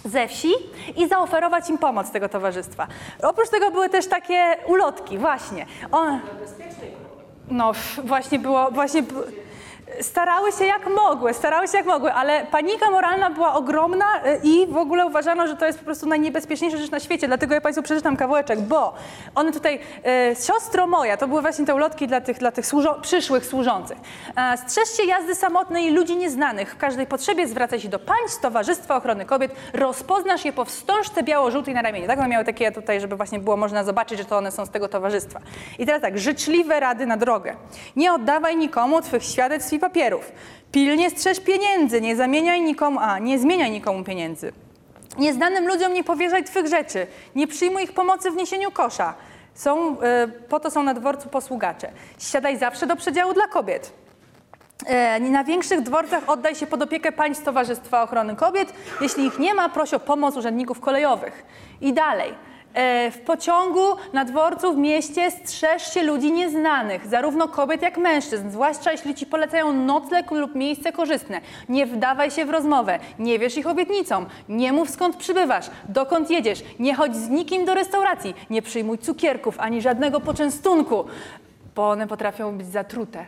ze 0.04 0.28
wsi 0.28 0.52
i 0.96 1.08
zaoferować 1.08 1.70
im 1.70 1.78
pomoc 1.78 2.10
tego 2.10 2.28
towarzystwa. 2.28 2.86
Oprócz 3.22 3.48
tego 3.48 3.70
były 3.70 3.88
też 3.88 4.06
takie 4.06 4.56
ulotki, 4.66 5.18
właśnie. 5.18 5.66
On, 5.92 6.20
no 7.50 7.72
właśnie 8.04 8.38
było, 8.38 8.70
właśnie 8.70 9.02
starały 10.00 10.52
się 10.52 10.64
jak 10.64 10.86
mogły, 10.86 11.34
starały 11.34 11.68
się 11.68 11.76
jak 11.76 11.86
mogły, 11.86 12.12
ale 12.12 12.46
panika 12.46 12.90
moralna 12.90 13.30
była 13.30 13.54
ogromna 13.54 14.04
y, 14.26 14.40
i 14.42 14.66
w 14.66 14.76
ogóle 14.76 15.06
uważano, 15.06 15.46
że 15.46 15.56
to 15.56 15.66
jest 15.66 15.78
po 15.78 15.84
prostu 15.84 16.06
najniebezpieczniejsza 16.06 16.76
rzecz 16.76 16.90
na 16.90 17.00
świecie, 17.00 17.26
dlatego 17.26 17.54
ja 17.54 17.60
Państwu 17.60 17.82
przeczytam 17.82 18.16
kawałeczek, 18.16 18.60
bo 18.60 18.94
one 19.34 19.52
tutaj, 19.52 19.80
e, 20.06 20.34
siostro 20.46 20.86
moja, 20.86 21.16
to 21.16 21.28
były 21.28 21.42
właśnie 21.42 21.66
te 21.66 21.74
ulotki 21.74 22.06
dla 22.06 22.20
tych, 22.20 22.38
dla 22.38 22.52
tych 22.52 22.66
służo- 22.66 23.00
przyszłych 23.00 23.46
służących. 23.46 23.98
E, 24.36 24.56
jazdy 25.06 25.34
samotnej 25.34 25.86
i 25.86 25.90
ludzi 25.90 26.16
nieznanych. 26.16 26.74
W 26.74 26.76
każdej 26.76 27.06
potrzebie 27.06 27.46
zwracaj 27.46 27.80
się 27.80 27.88
do 27.88 27.98
państw 27.98 28.40
Towarzystwa 28.40 28.96
Ochrony 28.96 29.24
Kobiet. 29.24 29.52
Rozpoznasz 29.72 30.44
je 30.44 30.52
po 30.52 30.64
wstążce 30.64 31.22
biało-żółtej 31.22 31.74
na 31.74 31.82
ramieniu. 31.82 32.06
Tak, 32.06 32.18
one 32.18 32.28
miały 32.28 32.44
takie 32.44 32.72
tutaj, 32.72 33.00
żeby 33.00 33.16
właśnie 33.16 33.38
było 33.38 33.56
można 33.56 33.84
zobaczyć, 33.84 34.18
że 34.18 34.24
to 34.24 34.36
one 34.38 34.52
są 34.52 34.66
z 34.66 34.70
tego 34.70 34.88
towarzystwa. 34.88 35.40
I 35.78 35.86
teraz 35.86 36.02
tak, 36.02 36.18
życzliwe 36.18 36.80
rady 36.80 37.06
na 37.06 37.16
drogę. 37.16 37.56
Nie 37.96 38.12
oddawaj 38.12 38.56
nikomu 38.56 39.00
twych 39.02 39.24
świadectw 39.24 39.72
papierów. 39.80 40.32
Pilnie 40.72 41.10
strzeż 41.10 41.40
pieniędzy, 41.40 42.00
nie 42.00 42.16
zamieniaj 42.16 42.60
nikomu, 42.60 42.98
a 43.02 43.18
nie 43.18 43.38
zmieniaj 43.38 43.70
nikomu 43.70 44.04
pieniędzy. 44.04 44.52
Nieznanym 45.18 45.66
ludziom 45.68 45.92
nie 45.94 46.04
powierzaj 46.04 46.44
twych 46.44 46.66
rzeczy. 46.66 47.06
Nie 47.34 47.46
przyjmuj 47.46 47.82
ich 47.82 47.92
pomocy 47.92 48.30
w 48.30 48.36
niesieniu 48.36 48.70
kosza. 48.70 49.14
Są, 49.54 50.00
e, 50.00 50.28
po 50.28 50.60
to 50.60 50.70
są 50.70 50.82
na 50.82 50.94
dworcu 50.94 51.28
posługacze. 51.28 51.90
Siadaj 52.18 52.58
zawsze 52.58 52.86
do 52.86 52.96
przedziału 52.96 53.34
dla 53.34 53.46
kobiet. 53.46 53.92
E, 54.86 55.20
Na 55.20 55.44
większych 55.44 55.80
dworcach 55.80 56.28
oddaj 56.28 56.54
się 56.54 56.66
pod 56.66 56.82
opiekę 56.82 57.12
państw 57.12 57.44
Towarzystwa 57.44 58.02
Ochrony 58.02 58.36
Kobiet. 58.36 58.72
Jeśli 59.00 59.24
ich 59.26 59.38
nie 59.38 59.54
ma, 59.54 59.68
proś 59.68 59.94
o 59.94 60.00
pomoc 60.00 60.36
urzędników 60.36 60.80
kolejowych. 60.80 61.44
I 61.80 61.92
dalej. 61.92 62.34
E, 62.74 63.10
W 63.10 63.18
pociągu, 63.20 63.80
na 64.12 64.24
dworcu, 64.24 64.72
w 64.74 64.76
mieście 64.78 65.30
strzeż 65.30 65.94
się 65.94 66.02
ludzi 66.02 66.32
nieznanych, 66.32 67.06
zarówno 67.06 67.48
kobiet 67.48 67.82
jak 67.82 67.98
mężczyzn, 67.98 68.50
zwłaszcza 68.50 68.92
jeśli 68.92 69.14
ci 69.14 69.26
polecają 69.26 69.72
nocleg 69.72 70.30
lub 70.30 70.54
miejsce 70.54 70.92
korzystne. 70.92 71.40
Nie 71.68 71.86
wdawaj 71.86 72.30
się 72.30 72.44
w 72.44 72.50
rozmowę, 72.50 72.98
nie 73.18 73.38
wierz 73.38 73.56
ich 73.56 73.66
obietnicom, 73.66 74.26
nie 74.48 74.72
mów 74.72 74.90
skąd 74.90 75.16
przybywasz, 75.16 75.70
dokąd 75.88 76.30
jedziesz, 76.30 76.62
nie 76.78 76.94
chodź 76.94 77.16
z 77.16 77.28
nikim 77.28 77.64
do 77.64 77.74
restauracji, 77.74 78.34
nie 78.50 78.62
przyjmuj 78.62 78.98
cukierków 78.98 79.60
ani 79.60 79.82
żadnego 79.82 80.20
poczęstunku, 80.20 81.04
bo 81.74 81.90
one 81.90 82.06
potrafią 82.06 82.58
być 82.58 82.66
zatrute. 82.66 83.24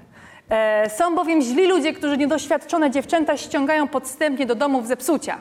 E, 0.51 0.91
Są 0.91 1.15
bowiem 1.15 1.41
źli 1.43 1.67
ludzie, 1.67 1.93
którzy 1.93 2.17
niedoświadczone 2.17 2.91
dziewczęta 2.91 3.37
ściągają 3.37 3.89
podstępnie 3.89 4.47
do 4.47 4.55
domów 4.55 4.87
zepsucia. 4.87 5.39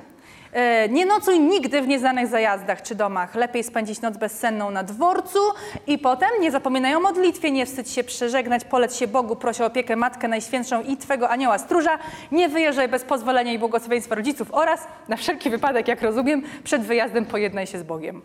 E, 0.53 0.89
Nie 0.89 1.05
nocuj 1.05 1.39
nigdy 1.39 1.81
w 1.81 1.87
nieznanych 1.87 2.27
zajazdach 2.27 2.81
czy 2.81 2.95
domach. 2.95 3.35
Lepiej 3.35 3.63
spędzić 3.63 4.01
noc 4.01 4.17
bezsenną 4.17 4.71
na 4.71 4.83
dworcu 4.83 5.39
i 5.87 5.97
potem 5.97 6.29
nie 6.41 6.51
zapominaj 6.51 6.95
o 6.95 6.99
modlitwie, 6.99 7.51
nie 7.51 7.65
wstydź 7.65 7.89
się 7.91 8.03
przeżegnać, 8.03 8.65
poleć 8.65 8.95
się 8.95 9.07
Bogu, 9.07 9.35
proś 9.35 9.61
o 9.61 9.65
opiekę 9.65 9.95
Matkę 9.95 10.27
Najświętszą 10.27 10.81
i 10.83 10.97
Twego 10.97 11.29
anioła 11.29 11.57
stróża. 11.57 11.99
Nie 12.31 12.49
wyjeżdżaj 12.49 12.87
bez 12.87 13.03
pozwolenia 13.03 13.53
i 13.53 13.59
błogosławieństwa 13.59 14.15
rodziców 14.15 14.47
oraz, 14.51 14.87
na 15.07 15.15
wszelki 15.17 15.49
wypadek, 15.49 15.87
jak 15.87 16.01
rozumiem, 16.01 16.43
przed 16.63 16.81
wyjazdem 16.81 17.25
pojednaj 17.25 17.67
się 17.67 17.79
z 17.79 17.83
Bogiem. 17.83 18.21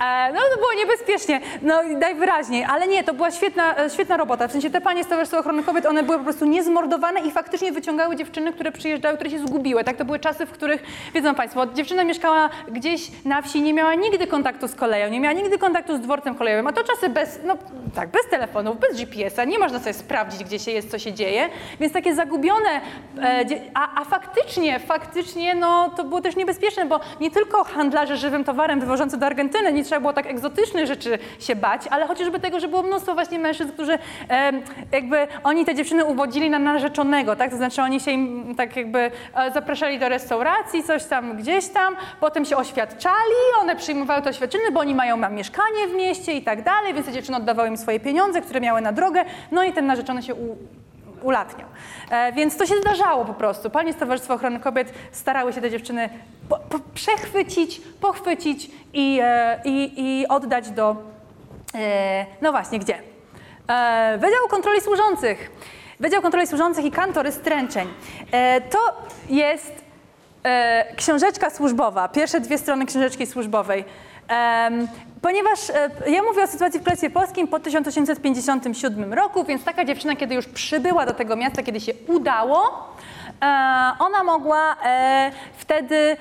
E, 0.00 0.32
No 0.32 0.40
to 0.54 0.56
było 0.56 0.72
niebezpiecznie, 0.78 1.40
no 1.62 1.82
najwyraźniej, 1.82 2.64
ale 2.64 2.88
nie, 2.88 3.04
to 3.04 3.14
była 3.14 3.30
świetna, 3.30 3.78
e, 3.78 3.90
świetna 3.90 4.16
robota. 4.16 4.48
W 4.48 4.52
sensie 4.52 4.70
te 4.70 4.80
panie 4.80 5.04
z 5.04 5.06
Towarzystwa 5.06 5.38
Ochrony 5.38 5.62
Kobiet, 5.62 5.86
one 5.86 6.02
były 6.02 6.18
po 6.18 6.24
prostu 6.24 6.44
niezmordowane 6.44 7.20
i 7.20 7.30
faktycznie 7.30 7.72
wyciągały 7.72 8.16
dziewczyny, 8.16 8.52
które 8.52 8.72
przyjeżdżały, 8.72 9.14
które 9.14 9.30
się 9.30 9.38
zgubiły. 9.38 9.84
Tak, 9.84 9.96
to 9.96 10.04
były 10.04 10.18
czasy, 10.18 10.46
w 10.46 10.50
których, 10.50 10.82
wiedzą 11.14 11.34
Państwo, 11.34 11.66
dziewczyna 11.66 12.04
mieszkała 12.04 12.50
gdzieś 12.68 13.10
na 13.24 13.42
wsi, 13.42 13.62
nie 13.62 13.74
miała 13.74 13.94
nigdy 13.94 14.26
kontaktu 14.26 14.68
z 14.68 14.74
koleją, 14.74 15.10
nie 15.10 15.20
miała 15.20 15.32
nigdy 15.32 15.58
kontaktu 15.58 15.96
z 15.96 16.00
dworcem 16.00 16.34
kolejowym, 16.34 16.66
a 16.66 16.72
to 16.72 16.84
czasy 16.84 17.08
bez, 17.08 17.40
no 17.44 17.56
tak, 17.94 18.08
bez 18.10 18.22
telefonów, 18.30 18.80
bez 18.80 18.96
GPS-a, 19.00 19.44
nie 19.44 19.58
można 19.58 19.78
sobie 19.78 19.94
sprawdzić, 19.94 20.44
gdzie 20.44 20.58
się 20.58 20.70
jest, 20.70 20.90
co 20.90 20.98
się 20.98 21.12
dzieje, 21.12 21.48
więc 21.80 21.92
takie 21.92 22.14
zagubione, 22.14 22.80
e, 23.22 23.44
a, 23.74 24.00
A 24.00 24.04
faktycznie, 24.04 24.78
faktycznie, 24.78 25.54
no 25.54 25.90
to 25.96 26.04
było 26.04 26.20
też 26.20 26.36
niebezpieczne, 26.36 26.86
bo 26.86 27.00
nie 27.20 27.30
tylko 27.30 27.64
handlarze 27.64 28.16
żywym 28.16 28.44
towarem 28.44 28.79
wywożący 28.80 29.16
do 29.16 29.26
Argentyny, 29.26 29.72
nie 29.72 29.84
trzeba 29.84 30.00
było 30.00 30.12
tak 30.12 30.26
egzotycznych 30.26 30.86
rzeczy 30.86 31.18
się 31.38 31.56
bać, 31.56 31.86
ale 31.90 32.06
chociażby 32.06 32.40
tego, 32.40 32.60
że 32.60 32.68
było 32.68 32.82
mnóstwo 32.82 33.14
właśnie 33.14 33.38
mężczyzn, 33.38 33.72
którzy 33.72 33.98
em, 34.28 34.62
jakby, 34.92 35.26
oni 35.44 35.64
te 35.64 35.74
dziewczyny 35.74 36.04
uwodzili 36.04 36.50
na 36.50 36.58
narzeczonego, 36.58 37.36
tak? 37.36 37.50
To 37.50 37.56
znaczy 37.56 37.82
oni 37.82 38.00
się 38.00 38.10
im 38.10 38.54
tak 38.56 38.76
jakby 38.76 39.10
e, 39.34 39.52
zapraszali 39.54 39.98
do 39.98 40.08
restauracji, 40.08 40.82
coś 40.82 41.04
tam 41.04 41.36
gdzieś 41.36 41.68
tam, 41.68 41.96
potem 42.20 42.44
się 42.44 42.56
oświadczali, 42.56 43.40
one 43.60 43.76
przyjmowały 43.76 44.22
te 44.22 44.30
oświadczyny, 44.30 44.70
bo 44.72 44.80
oni 44.80 44.94
mają 44.94 45.16
ma 45.16 45.28
mieszkanie 45.28 45.88
w 45.88 45.94
mieście 45.94 46.32
i 46.32 46.42
tak 46.42 46.62
dalej, 46.62 46.94
więc 46.94 47.06
te 47.06 47.12
dziewczyny 47.12 47.36
oddawały 47.36 47.68
im 47.68 47.76
swoje 47.76 48.00
pieniądze, 48.00 48.40
które 48.40 48.60
miały 48.60 48.80
na 48.80 48.92
drogę, 48.92 49.24
no 49.52 49.64
i 49.64 49.72
ten 49.72 49.86
narzeczony 49.86 50.22
się 50.22 50.34
u, 50.34 50.56
ulatniał. 51.22 51.68
E, 52.10 52.32
więc 52.32 52.56
to 52.56 52.66
się 52.66 52.74
zdarzało 52.76 53.24
po 53.24 53.34
prostu. 53.34 53.70
Panie 53.70 53.92
z 53.92 53.96
Towarzystwa 53.96 54.34
Ochrony 54.34 54.60
Kobiet 54.60 54.92
starały 55.12 55.52
się 55.52 55.60
te 55.60 55.70
dziewczyny 55.70 56.08
po, 56.48 56.58
po, 56.58 56.78
przechwycić, 56.94 57.80
pochwycić 58.00 58.70
i, 58.92 59.18
e, 59.22 59.60
i, 59.64 59.92
i 59.96 60.28
oddać 60.28 60.70
do, 60.70 60.96
e, 61.74 62.26
no 62.40 62.50
właśnie, 62.50 62.78
gdzie? 62.78 62.98
E, 63.68 64.18
Wydział 64.18 64.48
Kontroli 64.48 64.80
Służących. 64.80 65.50
Wydział 66.00 66.22
Kontroli 66.22 66.46
Służących 66.46 66.84
i 66.84 66.90
kantory 66.90 67.32
stręczeń. 67.32 67.88
E, 68.32 68.60
to 68.60 68.78
jest 69.28 69.84
e, 70.44 70.94
książeczka 70.96 71.50
służbowa, 71.50 72.08
pierwsze 72.08 72.40
dwie 72.40 72.58
strony 72.58 72.86
książeczki 72.86 73.26
służbowej. 73.26 73.84
Ponieważ 75.22 75.70
e, 75.70 76.10
ja 76.10 76.22
mówię 76.22 76.42
o 76.42 76.46
sytuacji 76.46 76.80
w 76.80 76.82
Królestwie 76.82 77.10
Polskim 77.10 77.48
po 77.48 77.60
1857 77.60 79.14
roku, 79.14 79.44
więc 79.44 79.64
taka 79.64 79.84
dziewczyna, 79.84 80.16
kiedy 80.16 80.34
już 80.34 80.46
przybyła 80.46 81.06
do 81.06 81.12
tego 81.12 81.36
miasta, 81.36 81.62
kiedy 81.62 81.80
się 81.80 81.92
udało, 82.08 82.88
e, 83.42 83.46
ona 83.98 84.24
mogła 84.24 84.76
e, 84.84 85.32
wtedy, 85.56 86.16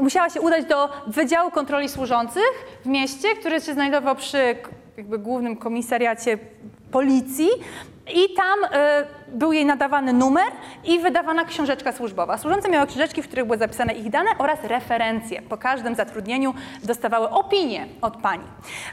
musiała 0.00 0.30
się 0.30 0.40
udać 0.40 0.64
do 0.64 0.88
Wydziału 1.06 1.50
Kontroli 1.50 1.88
Służących 1.88 2.78
w 2.84 2.86
mieście, 2.86 3.28
który 3.40 3.60
się 3.60 3.72
znajdował 3.72 4.16
przy 4.16 4.56
jakby 4.96 5.18
głównym 5.18 5.56
komisariacie 5.56 6.38
policji 6.90 7.48
i 8.14 8.34
tam 8.34 8.58
był 9.32 9.52
jej 9.52 9.66
nadawany 9.66 10.12
numer 10.12 10.52
i 10.84 10.98
wydawana 10.98 11.44
książeczka 11.44 11.92
służbowa. 11.92 12.38
Służące 12.38 12.68
miały 12.68 12.86
książeczki, 12.86 13.22
w 13.22 13.26
których 13.26 13.44
były 13.44 13.58
zapisane 13.58 13.92
ich 13.92 14.10
dane 14.10 14.30
oraz 14.38 14.58
referencje. 14.64 15.42
Po 15.42 15.56
każdym 15.56 15.94
zatrudnieniu 15.94 16.54
dostawały 16.82 17.30
opinię 17.30 17.86
od 18.02 18.16
pani. 18.16 18.44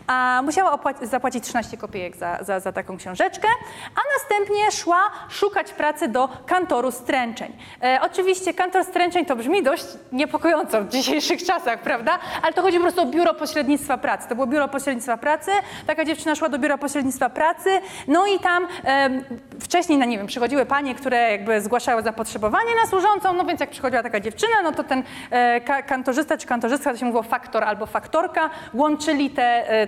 A 0.08 0.42
musiała 0.46 0.80
zapłacić 1.02 1.44
13 1.44 1.78
kopiejek 1.78 2.16
za, 2.16 2.44
za, 2.44 2.60
za 2.60 2.72
taką 2.72 2.98
książeczkę, 2.98 3.48
a 3.96 4.00
następnie 4.14 4.72
szła 4.72 5.02
szukać 5.30 5.74
pracy 5.74 6.08
do 6.08 6.30
kantoru 6.46 6.92
stręczeń. 6.92 7.54
E, 7.84 8.00
oczywiście 8.02 8.54
kantor 8.54 8.84
stręczeń 8.84 9.26
to 9.26 9.36
brzmi 9.36 9.64
dość 9.64 9.86
niepokojąco 10.12 10.82
w 10.84 10.90
dzisiejszych 10.90 11.44
czasach, 11.44 11.82
prawda? 11.82 12.20
Ale 12.42 12.54
to 12.54 12.62
chodzi 12.62 12.78
po 12.78 12.84
prostu 12.84 13.02
o 13.02 13.06
biuro 13.06 13.34
pośrednictwa 13.34 13.98
pracy. 13.98 14.30
To 14.30 14.36
było 14.36 14.48
biuro 14.48 14.68
pośrednictwa 14.68 15.18
pracy, 15.18 15.52
taka 15.88 16.06
dziewczyna 16.06 16.36
szła 16.36 16.50
do 16.50 16.60
biura 16.60 16.78
pośrednictwa 16.78 17.30
pracy, 17.30 17.70
no 18.08 18.28
i 18.28 18.40
tam 18.40 18.68
em, 18.84 19.24
wcześniej, 19.68 19.98
no 19.98 20.06
nie 20.06 20.18
wiem, 20.18 20.28
przychodziły 20.28 20.66
panie, 20.66 20.96
które 20.96 21.32
jakby 21.32 21.62
zgłaszały 21.62 22.02
zapotrzebowanie 22.02 22.76
na 22.84 22.90
służącą, 22.90 23.34
no 23.34 23.46
więc 23.46 23.60
jak 23.60 23.70
przychodziła 23.70 24.04
taka 24.04 24.20
dziewczyna, 24.20 24.62
no 24.64 24.72
to 24.72 24.84
ten 24.84 25.04
e, 25.32 25.62
ka- 25.62 25.82
kantorzysta 25.82 26.38
czy 26.38 26.48
kantorzystka, 26.48 26.92
to 26.92 26.98
się 26.98 27.06
mówiło 27.06 27.24
faktor 27.24 27.64
albo 27.64 27.86
faktorka, 27.86 28.50
łączyli 28.74 29.30
te, 29.30 29.70
e, 29.70 29.88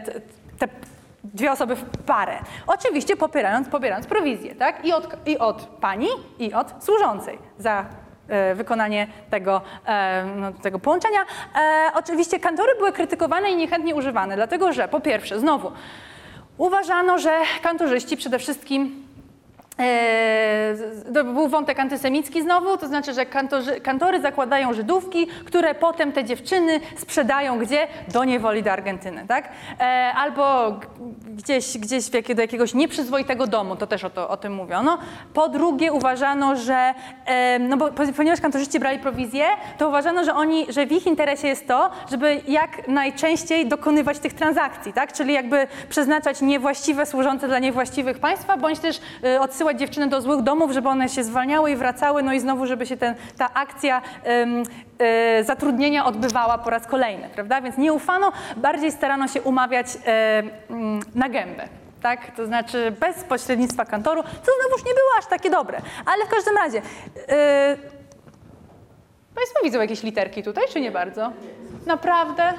te, 0.59 0.67
dwie 1.23 1.51
osoby 1.51 1.75
w 1.75 1.83
parę. 2.05 2.39
Oczywiście 2.67 3.17
popierając, 3.17 3.69
pobierając 3.69 4.07
prowizję, 4.07 4.55
tak? 4.55 4.85
I 4.85 4.93
od, 4.93 5.27
I 5.27 5.37
od 5.37 5.65
pani, 5.81 6.07
i 6.39 6.53
od 6.53 6.73
służącej 6.83 7.39
za 7.57 7.85
e, 8.27 8.55
wykonanie 8.55 9.07
tego, 9.29 9.61
e, 9.85 10.25
no, 10.35 10.51
tego 10.51 10.79
połączenia. 10.79 11.19
Oczywiście 11.93 12.39
kantory 12.39 12.71
były 12.77 12.91
krytykowane 12.91 13.51
i 13.51 13.55
niechętnie 13.55 13.95
używane, 13.95 14.35
dlatego 14.35 14.73
że 14.73 14.87
po 14.87 14.99
pierwsze, 14.99 15.39
znowu, 15.39 15.71
uważano, 16.57 17.17
że 17.19 17.39
kantorzyści 17.61 18.17
przede 18.17 18.39
wszystkim 18.39 19.08
to 21.13 21.23
był 21.23 21.47
wątek 21.47 21.79
antysemicki 21.79 22.41
znowu, 22.41 22.77
to 22.77 22.87
znaczy, 22.87 23.13
że 23.13 23.25
kantorzy, 23.25 23.81
kantory 23.81 24.21
zakładają 24.21 24.73
Żydówki, 24.73 25.27
które 25.45 25.75
potem 25.75 26.11
te 26.11 26.23
dziewczyny 26.23 26.79
sprzedają 26.97 27.59
gdzie? 27.59 27.87
Do 28.07 28.23
niewoli 28.23 28.63
do 28.63 28.71
Argentyny, 28.71 29.25
tak? 29.27 29.49
E, 29.79 29.83
albo 30.15 30.73
gdzieś, 31.27 31.77
gdzieś 31.77 32.09
do 32.35 32.41
jakiegoś 32.41 32.73
nieprzyzwoitego 32.73 33.47
domu, 33.47 33.75
to 33.75 33.87
też 33.87 34.03
o, 34.03 34.09
to, 34.09 34.29
o 34.29 34.37
tym 34.37 34.53
mówiono. 34.53 34.97
Po 35.33 35.49
drugie 35.49 35.93
uważano, 35.93 36.55
że, 36.55 36.93
e, 37.25 37.59
no 37.59 37.77
bo 37.77 37.91
po- 37.91 38.13
ponieważ 38.17 38.41
kantorzyści 38.41 38.79
brali 38.79 38.99
prowizję, 38.99 39.45
to 39.77 39.87
uważano, 39.87 40.23
że 40.23 40.35
oni, 40.35 40.65
że 40.69 40.85
w 40.85 40.91
ich 40.91 41.07
interesie 41.07 41.47
jest 41.47 41.67
to, 41.67 41.89
żeby 42.11 42.41
jak 42.47 42.87
najczęściej 42.87 43.67
dokonywać 43.67 44.19
tych 44.19 44.33
transakcji, 44.33 44.93
tak? 44.93 45.13
Czyli 45.13 45.33
jakby 45.33 45.67
przeznaczać 45.89 46.41
niewłaściwe 46.41 47.05
służące 47.05 47.47
dla 47.47 47.59
niewłaściwych 47.59 48.19
państwa, 48.19 48.57
bądź 48.57 48.79
też 48.79 49.01
e, 49.23 49.41
odsyłać 49.69 49.79
dziewczyny 49.79 50.07
do 50.07 50.21
złych 50.21 50.41
domów, 50.41 50.71
żeby 50.71 50.89
one 50.89 51.09
się 51.09 51.23
zwalniały 51.23 51.71
i 51.71 51.75
wracały, 51.75 52.23
no 52.23 52.33
i 52.33 52.39
znowu, 52.39 52.65
żeby 52.65 52.85
się 52.85 52.97
ten, 52.97 53.15
ta 53.37 53.53
akcja 53.53 54.01
em, 54.23 54.63
e, 54.99 55.43
zatrudnienia 55.43 56.05
odbywała 56.05 56.57
po 56.57 56.69
raz 56.69 56.87
kolejny, 56.87 57.29
prawda? 57.33 57.61
Więc 57.61 57.77
nie 57.77 57.93
ufano, 57.93 58.31
bardziej 58.57 58.91
starano 58.91 59.27
się 59.27 59.41
umawiać 59.41 59.87
e, 60.05 60.43
mm, 60.69 60.99
na 61.15 61.29
gębę. 61.29 61.67
Tak, 62.01 62.35
to 62.35 62.45
znaczy 62.45 62.91
bez 62.99 63.23
pośrednictwa 63.23 63.85
kantoru, 63.85 64.23
co 64.23 64.51
znowuż 64.61 64.85
nie 64.85 64.93
było 64.93 65.09
aż 65.19 65.25
takie 65.25 65.49
dobre. 65.49 65.81
Ale 66.05 66.25
w 66.25 66.29
każdym 66.29 66.57
razie, 66.57 66.81
e, 67.29 67.77
Państwo 69.35 69.59
widzą 69.63 69.81
jakieś 69.81 70.03
literki 70.03 70.43
tutaj, 70.43 70.63
czy 70.73 70.81
nie 70.81 70.91
bardzo? 70.91 71.31
Naprawdę? 71.85 72.53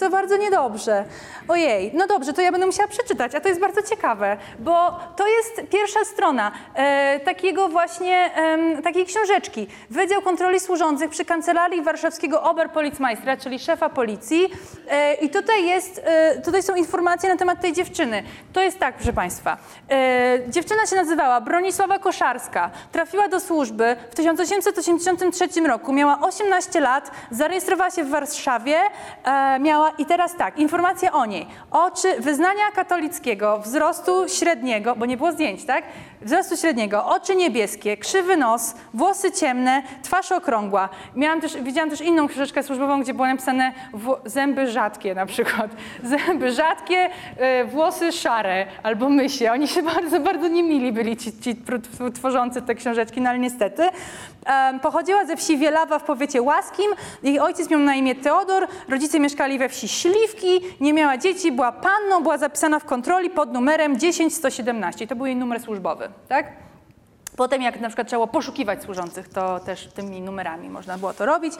To 0.00 0.10
bardzo 0.10 0.36
niedobrze. 0.36 1.04
Ojej, 1.48 1.90
no 1.94 2.06
dobrze, 2.06 2.32
to 2.32 2.40
ja 2.42 2.52
będę 2.52 2.66
musiała 2.66 2.88
przeczytać, 2.88 3.34
a 3.34 3.40
to 3.40 3.48
jest 3.48 3.60
bardzo 3.60 3.82
ciekawe, 3.82 4.36
bo 4.58 4.98
to 5.16 5.28
jest 5.28 5.62
pierwsza 5.70 6.04
strona 6.04 6.52
e, 6.74 7.20
takiego 7.20 7.68
właśnie, 7.68 8.34
em, 8.34 8.82
takiej 8.82 9.06
książeczki. 9.06 9.66
Wydział 9.90 10.22
Kontroli 10.22 10.60
Służących 10.60 11.10
przy 11.10 11.24
Kancelarii 11.24 11.82
Warszawskiego 11.82 12.42
Oberpolizmeistera, 12.42 13.36
czyli 13.36 13.58
szefa 13.58 13.88
policji. 13.88 14.48
E, 14.90 15.14
I 15.14 15.30
tutaj 15.30 15.66
jest, 15.66 16.00
e, 16.04 16.40
tutaj 16.40 16.62
są 16.62 16.74
informacje 16.74 17.28
na 17.28 17.36
temat 17.36 17.60
tej 17.60 17.72
dziewczyny. 17.72 18.22
To 18.52 18.60
jest 18.62 18.78
tak, 18.78 18.94
proszę 18.94 19.12
Państwa. 19.12 19.56
E, 19.90 20.38
dziewczyna 20.48 20.86
się 20.86 20.96
nazywała 20.96 21.40
Bronisława 21.40 21.98
Koszarska. 21.98 22.70
Trafiła 22.92 23.28
do 23.28 23.40
służby 23.40 23.96
w 24.10 24.14
1883 24.14 25.66
roku, 25.66 25.92
miała 25.92 26.20
18 26.20 26.80
lat, 26.80 27.10
zarejestrowała 27.30 27.90
się 27.90 28.04
w 28.04 28.10
Warszawie, 28.10 28.80
e, 29.24 29.58
miała 29.60 29.90
i 29.90 30.06
teraz 30.06 30.36
tak, 30.36 30.58
informacje 30.58 31.12
o 31.12 31.26
niej. 31.26 31.37
Oczy 31.70 32.20
wyznania 32.20 32.70
katolickiego, 32.74 33.58
wzrostu 33.58 34.28
średniego, 34.28 34.96
bo 34.96 35.06
nie 35.06 35.16
było 35.16 35.32
zdjęć, 35.32 35.64
tak? 35.64 35.84
Wzrostu 36.22 36.56
średniego, 36.56 37.06
oczy 37.06 37.36
niebieskie, 37.36 37.96
krzywy 37.96 38.36
nos, 38.36 38.74
włosy 38.94 39.32
ciemne, 39.32 39.82
twarz 40.02 40.32
okrągła. 40.32 40.88
Miałam 41.16 41.40
też, 41.40 41.56
widziałam 41.56 41.90
też 41.90 42.00
inną 42.00 42.28
książeczkę 42.28 42.62
służbową, 42.62 43.00
gdzie 43.00 43.14
było 43.14 43.26
napisane 43.26 43.72
zęby 44.24 44.70
rzadkie 44.70 45.14
na 45.14 45.26
przykład. 45.26 45.70
Zęby 46.26 46.52
rzadkie, 46.52 47.10
e, 47.36 47.64
włosy 47.64 48.12
szare 48.12 48.66
albo 48.82 49.08
mysie. 49.08 49.52
Oni 49.52 49.68
się 49.68 49.82
bardzo, 49.82 50.20
bardzo 50.20 50.48
niemili 50.48 50.92
byli 50.92 51.16
ci, 51.16 51.32
ci 51.40 51.56
tworzący 52.14 52.62
te 52.62 52.74
książeczki, 52.74 53.20
no 53.20 53.30
ale 53.30 53.38
niestety. 53.38 53.82
Pochodziła 54.82 55.24
ze 55.24 55.36
wsi 55.36 55.58
Wielawa 55.58 55.98
w 55.98 56.04
powiecie 56.04 56.42
łaskim. 56.42 56.86
Jej 57.22 57.40
ojciec 57.40 57.70
miał 57.70 57.80
na 57.80 57.94
imię 57.94 58.14
Teodor, 58.14 58.66
rodzice 58.88 59.20
mieszkali 59.20 59.58
we 59.58 59.68
wsi 59.68 59.88
Śliwki, 59.88 60.60
nie 60.80 60.92
miała 60.92 61.16
dzieci, 61.16 61.27
była 61.52 61.72
panną, 61.72 62.22
była 62.22 62.38
zapisana 62.38 62.78
w 62.78 62.84
kontroli 62.84 63.30
pod 63.30 63.52
numerem 63.52 63.96
10117. 63.96 65.06
To 65.06 65.16
był 65.16 65.26
jej 65.26 65.36
numer 65.36 65.60
służbowy, 65.60 66.08
tak? 66.28 66.46
Potem 67.38 67.62
jak 67.62 67.80
na 67.80 67.88
przykład 67.88 68.08
trzeba 68.08 68.18
było 68.18 68.26
poszukiwać 68.26 68.82
służących, 68.82 69.28
to 69.28 69.60
też 69.60 69.88
tymi 69.94 70.20
numerami 70.20 70.70
można 70.70 70.98
było 70.98 71.14
to 71.14 71.26
robić. 71.26 71.54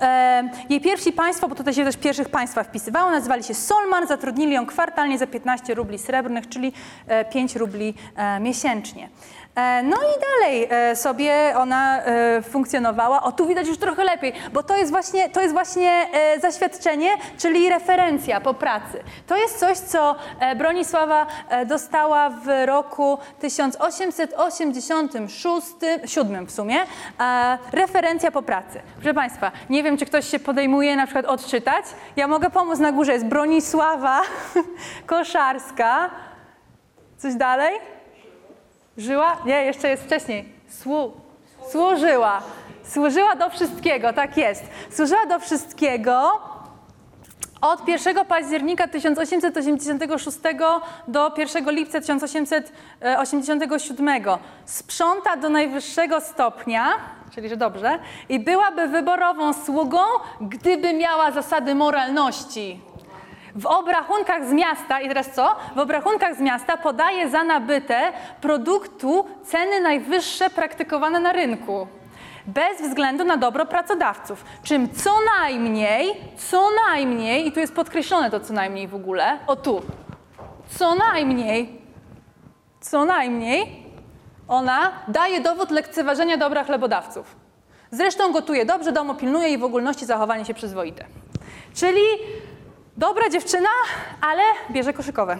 E, 0.00 0.50
jej 0.70 0.80
pierwsi 0.80 1.12
państwo, 1.12 1.48
bo 1.48 1.54
tutaj 1.54 1.74
się 1.74 1.84
też 1.84 1.96
pierwszych 1.96 2.28
państwa 2.28 2.64
wpisywało, 2.64 3.10
nazywali 3.10 3.44
się 3.44 3.54
Solman, 3.54 4.06
zatrudnili 4.06 4.52
ją 4.52 4.66
kwartalnie 4.66 5.18
za 5.18 5.26
15 5.26 5.74
rubli 5.74 5.98
srebrnych, 5.98 6.48
czyli 6.48 6.72
e, 7.06 7.24
5 7.24 7.56
rubli 7.56 7.94
e, 8.16 8.40
miesięcznie. 8.40 9.08
E, 9.54 9.82
No 9.82 9.96
i 9.96 10.20
dalej 10.20 10.68
e, 10.70 10.96
sobie 10.96 11.54
ona 11.56 12.02
e, 12.02 12.42
funkcjonowała. 12.42 13.22
O, 13.22 13.32
tu 13.32 13.46
widać 13.46 13.68
już 13.68 13.78
trochę 13.78 14.04
lepiej, 14.04 14.32
bo 14.52 14.62
to 14.62 14.76
jest 14.76 14.90
właśnie, 14.90 15.28
to 15.28 15.40
jest 15.40 15.54
właśnie 15.54 16.06
zaświadczenie, 16.42 17.10
czyli 17.38 17.68
referencja 17.68 18.40
po 18.40 18.54
pracy. 18.54 19.02
To 19.26 19.36
jest 19.36 19.58
coś, 19.58 19.78
co 19.78 20.16
Bronisława 20.56 21.26
dostała 21.66 22.30
w 22.30 22.66
roku 22.66 23.18
1886, 23.40 25.66
7 26.04 26.46
w 26.46 26.50
sumie, 26.50 26.76
referencja 27.72 28.30
po 28.30 28.42
pracy. 28.42 28.80
Proszę 28.94 29.14
Państwa, 29.14 29.52
nie 29.70 29.82
wiem, 29.82 29.96
czy 29.96 30.06
ktoś 30.06 30.28
się 30.28 30.38
podejmuje 30.38 30.96
na 30.96 31.06
przykład 31.06 31.26
odczytać. 31.26 31.84
Ja 32.16 32.28
mogę 32.28 32.50
pomóc 32.50 32.78
na 32.78 32.92
górze. 32.92 33.12
Jest 33.12 33.26
Bronisława 33.26 34.20
Koszarska. 35.06 36.10
Coś 37.18 37.34
dalej? 37.34 37.93
Żyła? 38.98 39.36
Nie, 39.46 39.64
jeszcze 39.64 39.88
jest 39.88 40.02
wcześniej. 40.02 40.48
Słu. 40.68 41.12
Służyła. 41.70 42.42
Służyła 42.84 43.36
do 43.36 43.50
wszystkiego, 43.50 44.12
tak 44.12 44.36
jest. 44.36 44.64
Służyła 44.90 45.26
do 45.26 45.38
wszystkiego 45.38 46.40
od 47.60 47.88
1 47.88 48.24
października 48.24 48.88
1886 48.88 50.38
do 51.08 51.32
1 51.36 51.70
lipca 51.70 52.00
1887. 52.00 54.08
Sprząta 54.64 55.36
do 55.36 55.48
najwyższego 55.48 56.20
stopnia, 56.20 56.92
czyli 57.34 57.48
że 57.48 57.56
dobrze, 57.56 57.98
i 58.28 58.40
byłaby 58.40 58.88
wyborową 58.88 59.52
sługą, 59.52 59.98
gdyby 60.40 60.94
miała 60.94 61.30
zasady 61.30 61.74
moralności. 61.74 62.80
W 63.54 63.66
obrachunkach 63.66 64.48
z 64.48 64.52
miasta, 64.52 65.00
i 65.00 65.08
teraz 65.08 65.30
co? 65.30 65.56
W 65.76 65.78
obrachunkach 65.78 66.36
z 66.36 66.40
miasta 66.40 66.76
podaje 66.76 67.30
za 67.30 67.44
nabyte 67.44 68.12
produktu 68.40 69.26
ceny 69.44 69.80
najwyższe 69.80 70.50
praktykowane 70.50 71.20
na 71.20 71.32
rynku. 71.32 71.86
Bez 72.46 72.82
względu 72.82 73.24
na 73.24 73.36
dobro 73.36 73.66
pracodawców. 73.66 74.44
Czym 74.62 74.94
co 74.94 75.10
najmniej, 75.40 76.20
co 76.36 76.68
najmniej, 76.86 77.46
i 77.46 77.52
tu 77.52 77.60
jest 77.60 77.74
podkreślone 77.74 78.30
to 78.30 78.40
co 78.40 78.52
najmniej 78.52 78.88
w 78.88 78.94
ogóle, 78.94 79.38
o 79.46 79.56
tu, 79.56 79.82
co 80.78 80.94
najmniej, 80.94 81.82
co 82.80 83.04
najmniej, 83.04 83.84
ona 84.48 84.92
daje 85.08 85.40
dowód 85.40 85.70
lekceważenia 85.70 86.36
dobra 86.36 86.64
chlebodawców. 86.64 87.36
Zresztą 87.90 88.32
gotuje 88.32 88.64
dobrze, 88.66 88.92
domu 88.92 89.14
pilnuje 89.14 89.48
i 89.48 89.58
w 89.58 89.64
ogólności 89.64 90.06
zachowanie 90.06 90.44
się 90.44 90.54
przyzwoite. 90.54 91.04
Czyli 91.74 92.00
dobra 92.96 93.28
dziewczyna, 93.30 93.68
ale 94.20 94.42
bierze 94.70 94.92
koszykowe. 94.92 95.38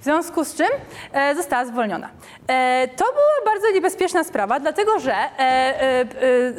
W 0.00 0.04
związku 0.04 0.44
z 0.44 0.54
czym 0.54 0.66
e, 1.12 1.34
została 1.34 1.64
zwolniona. 1.64 2.08
E, 2.46 2.88
to 2.88 3.04
była 3.04 3.54
bardzo 3.54 3.70
niebezpieczna 3.74 4.24
sprawa, 4.24 4.60
dlatego 4.60 4.98
że 4.98 5.14
e, 5.14 5.38
e, 5.38 6.00
e, 6.00 6.06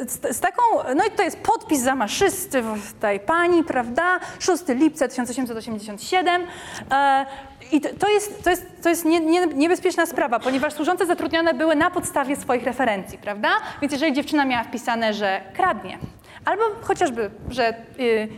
z, 0.08 0.36
z 0.36 0.40
taką, 0.40 0.62
no 0.96 1.04
i 1.04 1.10
to 1.10 1.22
jest 1.22 1.36
podpis 1.36 1.80
zamaszysty 1.80 2.62
tej 3.00 3.20
pani, 3.20 3.64
prawda? 3.64 4.20
6 4.38 4.62
lipca 4.68 5.08
1887. 5.08 6.46
E, 6.90 7.26
i 7.72 7.80
to, 7.80 7.88
to 7.98 8.08
jest, 8.08 8.44
to 8.44 8.50
jest, 8.50 8.66
to 8.82 8.88
jest 8.88 9.04
nie, 9.04 9.20
nie, 9.20 9.46
niebezpieczna 9.46 10.06
sprawa, 10.06 10.40
ponieważ 10.40 10.72
służące 10.72 11.06
zatrudnione 11.06 11.54
były 11.54 11.76
na 11.76 11.90
podstawie 11.90 12.36
swoich 12.36 12.64
referencji, 12.64 13.18
prawda? 13.18 13.48
Więc 13.80 13.92
jeżeli 13.92 14.12
dziewczyna 14.12 14.44
miała 14.44 14.64
wpisane, 14.64 15.14
że 15.14 15.40
kradnie, 15.54 15.98
albo 16.44 16.62
chociażby, 16.82 17.30
że, 17.50 17.74
y, 18.00 18.28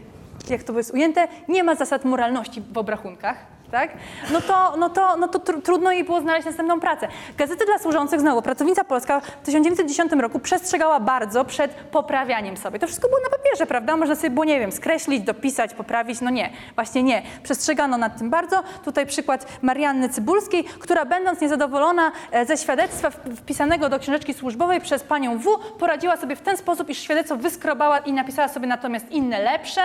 jak 0.50 0.62
to 0.62 0.72
jest 0.72 0.94
ujęte, 0.94 1.28
nie 1.48 1.64
ma 1.64 1.74
zasad 1.74 2.04
moralności 2.04 2.62
w 2.72 2.78
obrachunkach, 2.78 3.36
tak? 3.74 3.90
No 4.32 4.40
to, 4.40 4.76
no 4.76 4.90
to, 4.90 5.16
no 5.16 5.28
to 5.28 5.38
tr 5.38 5.62
trudno 5.62 5.92
jej 5.92 6.04
było 6.04 6.20
znaleźć 6.20 6.46
następną 6.46 6.80
pracę. 6.80 7.08
Gazety 7.36 7.64
dla 7.66 7.78
służących, 7.78 8.20
znowu, 8.20 8.42
pracownica 8.42 8.84
polska 8.84 9.20
w 9.20 9.44
1910 9.44 10.12
roku 10.12 10.38
przestrzegała 10.38 11.00
bardzo 11.00 11.44
przed 11.44 11.70
poprawianiem 11.70 12.56
sobie. 12.56 12.78
To 12.78 12.86
wszystko 12.86 13.08
było 13.08 13.20
na 13.20 13.30
papierze, 13.30 13.66
prawda? 13.66 13.96
Można 13.96 14.14
sobie 14.14 14.30
było, 14.30 14.44
nie 14.44 14.60
wiem, 14.60 14.72
skreślić, 14.72 15.22
dopisać, 15.22 15.74
poprawić. 15.74 16.20
No 16.20 16.30
nie, 16.30 16.50
właśnie 16.74 17.02
nie. 17.02 17.22
Przestrzegano 17.42 17.98
nad 17.98 18.18
tym 18.18 18.30
bardzo. 18.30 18.62
Tutaj 18.84 19.06
przykład 19.06 19.46
Marianny 19.62 20.08
Cybulskiej, 20.08 20.64
która 20.64 21.04
będąc 21.04 21.40
niezadowolona 21.40 22.12
e, 22.30 22.46
ze 22.46 22.56
świadectwa 22.56 23.10
wpisanego 23.10 23.88
do 23.88 23.98
książeczki 23.98 24.34
służbowej 24.34 24.80
przez 24.80 25.02
panią 25.02 25.38
W, 25.38 25.58
poradziła 25.78 26.16
sobie 26.16 26.36
w 26.36 26.40
ten 26.40 26.56
sposób, 26.56 26.90
iż 26.90 26.98
świadectwo 26.98 27.36
wyskrobała 27.36 27.98
i 27.98 28.12
napisała 28.12 28.48
sobie 28.48 28.66
natomiast 28.66 29.10
inne 29.10 29.42
lepsze. 29.42 29.80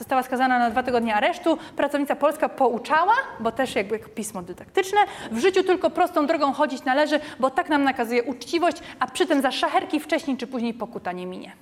Została 0.00 0.22
skazana 0.22 0.58
na 0.58 0.70
dwa 0.70 0.82
tygodnie 0.82 1.14
aresztu. 1.14 1.58
Pracownica 1.76 2.16
polska 2.16 2.48
pouczała, 2.48 3.12
bo 3.40 3.52
też 3.52 3.74
jakby 3.74 3.98
pismo 3.98 4.42
dydaktyczne. 4.42 4.98
W 5.30 5.38
życiu 5.38 5.62
tylko 5.62 5.90
prostą 5.90 6.26
drogą 6.26 6.52
chodzić 6.52 6.84
należy, 6.84 7.20
bo 7.40 7.50
tak 7.50 7.68
nam 7.68 7.84
nakazuje 7.84 8.22
uczciwość, 8.22 8.76
a 8.98 9.06
przy 9.06 9.26
tym 9.26 9.42
za 9.42 9.50
szacherki 9.50 10.00
wcześniej 10.00 10.36
czy 10.36 10.46
później 10.46 10.74
pokuta 10.74 11.12
nie 11.12 11.26
minie. 11.26 11.52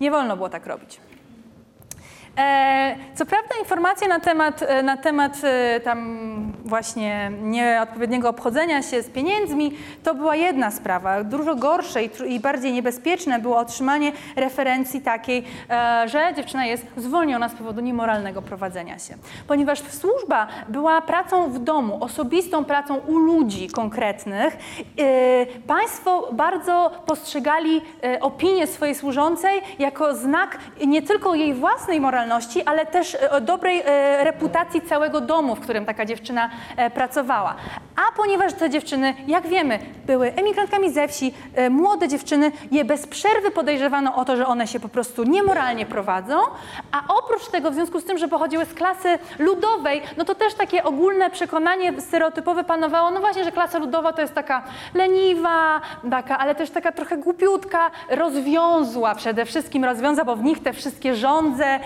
Nie 0.00 0.10
wolno 0.10 0.36
było 0.36 0.48
tak 0.48 0.66
robić. 0.66 1.00
E, 2.38 2.96
co 3.14 3.26
prawda 3.26 3.54
informacje 3.58 4.08
na 4.08 4.20
temat, 4.20 4.62
e, 4.62 4.82
na 4.82 4.96
temat 4.96 5.40
e, 5.44 5.80
tam 5.80 6.52
właśnie 6.64 7.30
nieodpowiedniego 7.42 8.28
obchodzenia 8.28 8.82
się 8.82 9.02
z 9.02 9.10
pieniędzmi 9.10 9.72
to 10.02 10.14
była 10.14 10.36
jedna 10.36 10.70
sprawa. 10.70 11.24
Dużo 11.24 11.54
gorsze 11.54 12.04
i, 12.04 12.10
i 12.28 12.40
bardziej 12.40 12.72
niebezpieczne 12.72 13.38
było 13.38 13.58
otrzymanie 13.58 14.12
referencji 14.36 15.00
takiej, 15.00 15.44
że 16.06 16.32
dziewczyna 16.36 16.66
jest 16.66 16.86
zwolniona 16.96 17.48
z 17.48 17.54
powodu 17.54 17.80
niemoralnego 17.80 18.42
prowadzenia 18.42 18.98
się. 18.98 19.14
Ponieważ 19.46 19.80
służba 19.80 20.46
była 20.68 21.00
pracą 21.00 21.50
w 21.50 21.58
domu, 21.58 21.98
osobistą 22.00 22.64
pracą 22.64 22.96
u 22.96 23.18
ludzi 23.18 23.68
konkretnych, 23.68 24.56
państwo 25.66 26.28
bardzo 26.32 26.90
postrzegali 27.06 27.82
opinię 28.20 28.66
swojej 28.66 28.94
służącej 28.94 29.62
jako 29.78 30.14
znak 30.14 30.58
nie 30.86 31.02
tylko 31.02 31.34
jej 31.34 31.54
własnej 31.54 32.00
moralności, 32.00 32.25
ale 32.66 32.86
też 32.86 33.16
e, 33.20 33.40
dobrej 33.40 33.82
e, 33.86 34.24
reputacji 34.24 34.80
całego 34.80 35.20
domu, 35.20 35.56
w 35.56 35.60
którym 35.60 35.86
taka 35.86 36.04
dziewczyna 36.04 36.50
e, 36.76 36.90
pracowała. 36.90 37.54
A 37.96 38.16
ponieważ 38.16 38.52
te 38.52 38.70
dziewczyny, 38.70 39.14
jak 39.26 39.46
wiemy, 39.46 39.78
były 40.06 40.32
emigrantkami 40.32 40.90
ze 40.90 41.08
wsi, 41.08 41.34
młode 41.70 42.08
dziewczyny, 42.08 42.52
je 42.70 42.84
bez 42.84 43.06
przerwy 43.06 43.50
podejrzewano 43.50 44.14
o 44.14 44.24
to, 44.24 44.36
że 44.36 44.46
one 44.46 44.66
się 44.66 44.80
po 44.80 44.88
prostu 44.88 45.24
niemoralnie 45.24 45.86
prowadzą, 45.86 46.38
a 46.92 47.14
oprócz 47.14 47.46
tego, 47.46 47.70
w 47.70 47.74
związku 47.74 48.00
z 48.00 48.04
tym, 48.04 48.18
że 48.18 48.28
pochodziły 48.28 48.64
z 48.64 48.74
klasy 48.74 49.18
ludowej, 49.38 50.02
no 50.16 50.24
to 50.24 50.34
też 50.34 50.54
takie 50.54 50.84
ogólne 50.84 51.30
przekonanie 51.30 52.00
stereotypowe 52.00 52.64
panowało, 52.64 53.10
no 53.10 53.20
właśnie, 53.20 53.44
że 53.44 53.52
klasa 53.52 53.78
ludowa 53.78 54.12
to 54.12 54.20
jest 54.20 54.34
taka 54.34 54.62
leniwa, 54.94 55.80
taka, 56.10 56.38
ale 56.38 56.54
też 56.54 56.70
taka 56.70 56.92
trochę 56.92 57.16
głupiutka, 57.16 57.90
rozwiązła 58.10 59.14
przede 59.14 59.44
wszystkim, 59.44 59.84
rozwiąza, 59.84 60.24
bo 60.24 60.36
w 60.36 60.42
nich 60.42 60.62
te 60.62 60.72
wszystkie 60.72 61.14
żądze, 61.14 61.80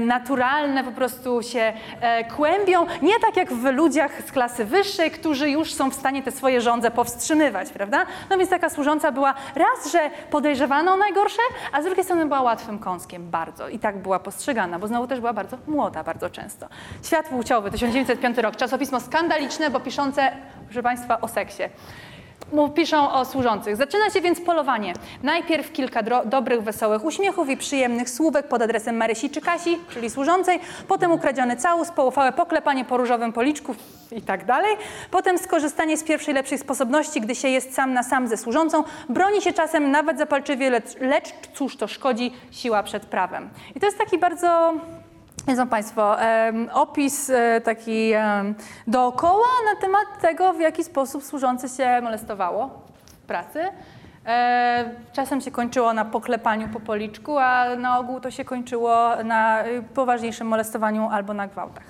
naturalne 0.00 0.84
po 0.84 0.92
prostu 0.92 1.42
się 1.42 1.72
e, 2.00 2.24
kłębią, 2.24 2.86
nie 3.02 3.20
tak 3.20 3.36
jak 3.36 3.52
w 3.52 3.64
ludziach 3.64 4.22
z 4.26 4.32
klasy 4.32 4.64
wyższej, 4.64 5.10
którzy 5.10 5.50
już 5.50 5.74
są 5.74 5.90
w 5.90 5.94
stanie 5.94 6.22
te 6.22 6.30
swoje 6.30 6.60
żądze 6.60 6.90
powstrzymywać, 6.90 7.70
prawda? 7.70 8.06
No 8.30 8.38
więc 8.38 8.50
taka 8.50 8.70
służąca 8.70 9.12
była 9.12 9.34
raz, 9.54 9.92
że 9.92 10.10
podejrzewano 10.30 10.92
o 10.92 10.96
najgorsze, 10.96 11.42
a 11.72 11.82
z 11.82 11.84
drugiej 11.84 12.04
strony 12.04 12.26
była 12.26 12.42
łatwym 12.42 12.78
kąskiem. 12.78 13.30
Bardzo. 13.30 13.68
I 13.68 13.78
tak 13.78 13.98
była 13.98 14.18
postrzegana, 14.18 14.78
bo 14.78 14.86
znowu 14.86 15.06
też 15.06 15.20
była 15.20 15.32
bardzo 15.32 15.58
młoda 15.66 16.04
bardzo 16.04 16.30
często. 16.30 16.66
Świat 17.04 17.28
płciowy, 17.28 17.70
1905 17.70 18.38
rok, 18.38 18.56
czasopismo 18.56 19.00
skandaliczne, 19.00 19.70
bo 19.70 19.80
piszące, 19.80 20.32
proszę 20.66 20.82
Państwa, 20.82 21.20
o 21.20 21.28
seksie 21.28 21.62
piszą 22.74 23.12
o 23.12 23.24
służących. 23.24 23.76
Zaczyna 23.76 24.10
się 24.10 24.20
więc 24.20 24.40
polowanie. 24.40 24.92
Najpierw 25.22 25.72
kilka 25.72 26.02
dobrych, 26.24 26.62
wesołych 26.62 27.04
uśmiechów 27.04 27.48
i 27.48 27.56
przyjemnych 27.56 28.10
słówek 28.10 28.48
pod 28.48 28.62
adresem 28.62 28.96
Marysi 28.96 29.30
czy 29.30 29.40
Kasi, 29.40 29.78
czyli 29.90 30.10
służącej, 30.10 30.60
potem 30.88 31.12
ukradziony 31.12 31.56
całus, 31.56 31.90
poufałe 31.90 32.32
poklepanie 32.32 32.84
po 32.84 32.96
różowym 32.96 33.32
policzku 33.32 33.74
i 34.12 34.22
tak 34.22 34.44
dalej. 34.44 34.76
Potem 35.10 35.38
skorzystanie 35.38 35.96
z 35.96 36.04
pierwszej 36.04 36.34
lepszej 36.34 36.58
sposobności, 36.58 37.20
gdy 37.20 37.34
się 37.34 37.48
jest 37.48 37.74
sam 37.74 37.92
na 37.92 38.02
sam 38.02 38.28
ze 38.28 38.36
służącą, 38.36 38.84
broni 39.08 39.42
się 39.42 39.52
czasem 39.52 39.90
nawet 39.90 40.18
zapalczywie, 40.18 40.70
lecz, 40.70 40.96
lecz 41.00 41.34
cóż 41.54 41.76
to 41.76 41.88
szkodzi, 41.88 42.32
siła 42.50 42.82
przed 42.82 43.06
prawem. 43.06 43.48
I 43.76 43.80
to 43.80 43.86
jest 43.86 43.98
taki 43.98 44.18
bardzo 44.18 44.72
Wiedzą 45.46 45.68
Państwo, 45.68 46.16
opis 46.72 47.30
e, 47.30 47.60
taki 47.60 48.12
dookoła 48.86 49.46
na 49.74 49.80
temat 49.80 50.20
tego, 50.20 50.52
w 50.52 50.60
jaki 50.60 50.84
sposób 50.84 51.24
służące 51.24 51.68
się 51.68 52.00
molestowało 52.02 52.70
w 53.06 53.26
pracy. 53.26 53.68
E, 54.28 54.90
czasem 55.12 55.40
się 55.40 55.50
kończyło 55.50 55.92
na 55.92 56.04
poklepaniu 56.04 56.68
po 56.68 56.80
policzku, 56.80 57.38
a 57.38 57.76
na 57.76 57.98
ogół 57.98 58.20
to 58.20 58.30
się 58.30 58.44
kończyło 58.44 59.22
na 59.24 59.66
y, 59.66 59.82
poważniejszym 59.94 60.46
molestowaniu 60.46 61.08
albo 61.12 61.34
na 61.34 61.46
gwałtach. 61.46 61.84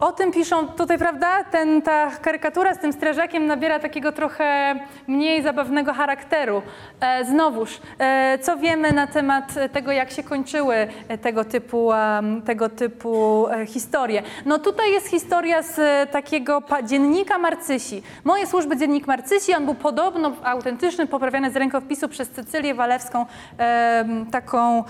O 0.00 0.12
tym 0.12 0.32
piszą 0.32 0.68
tutaj, 0.68 0.98
prawda? 0.98 1.44
Ten, 1.44 1.82
ta 1.82 2.10
karykatura 2.10 2.74
z 2.74 2.78
tym 2.78 2.92
strażakiem 2.92 3.46
nabiera 3.46 3.78
takiego 3.78 4.12
trochę 4.12 4.74
mniej 5.06 5.42
zabawnego 5.42 5.92
charakteru. 5.92 6.62
E, 7.00 7.24
znowuż, 7.24 7.80
e, 7.98 8.38
co 8.38 8.56
wiemy 8.56 8.92
na 8.92 9.06
temat 9.06 9.54
tego, 9.72 9.92
jak 9.92 10.10
się 10.10 10.22
kończyły 10.22 10.88
tego 11.22 11.44
typu, 11.44 11.86
um, 11.86 12.42
tego 12.42 12.68
typu 12.68 13.46
e, 13.48 13.66
historie? 13.66 14.22
No 14.44 14.58
tutaj 14.58 14.92
jest 14.92 15.06
historia 15.06 15.62
z 15.62 16.10
takiego 16.10 16.62
dziennika 16.84 17.38
Marcysi. 17.38 18.02
Moje 18.24 18.46
służby 18.46 18.76
dziennik 18.76 19.06
Marcysi, 19.06 19.54
on 19.54 19.64
był 19.64 19.74
podobno 19.74 20.32
autentyczny, 20.44 21.06
poprawiany 21.06 21.50
z 21.50 21.56
rękopisu 21.56 22.08
przez 22.08 22.30
Cecylię 22.30 22.74
Walewską, 22.74 23.26
e, 23.58 24.04
taką 24.30 24.84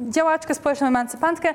działaczkę 0.00 0.54
społeczną, 0.54 0.86
emancypantkę. 0.86 1.54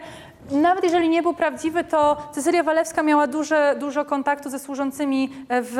Nawet 0.51 0.83
jeżeli 0.83 1.09
nie 1.09 1.23
był 1.23 1.33
prawdziwy, 1.33 1.83
to 1.83 2.17
Cecylia 2.31 2.63
Walewska 2.63 3.03
miała 3.03 3.27
duże, 3.27 3.75
dużo 3.79 4.05
kontaktu 4.05 4.49
ze 4.49 4.59
służącymi 4.59 5.29
w 5.49 5.77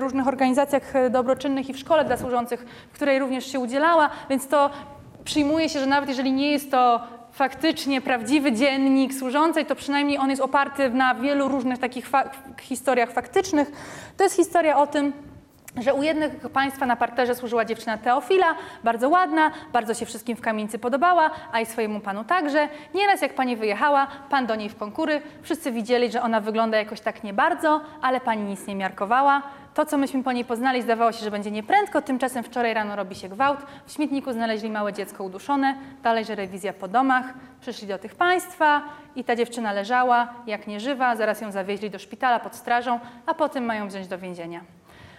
różnych 0.00 0.28
organizacjach 0.28 1.10
dobroczynnych 1.10 1.68
i 1.68 1.72
w 1.72 1.78
szkole 1.78 2.04
dla 2.04 2.16
służących, 2.16 2.66
w 2.90 2.94
której 2.94 3.18
również 3.18 3.52
się 3.52 3.60
udzielała, 3.60 4.10
więc 4.30 4.48
to 4.48 4.70
przyjmuje 5.24 5.68
się, 5.68 5.80
że 5.80 5.86
nawet 5.86 6.08
jeżeli 6.08 6.32
nie 6.32 6.50
jest 6.50 6.70
to 6.70 7.00
faktycznie 7.32 8.00
prawdziwy 8.00 8.52
dziennik 8.52 9.14
służącej, 9.14 9.66
to 9.66 9.74
przynajmniej 9.74 10.18
on 10.18 10.30
jest 10.30 10.42
oparty 10.42 10.90
na 10.90 11.14
wielu 11.14 11.48
różnych 11.48 11.78
takich 11.78 12.08
fa 12.08 12.30
historiach 12.60 13.12
faktycznych. 13.12 13.72
To 14.16 14.24
jest 14.24 14.36
historia 14.36 14.78
o 14.78 14.86
tym, 14.86 15.12
że 15.80 15.94
u 15.94 16.02
jednych 16.02 16.32
państwa 16.52 16.86
na 16.86 16.96
parterze 16.96 17.34
służyła 17.34 17.64
dziewczyna 17.64 17.98
Teofila, 17.98 18.54
bardzo 18.84 19.08
ładna, 19.08 19.50
bardzo 19.72 19.94
się 19.94 20.06
wszystkim 20.06 20.36
w 20.36 20.40
kamienicy 20.40 20.78
podobała, 20.78 21.30
a 21.52 21.60
i 21.60 21.66
swojemu 21.66 22.00
panu 22.00 22.24
także. 22.24 22.68
Nieraz 22.94 23.22
jak 23.22 23.34
pani 23.34 23.56
wyjechała, 23.56 24.06
pan 24.30 24.46
do 24.46 24.54
niej 24.54 24.68
w 24.68 24.76
konkury, 24.76 25.22
wszyscy 25.42 25.72
widzieli, 25.72 26.12
że 26.12 26.22
ona 26.22 26.40
wygląda 26.40 26.78
jakoś 26.78 27.00
tak 27.00 27.24
nie 27.24 27.32
bardzo, 27.32 27.80
ale 28.02 28.20
pani 28.20 28.42
nic 28.42 28.66
nie 28.66 28.74
miarkowała. 28.74 29.42
To, 29.74 29.86
co 29.86 29.98
myśmy 29.98 30.22
po 30.22 30.32
niej 30.32 30.44
poznali, 30.44 30.82
zdawało 30.82 31.12
się, 31.12 31.24
że 31.24 31.30
będzie 31.30 31.50
nieprędko, 31.50 32.02
tymczasem 32.02 32.44
wczoraj 32.44 32.74
rano 32.74 32.96
robi 32.96 33.14
się 33.14 33.28
gwałt. 33.28 33.58
W 33.86 33.92
śmietniku 33.92 34.32
znaleźli 34.32 34.70
małe 34.70 34.92
dziecko 34.92 35.24
uduszone, 35.24 35.74
dalej, 36.02 36.24
że 36.24 36.34
rewizja 36.34 36.72
po 36.72 36.88
domach. 36.88 37.24
Przyszli 37.60 37.88
do 37.88 37.98
tych 37.98 38.14
państwa 38.14 38.82
i 39.16 39.24
ta 39.24 39.36
dziewczyna 39.36 39.72
leżała 39.72 40.28
jak 40.46 40.66
nieżywa, 40.66 41.16
zaraz 41.16 41.40
ją 41.40 41.52
zawieźli 41.52 41.90
do 41.90 41.98
szpitala 41.98 42.40
pod 42.40 42.54
strażą, 42.54 43.00
a 43.26 43.34
potem 43.34 43.64
mają 43.64 43.88
wziąć 43.88 44.08
do 44.08 44.18
więzienia. 44.18 44.60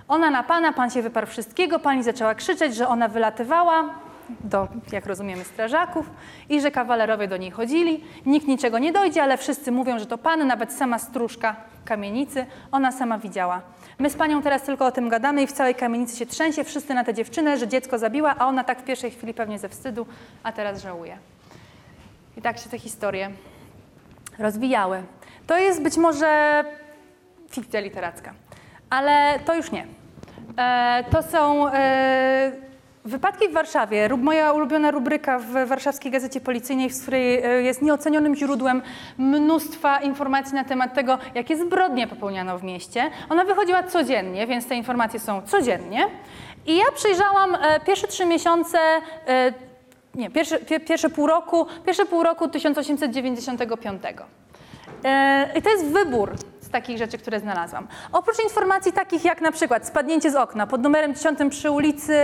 Ona 0.08 0.30
na 0.30 0.44
pana, 0.44 0.74
pan 0.74 0.90
się 0.90 1.02
wyparł 1.02 1.28
wszystkiego, 1.28 1.80
pani 1.80 2.04
zaczęła 2.04 2.36
krzyczeć, 2.36 2.76
że 2.76 2.88
ona 2.88 3.08
wylatywała 3.08 3.90
do, 4.30 4.68
jak 4.92 5.06
rozumiemy, 5.06 5.44
strażaków 5.44 6.10
i 6.50 6.62
że 6.62 6.72
kawalerowie 6.72 7.28
do 7.28 7.38
niej 7.38 7.52
chodzili. 7.52 8.04
Nikt 8.26 8.48
niczego 8.48 8.80
nie 8.80 8.92
dojdzie, 8.92 9.24
ale 9.24 9.38
wszyscy 9.38 9.72
mówią, 9.72 10.00
że 10.00 10.06
to 10.06 10.18
pan, 10.18 10.48
nawet 10.48 10.74
sama 10.74 11.00
stróżka 11.00 11.56
kamienicy, 11.86 12.46
ona 12.72 12.92
sama 12.92 13.18
widziała. 13.18 13.62
My 14.00 14.10
z 14.10 14.16
panią 14.16 14.42
teraz 14.42 14.64
tylko 14.64 14.86
o 14.86 14.92
tym 14.92 15.10
gadamy 15.10 15.44
i 15.44 15.48
w 15.48 15.52
całej 15.52 15.76
kamienicy 15.76 16.18
się 16.18 16.26
trzęsie, 16.26 16.64
wszyscy 16.64 16.94
na 16.94 17.04
tę 17.04 17.14
dziewczynę, 17.14 17.58
że 17.58 17.68
dziecko 17.68 17.98
zabiła, 17.98 18.36
a 18.40 18.48
ona 18.48 18.64
tak 18.64 18.82
w 18.82 18.84
pierwszej 18.84 19.12
chwili 19.12 19.34
pewnie 19.34 19.60
ze 19.60 19.70
wstydu, 19.70 20.06
a 20.44 20.52
teraz 20.52 20.82
żałuje. 20.82 21.18
I 22.38 22.42
tak 22.42 22.58
się 22.58 22.70
te 22.70 22.80
historie 22.80 23.32
rozwijały. 24.40 25.04
To 25.48 25.58
jest 25.58 25.82
być 25.82 25.98
może 25.98 26.64
fikcja 27.50 27.80
literacka, 27.80 28.34
ale 28.90 29.40
to 29.46 29.56
już 29.56 29.72
nie. 29.72 29.97
E, 30.58 31.04
to 31.12 31.24
są 31.24 31.68
e, 31.68 32.52
wypadki 33.06 33.48
w 33.50 33.54
Warszawie. 33.54 34.10
Moja 34.18 34.54
ulubiona 34.54 34.92
rubryka 34.92 35.40
w 35.40 35.68
warszawskiej 35.68 36.12
gazecie 36.12 36.42
policyjnej, 36.42 36.90
z 36.90 37.02
której 37.02 37.44
e, 37.44 37.62
jest 37.62 37.82
nieocenionym 37.82 38.36
źródłem 38.36 38.82
mnóstwa 39.18 40.00
informacji 40.00 40.56
na 40.56 40.64
temat 40.64 40.94
tego, 40.94 41.18
jakie 41.36 41.58
zbrodnie 41.58 42.08
popełniano 42.08 42.58
w 42.58 42.64
mieście. 42.64 43.10
Ona 43.30 43.46
wychodziła 43.46 43.84
codziennie, 43.84 44.48
więc 44.48 44.68
te 44.68 44.76
informacje 44.76 45.20
są 45.20 45.42
codziennie. 45.42 46.08
I 46.66 46.78
ja 46.78 46.86
przejrzałam 46.96 47.58
pierwsze 47.86 48.08
trzy 48.08 48.26
miesiące 48.26 48.78
nie, 50.16 50.30
pierwsze, 50.30 50.60
pie, 50.60 50.80
pierwsze 50.80 51.10
pół 51.10 51.28
roku, 51.28 51.66
pierwsze 51.86 52.06
pół 52.06 52.24
roku 52.24 52.48
1895. 52.48 54.04
E, 55.04 55.50
I 55.56 55.62
to 55.62 55.70
jest 55.70 55.86
wybór 55.86 56.32
z 56.68 56.70
takich 56.70 56.98
rzeczy, 56.98 57.18
które 57.18 57.40
znalazłam. 57.40 57.88
Oprócz 58.12 58.44
informacji 58.44 58.94
takich 58.94 59.26
jak 59.26 59.42
na 59.42 59.52
przykład 59.52 59.88
spadnięcie 59.88 60.32
z 60.32 60.36
okna 60.36 60.68
pod 60.68 60.82
numerem 60.82 61.16
10 61.16 61.40
przy 61.50 61.72
ulicy 61.72 62.20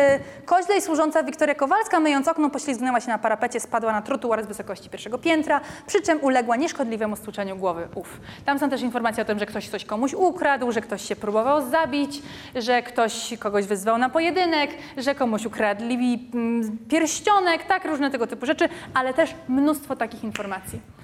Koźlej 0.45 0.81
służąca 0.81 1.23
Wiktoria 1.23 1.55
Kowalska 1.55 1.99
myjąc 1.99 2.27
okno 2.27 2.49
poślizgnęła 2.49 3.01
się 3.01 3.07
na 3.07 3.17
parapecie, 3.17 3.59
spadła 3.59 3.91
na 3.91 4.01
trotuar 4.01 4.43
z 4.43 4.47
wysokości 4.47 4.89
pierwszego 4.89 5.17
piętra, 5.17 5.61
przy 5.87 6.01
czym 6.01 6.23
uległa 6.23 6.55
nieszkodliwemu 6.55 7.15
stłuczeniu 7.15 7.55
głowy. 7.55 7.87
Uf. 7.95 8.19
Tam 8.45 8.59
są 8.59 8.69
też 8.69 8.81
informacje 8.81 9.23
o 9.23 9.25
tym, 9.25 9.39
że 9.39 9.45
ktoś 9.45 9.69
coś 9.69 9.85
komuś 9.85 10.13
ukradł, 10.13 10.71
że 10.71 10.81
ktoś 10.81 11.07
się 11.07 11.15
próbował 11.15 11.69
zabić, 11.69 12.21
że 12.55 12.81
ktoś 12.81 13.33
kogoś 13.39 13.65
wyzwał 13.65 13.97
na 13.97 14.09
pojedynek, 14.09 14.71
że 14.97 15.15
komuś 15.15 15.45
ukradli 15.45 16.29
mm, 16.33 16.77
pierścionek, 16.89 17.63
tak, 17.63 17.85
różne 17.85 18.11
tego 18.11 18.27
typu 18.27 18.45
rzeczy, 18.45 18.69
ale 18.93 19.13
też 19.13 19.35
mnóstwo 19.47 19.95
takich 19.95 20.23
informacji. 20.23 21.02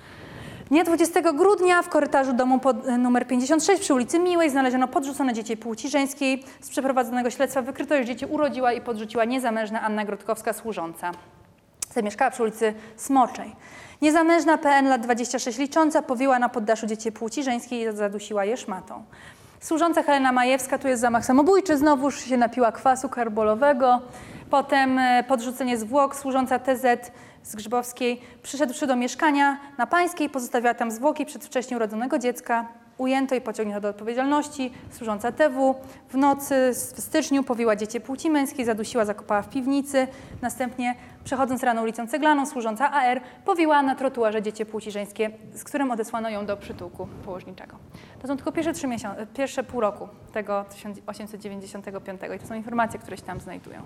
Dnia 0.69 0.83
20 0.83 1.21
grudnia 1.33 1.81
w 1.81 1.89
korytarzu 1.89 2.33
domu 2.33 2.59
pod 2.59 2.87
e, 2.87 2.97
numer 2.97 3.27
56 3.27 3.81
przy 3.81 3.93
ulicy 3.93 4.19
Miłej 4.19 4.49
znaleziono 4.49 4.87
podrzucone 4.87 5.33
dziecię 5.33 5.57
płci 5.57 5.89
żeńskiej. 5.89 6.43
Z 6.61 6.69
przeprowadzonego 6.69 7.29
śledztwa 7.29 7.61
wykryto, 7.61 7.95
że 7.95 8.05
dziecię 8.05 8.27
urodziła 8.27 8.73
i 8.73 8.81
podrzuciła 8.81 9.25
niezamężna 9.25 9.81
Anna 9.81 10.05
Grodkowska 10.05 10.53
służąca. 10.53 11.11
Zamieszkała 11.93 12.31
przy 12.31 12.43
ulicy 12.43 12.73
Smoczej. 12.95 13.55
Niezamężna 14.01 14.57
PN 14.57 14.87
lat 14.87 15.01
26 15.01 15.57
licząca 15.57 16.01
powiła 16.01 16.39
na 16.39 16.49
poddaszu 16.49 16.87
dziecię 16.87 17.11
płci 17.11 17.43
żeńskiej 17.43 17.81
i 17.81 17.97
zadusiła 17.97 18.45
je 18.45 18.57
szmatą. 18.57 19.03
Służąca 19.59 20.03
Helena 20.03 20.31
Majewska, 20.31 20.77
tu 20.77 20.87
jest 20.87 21.01
zamach 21.01 21.25
samobójczy, 21.25 21.77
znowuż 21.77 22.19
się 22.19 22.37
napiła 22.37 22.71
kwasu 22.71 23.09
karbolowego. 23.09 24.01
Potem 24.49 24.99
e, 24.99 25.23
podrzucenie 25.27 25.77
zwłok, 25.77 26.15
służąca 26.15 26.59
TZ 26.59 27.11
z 27.43 27.55
Grzybowskiej, 27.55 28.21
przyszedłszy 28.43 28.87
do 28.87 28.95
mieszkania 28.95 29.57
na 29.77 29.87
Pańskiej, 29.87 30.29
pozostawiła 30.29 30.73
tam 30.73 30.91
zwłoki 30.91 31.25
przedwcześnie 31.25 31.77
urodzonego 31.77 32.19
dziecka. 32.19 32.67
Ujęto 32.97 33.35
i 33.35 33.41
pociągnięto 33.41 33.81
do 33.81 33.89
odpowiedzialności. 33.89 34.73
Służąca 34.91 35.31
TW 35.31 35.75
w 36.09 36.17
nocy, 36.17 36.71
w 36.73 37.01
styczniu 37.01 37.43
powiła 37.43 37.75
dziecię 37.75 37.99
płci 37.99 38.29
męskiej, 38.29 38.65
zadusiła, 38.65 39.05
zakopała 39.05 39.41
w 39.41 39.49
piwnicy. 39.49 40.07
Następnie, 40.41 40.95
przechodząc 41.23 41.63
rano 41.63 41.81
ulicą 41.81 42.07
Ceglaną, 42.07 42.45
służąca 42.45 42.91
AR 42.91 43.21
powiła 43.45 43.81
na 43.81 43.95
trotuarze 43.95 44.41
dziecię 44.41 44.65
płci 44.65 44.91
żeńskie, 44.91 45.31
z 45.53 45.63
którym 45.63 45.91
odesłano 45.91 46.29
ją 46.29 46.45
do 46.45 46.57
przytułku 46.57 47.07
położniczego. 47.25 47.77
To 48.21 48.27
są 48.27 48.35
tylko 48.35 48.51
pierwsze, 48.51 48.73
trzy 48.73 48.87
miesiące, 48.87 49.27
pierwsze 49.27 49.63
pół 49.63 49.81
roku 49.81 50.07
tego 50.33 50.65
1895 50.69 52.21
i 52.35 52.39
to 52.39 52.47
są 52.47 52.55
informacje, 52.55 52.99
które 52.99 53.17
się 53.17 53.23
tam 53.23 53.39
znajdują. 53.41 53.81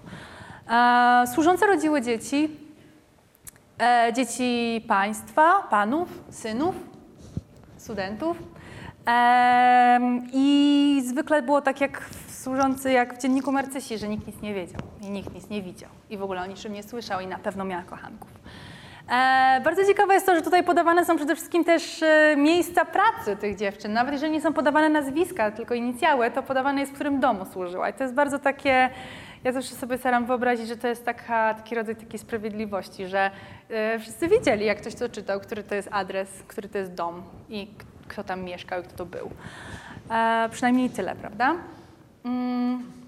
Służące 1.33 1.67
rodziły 1.67 2.01
dzieci, 2.01 2.57
e, 3.83 4.13
dzieci 4.13 4.81
państwa, 4.87 5.67
panów, 5.69 6.23
synów, 6.29 6.75
studentów. 7.77 8.37
Em, 9.05 10.21
I 10.33 11.01
zwykle 11.05 11.41
było 11.41 11.61
tak 11.61 11.81
jak 11.81 12.01
w 12.01 12.35
służący, 12.35 12.91
jak 12.91 13.13
w 13.13 13.21
dzienniku 13.21 13.51
Marcysi, 13.51 13.97
że 13.97 14.07
nikt 14.07 14.27
nic 14.27 14.41
nie 14.41 14.53
wiedział 14.53 14.81
i 15.01 15.09
nikt 15.09 15.33
nic 15.33 15.49
nie 15.49 15.61
widział 15.61 15.89
i 16.09 16.17
w 16.17 16.23
ogóle 16.23 16.41
o 16.41 16.45
niczym 16.45 16.73
nie 16.73 16.83
słyszał 16.83 17.19
i 17.19 17.27
na 17.27 17.39
pewno 17.39 17.65
miała 17.65 17.83
kochanków. 17.83 18.29
E, 19.11 19.61
bardzo 19.63 19.85
ciekawe 19.85 20.13
jest 20.13 20.25
to, 20.25 20.35
że 20.35 20.41
tutaj 20.41 20.63
podawane 20.63 21.05
są 21.05 21.15
przede 21.15 21.35
wszystkim 21.35 21.63
też 21.63 22.03
e, 22.03 22.35
miejsca 22.37 22.85
pracy 22.85 23.35
tych 23.35 23.55
dziewczyn. 23.55 23.93
Nawet 23.93 24.13
jeżeli 24.13 24.31
nie 24.31 24.41
są 24.41 24.53
podawane 24.53 24.89
nazwiska, 24.89 25.51
tylko 25.51 25.73
inicjały, 25.73 26.31
to 26.31 26.43
podawane 26.43 26.79
jest, 26.79 26.91
w 26.91 26.95
którym 26.95 27.19
domu 27.19 27.45
służyła. 27.45 27.89
I 27.89 27.93
to 27.93 28.03
jest 28.03 28.15
bardzo 28.15 28.39
takie, 28.39 28.89
ja 29.43 29.51
zawsze 29.51 29.75
sobie 29.75 29.97
staram 29.97 30.25
wyobrazić, 30.25 30.67
że 30.67 30.77
to 30.77 30.87
jest 30.87 31.05
taka, 31.05 31.53
taki 31.53 31.75
rodzaj 31.75 31.95
takiej 31.95 32.19
sprawiedliwości, 32.19 33.07
że 33.07 33.31
e, 33.69 33.99
wszyscy 33.99 34.27
wiedzieli, 34.27 34.65
jak 34.65 34.81
ktoś 34.81 34.95
to 34.95 35.09
czytał, 35.09 35.39
który 35.39 35.63
to 35.63 35.75
jest 35.75 35.89
adres, 35.91 36.43
który 36.47 36.69
to 36.69 36.77
jest 36.77 36.93
dom 36.93 37.23
i 37.49 37.67
kto 38.07 38.23
tam 38.23 38.43
mieszkał 38.43 38.81
i 38.81 38.83
kto 38.83 38.95
to 38.95 39.05
był. 39.05 39.31
E, 40.11 40.49
przynajmniej 40.51 40.89
tyle, 40.89 41.15
prawda? 41.15 41.55
Mm. 42.25 43.02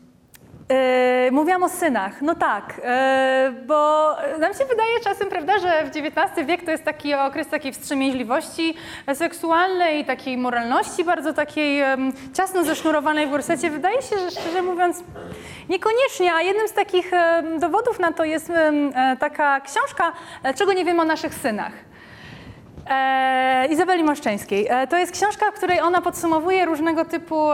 Yy, 0.70 1.32
mówiłam 1.32 1.63
o 1.63 1.70
synach. 1.70 2.22
No 2.22 2.36
tak, 2.36 2.74
yy, 2.78 3.66
bo 3.68 4.09
nam 4.39 4.53
się 4.53 4.66
wydaje 4.66 4.99
czasem, 5.03 5.30
prawda, 5.30 5.59
że 5.59 5.84
w 5.86 5.88
XIX 5.88 6.47
wiek 6.47 6.66
to 6.66 6.72
jest 6.72 6.84
taki 6.84 7.13
okres 7.13 7.47
takiej 7.47 7.74
wstrzemięźliwości 7.74 8.76
seksualnej 9.13 10.05
takiej 10.05 10.38
moralności 10.38 11.03
bardzo 11.03 11.34
takiej 11.34 11.82
em, 11.82 12.13
ciasno 12.34 12.63
zesznurowanej 12.63 13.28
w 13.28 13.32
gorsecie. 13.32 13.70
Wydaje 13.70 14.01
się, 14.01 14.20
że 14.20 14.32
szczerze 14.32 14.61
mówiąc 14.61 15.03
niekoniecznie, 15.70 16.34
a 16.34 16.41
jednym 16.41 16.68
z 16.68 16.74
takich 16.74 17.11
dowodów 17.59 17.99
na 17.99 18.11
to 18.11 18.24
jest 18.24 18.49
e, 18.49 19.18
taka 19.20 19.59
książka 19.61 20.11
Czego 20.55 20.74
nie 20.74 20.86
wiem 20.86 20.99
o 20.99 21.05
naszych 21.05 21.34
synach. 21.34 21.95
E, 22.90 23.68
Izabeli 23.68 24.04
Moszczeńskiej. 24.04 24.68
E, 24.70 24.88
to 24.88 24.98
jest 24.98 25.12
książka, 25.12 25.52
w 25.52 25.54
której 25.54 25.82
ona 25.82 26.02
podsumowuje 26.02 26.66
różnego 26.66 27.06
typu 27.06 27.52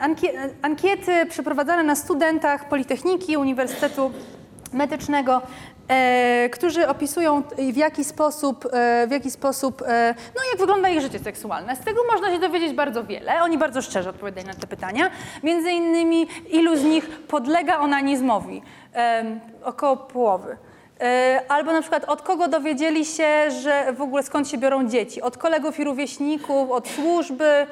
ankie, 0.00 0.50
ankiety 0.62 1.26
przeprowadzane 1.26 1.82
na 1.82 1.94
studentach 1.94 2.68
Politechniki, 2.68 3.36
Uniwersytetu 3.36 4.12
Medycznego, 4.72 5.42
e, 5.88 6.48
którzy 6.52 6.88
opisują 6.88 7.42
w 7.72 7.76
jaki 7.76 8.04
sposób, 8.04 8.68
e, 8.72 9.06
w 9.06 9.10
jaki 9.10 9.30
sposób 9.30 9.82
e, 9.82 10.14
no 10.36 10.42
jak 10.50 10.60
wygląda 10.60 10.88
ich 10.88 11.00
życie 11.00 11.18
seksualne. 11.18 11.76
Z 11.76 11.80
tego 11.80 12.00
można 12.12 12.30
się 12.30 12.38
dowiedzieć 12.38 12.72
bardzo 12.72 13.04
wiele. 13.04 13.42
Oni 13.42 13.58
bardzo 13.58 13.82
szczerze 13.82 14.10
odpowiadają 14.10 14.46
na 14.46 14.54
te 14.54 14.66
pytania. 14.66 15.10
Między 15.42 15.70
innymi 15.70 16.26
ilu 16.50 16.76
z 16.76 16.84
nich 16.84 17.10
podlega 17.28 17.78
onanizmowi. 17.78 18.62
Około 19.64 19.96
połowy. 19.96 20.56
E, 21.02 21.40
Albo 21.48 21.72
na 21.72 21.80
przykład 21.80 22.04
od 22.04 22.22
kogo 22.22 22.48
dowiedzieli 22.48 23.04
się, 23.04 23.50
że 23.62 23.92
w 23.92 24.02
ogóle 24.02 24.22
skąd 24.22 24.48
się 24.48 24.58
biorą 24.58 24.88
dzieci? 24.88 25.22
Od 25.22 25.38
kolegów 25.38 25.80
i 25.80 25.84
rówieśników, 25.84 26.70
od 26.70 26.88
służby, 26.88 27.66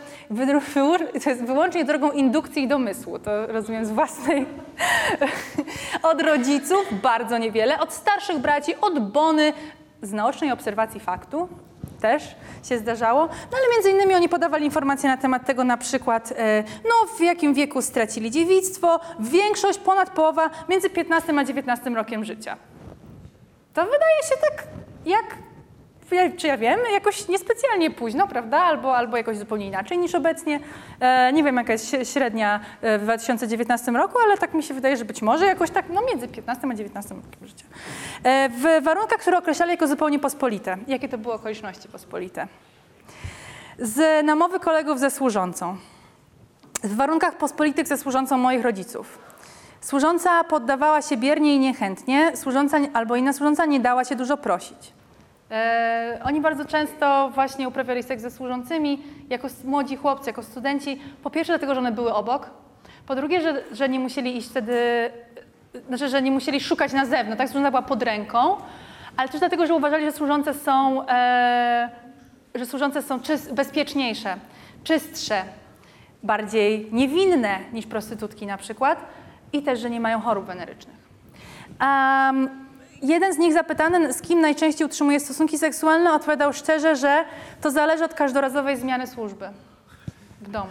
to 1.24 1.30
jest 1.30 1.44
wyłącznie 1.44 1.84
drogą 1.84 2.10
indukcji 2.10 2.62
i 2.62 2.68
domysłu, 2.68 3.18
to 3.18 3.46
rozumiem 3.46 3.86
z 3.86 3.90
własnej. 3.90 4.46
od 6.10 6.22
rodziców 6.22 6.86
bardzo 7.02 7.38
niewiele, 7.38 7.78
od 7.78 7.92
starszych 7.92 8.38
braci, 8.38 8.74
od 8.80 9.12
bony 9.12 9.52
z 10.02 10.12
naocznej 10.12 10.52
obserwacji 10.52 11.00
faktu 11.00 11.48
też 12.00 12.22
się 12.68 12.78
zdarzało. 12.78 13.20
No 13.20 13.58
ale 13.58 13.74
między 13.74 13.90
innymi 13.90 14.14
oni 14.14 14.28
podawali 14.28 14.64
informacje 14.64 15.08
na 15.08 15.16
temat 15.16 15.46
tego 15.46 15.64
na 15.64 15.76
przykład, 15.76 16.32
e, 16.36 16.64
no 16.84 17.08
w 17.18 17.20
jakim 17.20 17.54
wieku 17.54 17.82
stracili 17.82 18.30
dziewictwo, 18.30 19.00
większość, 19.20 19.78
ponad 19.78 20.10
połowa 20.10 20.50
między 20.68 20.90
15 20.90 21.38
a 21.38 21.44
19 21.44 21.90
rokiem 21.90 22.24
życia. 22.24 22.56
To 23.74 23.84
wydaje 23.84 24.22
się 24.28 24.34
tak 24.40 24.62
jak 25.06 25.24
ja- 26.12 26.30
czy 26.36 26.46
ja 26.46 26.56
wiem, 26.56 26.80
jakoś 26.92 27.28
niespecjalnie 27.28 27.90
późno, 27.90 28.28
prawda? 28.28 28.58
Albo, 28.58 28.96
albo 28.96 29.16
jakoś 29.16 29.36
zupełnie 29.38 29.66
inaczej 29.66 29.98
niż 29.98 30.14
obecnie. 30.14 30.60
E, 31.00 31.32
nie 31.32 31.42
wiem, 31.44 31.56
jaka 31.56 31.72
jest 31.72 31.92
śre- 31.92 32.12
średnia 32.12 32.60
e, 32.82 32.98
w 32.98 33.02
2019 33.02 33.92
roku, 33.92 34.18
ale 34.24 34.38
tak 34.38 34.54
mi 34.54 34.62
się 34.62 34.74
wydaje, 34.74 34.96
że 34.96 35.04
być 35.04 35.22
może 35.22 35.46
jakoś 35.46 35.70
tak, 35.70 35.84
no 35.88 36.00
między 36.02 36.28
15 36.28 36.68
a 36.70 36.74
19 36.74 37.14
rokiem 37.14 37.48
życia. 37.48 37.64
E, 38.24 38.48
w 38.48 38.84
warunkach, 38.84 39.18
które 39.20 39.38
określali 39.38 39.70
jako 39.70 39.86
zupełnie 39.86 40.18
pospolite. 40.18 40.76
Jakie 40.86 41.08
to 41.08 41.18
były 41.18 41.34
okoliczności 41.34 41.88
pospolite? 41.88 42.46
Z 43.78 44.24
namowy 44.26 44.60
kolegów 44.60 44.98
ze 44.98 45.10
służącą. 45.10 45.76
W 46.84 46.96
warunkach 46.96 47.36
pospolitych 47.36 47.86
ze 47.88 47.96
służącą 47.98 48.38
moich 48.38 48.62
rodziców. 48.64 49.18
Służąca 49.80 50.44
poddawała 50.44 51.02
się 51.02 51.16
biernie 51.16 51.54
i 51.54 51.58
niechętnie, 51.58 52.36
służąca 52.36 52.78
albo 52.92 53.16
inna 53.16 53.32
służąca 53.32 53.66
nie 53.66 53.80
dała 53.80 54.04
się 54.04 54.16
dużo 54.16 54.36
prosić. 54.36 54.92
E, 55.50 56.20
oni 56.24 56.40
bardzo 56.40 56.64
często 56.64 57.30
właśnie 57.34 57.68
uprawiali 57.68 58.02
seks 58.02 58.22
ze 58.22 58.30
służącymi 58.30 59.02
jako 59.30 59.48
młodzi 59.64 59.96
chłopcy, 59.96 60.30
jako 60.30 60.42
studenci. 60.42 61.00
Po 61.22 61.30
pierwsze 61.30 61.52
dlatego, 61.52 61.74
że 61.74 61.80
one 61.80 61.92
były 61.92 62.14
obok. 62.14 62.50
Po 63.06 63.14
drugie, 63.14 63.40
że, 63.40 63.62
że 63.72 63.88
nie 63.88 63.98
musieli 63.98 64.36
iść 64.36 64.48
wtedy, 64.48 64.76
znaczy, 65.88 66.08
że 66.08 66.22
nie 66.22 66.30
musieli 66.30 66.60
szukać 66.60 66.92
na 66.92 67.06
zewnątrz, 67.06 67.38
tak? 67.38 67.48
Służąca 67.48 67.70
była 67.70 67.82
pod 67.82 68.02
ręką. 68.02 68.56
Ale 69.16 69.28
też 69.28 69.40
dlatego, 69.40 69.66
że 69.66 69.74
uważali, 69.74 70.04
że 70.04 70.12
służące 70.12 70.54
są, 70.54 71.08
e, 71.08 71.90
że 72.54 72.66
służące 72.66 73.02
są 73.02 73.20
czyst, 73.20 73.54
bezpieczniejsze, 73.54 74.36
czystsze, 74.84 75.42
bardziej 76.22 76.88
niewinne 76.92 77.58
niż 77.72 77.86
prostytutki 77.86 78.46
na 78.46 78.56
przykład 78.56 79.06
i 79.52 79.62
też, 79.62 79.80
że 79.80 79.90
nie 79.90 80.00
mają 80.00 80.20
chorób 80.20 80.46
wenerycznych. 80.46 80.96
Um, 81.80 82.48
jeden 83.02 83.34
z 83.34 83.38
nich 83.38 83.52
zapytany, 83.52 84.12
z 84.12 84.22
kim 84.22 84.40
najczęściej 84.40 84.86
utrzymuje 84.86 85.20
stosunki 85.20 85.58
seksualne, 85.58 86.12
odpowiadał 86.12 86.52
szczerze, 86.52 86.96
że 86.96 87.24
to 87.60 87.70
zależy 87.70 88.04
od 88.04 88.14
każdorazowej 88.14 88.76
zmiany 88.76 89.06
służby 89.06 89.48
w 90.40 90.50
domu. 90.50 90.70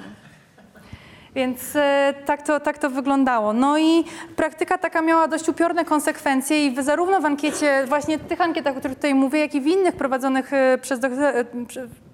Więc 1.36 1.76
e, 1.76 2.14
tak, 2.26 2.42
to, 2.42 2.60
tak 2.60 2.78
to 2.78 2.90
wyglądało. 2.90 3.54
No 3.54 3.78
i 3.78 4.04
praktyka 4.36 4.78
taka 4.78 5.02
miała 5.02 5.28
dość 5.28 5.50
upiorne 5.50 5.86
konsekwencje 5.86 6.66
i 6.68 6.84
zarówno 6.84 7.22
w 7.22 7.26
ankiecie, 7.26 7.86
właśnie 7.88 8.20
tych 8.20 8.42
ankietach, 8.42 8.76
o 8.76 8.80
których 8.80 8.98
tutaj 8.98 9.16
mówię, 9.16 9.40
jak 9.40 9.56
i 9.56 9.62
w 9.62 9.68
innych 9.68 9.96
prowadzonych 9.96 10.54
e, 10.54 10.78
przez 10.82 11.00
doktor, 11.00 11.24
e, 11.24 11.46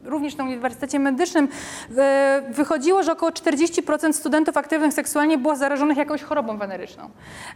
również 0.06 0.38
na 0.38 0.43
Uniwersytecie 0.43 0.99
Medycznym, 0.99 1.47
e, 1.97 2.41
wychodziło, 2.49 3.03
że 3.03 3.12
około 3.12 3.32
40% 3.32 4.16
studentów 4.16 4.58
aktywnych 4.58 4.93
seksualnie 4.93 5.38
było 5.38 5.56
zarażonych 5.56 5.97
jakąś 5.97 6.24
chorobą 6.24 6.58
weneryczną. 6.58 7.10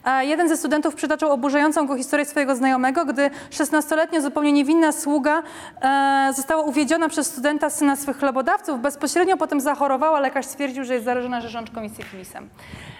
A 0.03 0.23
jeden 0.23 0.49
ze 0.49 0.57
studentów 0.57 0.95
przytaczał 0.95 1.31
oburzającą 1.31 1.87
go 1.87 1.95
historię 1.95 2.25
swojego 2.25 2.55
znajomego, 2.55 3.05
gdy 3.05 3.29
16-letnia, 3.51 4.21
zupełnie 4.21 4.51
niewinna 4.51 4.91
sługa 4.91 5.43
e, 5.81 6.33
została 6.35 6.63
uwiedziona 6.63 7.09
przez 7.09 7.27
studenta 7.27 7.69
syna 7.69 7.95
swych 7.95 8.17
chlebodawców. 8.17 8.81
Bezpośrednio 8.81 9.37
potem 9.37 9.61
zachorowała, 9.61 10.19
lekarz 10.19 10.45
stwierdził, 10.45 10.83
że 10.83 10.93
jest 10.93 11.05
zarażona 11.05 11.41
rzeżączką 11.41 11.83
i 11.83 11.89
syfilisem. 11.89 12.49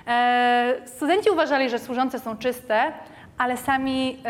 E, 0.07 0.73
studenci 0.85 1.29
uważali, 1.29 1.69
że 1.69 1.79
służące 1.79 2.19
są 2.19 2.37
czyste, 2.37 2.91
ale 3.37 3.57
sami 3.57 4.23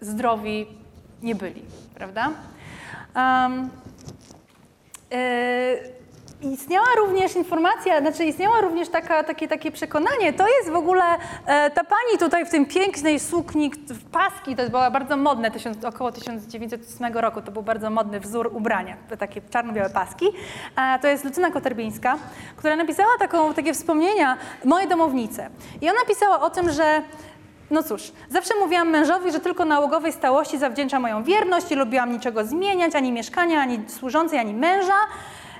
zdrowi 0.00 0.66
nie 1.22 1.34
byli, 1.34 1.62
prawda? 1.94 2.30
Um, 3.16 3.70
Istniała 6.42 6.86
również 6.96 7.36
informacja, 7.36 8.00
znaczy 8.00 8.24
istniała 8.24 8.60
również 8.60 8.88
taka, 8.88 9.24
takie, 9.24 9.48
takie 9.48 9.72
przekonanie, 9.72 10.32
to 10.32 10.48
jest 10.48 10.70
w 10.70 10.76
ogóle 10.76 11.04
e, 11.46 11.70
ta 11.70 11.84
pani 11.84 12.18
tutaj 12.18 12.46
w 12.46 12.50
tym 12.50 12.66
pięknej 12.66 13.20
sukni, 13.20 13.70
w 13.88 14.04
paski, 14.04 14.56
to 14.56 14.70
była 14.70 14.90
bardzo 14.90 15.16
modne, 15.16 15.50
tysiąc, 15.50 15.84
około 15.84 16.12
1908 16.12 17.16
roku, 17.16 17.42
to 17.42 17.52
był 17.52 17.62
bardzo 17.62 17.90
modny 17.90 18.20
wzór 18.20 18.50
ubrania, 18.52 18.96
takie 19.18 19.40
czarno-białe 19.40 19.90
paski. 19.90 20.26
E, 20.76 20.98
to 20.98 21.08
jest 21.08 21.24
Lucyna 21.24 21.50
Koterbińska, 21.50 22.18
która 22.56 22.76
napisała 22.76 23.18
taką, 23.18 23.54
takie 23.54 23.74
wspomnienia, 23.74 24.36
moje 24.64 24.86
domownice. 24.86 25.50
I 25.80 25.90
ona 25.90 26.00
pisała 26.08 26.40
o 26.40 26.50
tym, 26.50 26.70
że 26.70 27.02
no 27.70 27.82
cóż, 27.82 28.12
zawsze 28.28 28.54
mówiłam 28.60 28.88
mężowi, 28.88 29.32
że 29.32 29.40
tylko 29.40 29.64
nałogowej 29.64 30.12
stałości 30.12 30.58
zawdzięcza 30.58 31.00
moją 31.00 31.22
wierność 31.22 31.72
i 31.72 31.74
lubiłam 31.74 32.12
niczego 32.12 32.44
zmieniać, 32.44 32.94
ani 32.94 33.12
mieszkania, 33.12 33.60
ani 33.60 33.80
służącej, 33.88 34.38
ani 34.38 34.54
męża. 34.54 34.98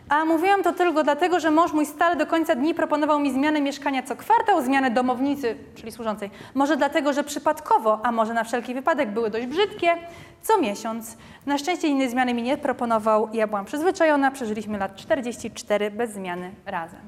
A 0.09 0.25
mówiłam 0.25 0.63
to 0.63 0.73
tylko 0.73 1.03
dlatego, 1.03 1.41
że 1.41 1.51
mąż 1.51 1.73
mój 1.73 1.87
stale 1.87 2.17
do 2.17 2.27
końca 2.27 2.55
dni 2.55 2.75
proponował 2.75 3.21
mi 3.21 3.33
zmianę 3.33 3.61
mieszkania 3.61 4.03
co 4.03 4.17
kwartał, 4.17 4.63
zmianę 4.63 4.91
domownicy, 4.91 5.57
czyli 5.75 5.93
służącej. 5.93 6.31
Może 6.55 6.77
dlatego, 6.77 7.13
że 7.13 7.25
przypadkowo, 7.25 8.01
a 8.03 8.13
może 8.13 8.35
na 8.35 8.45
wszelki 8.45 8.75
wypadek 8.75 9.11
były 9.11 9.31
dość 9.31 9.47
brzydkie, 9.47 9.91
co 10.43 10.61
miesiąc. 10.61 11.17
Na 11.47 11.59
szczęście 11.59 11.89
innej 11.89 12.11
zmiany 12.11 12.35
mi 12.35 12.43
nie 12.43 12.59
proponował, 12.59 13.29
ja 13.33 13.47
byłam 13.47 13.65
przyzwyczajona, 13.65 14.31
przeżyliśmy 14.31 14.79
lat 14.79 14.97
44 14.97 15.91
bez 15.91 16.11
zmiany 16.11 16.51
razem. 16.67 17.01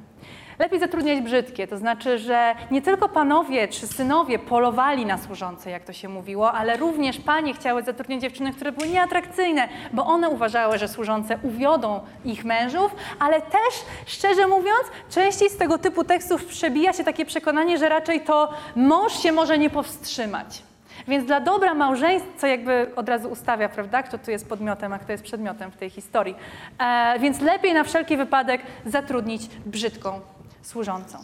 Lepiej 0.61 0.81
zatrudniać 0.81 1.21
brzydkie, 1.21 1.67
to 1.67 1.79
znaczy, 1.79 2.19
że 2.19 2.55
nie 2.71 2.83
tylko 2.83 3.09
panowie 3.09 3.69
czy 3.69 3.87
synowie 3.87 4.39
polowali 4.39 5.07
na 5.07 5.19
służące, 5.19 5.71
jak 5.71 5.85
to 5.85 5.93
się 5.93 6.09
mówiło, 6.09 6.53
ale 6.53 6.77
również 6.77 7.19
panie 7.19 7.55
chciały 7.55 7.83
zatrudniać 7.83 8.21
dziewczyny, 8.21 8.53
które 8.53 8.73
były 8.73 8.89
nieatrakcyjne, 8.89 9.69
bo 9.93 10.07
one 10.07 10.29
uważały, 10.29 10.79
że 10.79 10.89
służące 10.89 11.39
uwiodą 11.43 12.01
ich 12.25 12.45
mężów, 12.45 12.95
ale 13.19 13.41
też, 13.41 13.75
szczerze 14.07 14.47
mówiąc, 14.47 14.85
częściej 15.11 15.51
z 15.51 15.57
tego 15.57 15.79
typu 15.79 16.05
tekstów 16.05 16.45
przebija 16.45 16.93
się 16.93 17.05
takie 17.05 17.27
przekonanie, 17.27 17.79
że 17.79 17.89
raczej 17.89 18.21
to 18.21 18.55
mąż 18.77 19.23
się 19.23 19.33
może 19.33 19.59
nie 19.59 19.71
powstrzymać. 19.71 20.63
Więc 21.09 21.27
dla 21.27 21.41
dobra 21.41 21.75
małżeństwa, 21.75 22.33
co 22.39 22.47
jakby 22.47 22.87
od 22.97 23.09
razu 23.09 23.29
ustawia, 23.29 23.69
prawda, 23.69 24.03
kto 24.03 24.19
tu 24.19 24.31
jest 24.31 24.49
podmiotem, 24.49 24.93
a 24.93 24.99
kto 24.99 25.13
jest 25.13 25.25
przedmiotem 25.25 25.71
w 25.71 25.77
tej 25.77 25.91
historii. 25.91 26.35
E, 26.79 27.19
więc 27.19 27.41
lepiej 27.41 27.75
na 27.75 27.85
wszelki 27.85 28.17
wypadek 28.17 28.63
zatrudnić 28.87 29.43
brzydką 29.67 30.21
służącą. 30.63 31.19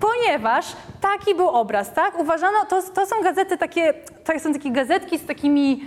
Ponieważ 0.00 0.66
taki 1.00 1.34
był 1.34 1.48
obraz, 1.48 1.94
tak? 1.94 2.18
Uważano, 2.18 2.58
to, 2.68 2.82
to 2.82 3.06
są 3.06 3.16
gazety 3.22 3.58
takie, 3.58 3.94
to 4.24 4.40
są 4.40 4.52
takie 4.52 4.70
gazetki 4.70 5.18
z 5.18 5.26
takimi 5.26 5.84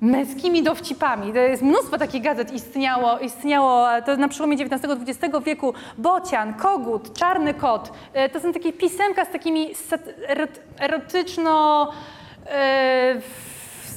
męskimi 0.00 0.62
dowcipami. 0.62 1.32
To 1.32 1.38
jest 1.38 1.62
mnóstwo 1.62 1.98
takich 1.98 2.22
gazet 2.22 2.52
istniało, 2.52 3.18
istniało 3.18 3.86
to 4.06 4.16
na 4.16 4.28
przełomie 4.28 4.56
XIX-XX 4.56 5.44
wieku. 5.44 5.74
Bocian, 5.98 6.54
Kogut, 6.54 7.18
Czarny 7.18 7.54
Kot. 7.54 7.92
E, 8.12 8.28
To 8.28 8.40
są 8.40 8.52
takie 8.52 8.72
pisemka 8.72 9.24
z 9.24 9.30
takimi 9.30 9.70
erotyczno... 10.78 11.90
e, 12.46 13.14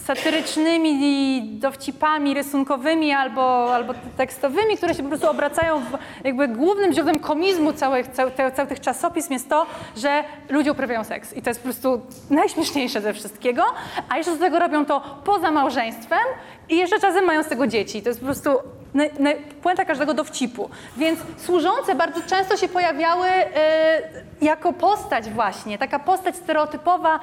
satyrycznymi 0.05 1.41
dowcipami 1.59 2.33
rysunkowymi 2.33 3.11
albo, 3.11 3.75
albo 3.75 3.93
tekstowymi, 4.17 4.77
które 4.77 4.93
się 4.93 5.03
po 5.03 5.09
prostu 5.09 5.29
obracają 5.29 5.79
w, 5.79 5.97
jakby 6.23 6.47
głównym 6.47 6.93
źródłem 6.93 7.19
komizmu 7.19 7.73
całych, 7.73 8.07
całych, 8.07 8.33
całych 8.33 8.69
tych 8.69 8.79
czasopism 8.79 9.33
jest 9.33 9.49
to, 9.49 9.65
że 9.97 10.23
ludzie 10.49 10.71
uprawiają 10.71 11.03
seks 11.03 11.33
i 11.33 11.41
to 11.41 11.49
jest 11.49 11.59
po 11.59 11.63
prostu 11.63 12.01
najśmieszniejsze 12.29 13.01
ze 13.01 13.13
wszystkiego, 13.13 13.63
a 14.09 14.17
jeszcze 14.17 14.33
do 14.33 14.39
tego 14.39 14.59
robią 14.59 14.85
to 14.85 15.01
poza 15.23 15.51
małżeństwem 15.51 16.23
i 16.69 16.77
jeszcze 16.77 16.99
czasem 16.99 17.25
mają 17.25 17.43
z 17.43 17.47
tego 17.47 17.67
dzieci. 17.67 18.01
To 18.01 18.09
jest 18.09 18.19
po 18.19 18.25
prostu 18.25 18.49
naj, 18.93 19.11
naj, 19.19 19.35
puenta 19.35 19.85
każdego 19.85 20.13
dowcipu. 20.13 20.69
Więc 20.97 21.19
służące 21.37 21.95
bardzo 21.95 22.21
często 22.21 22.57
się 22.57 22.67
pojawiały 22.67 23.27
e, 23.27 24.01
jako 24.41 24.73
postać 24.73 25.29
właśnie, 25.29 25.77
taka 25.77 25.99
postać 25.99 26.35
stereotypowa, 26.35 27.19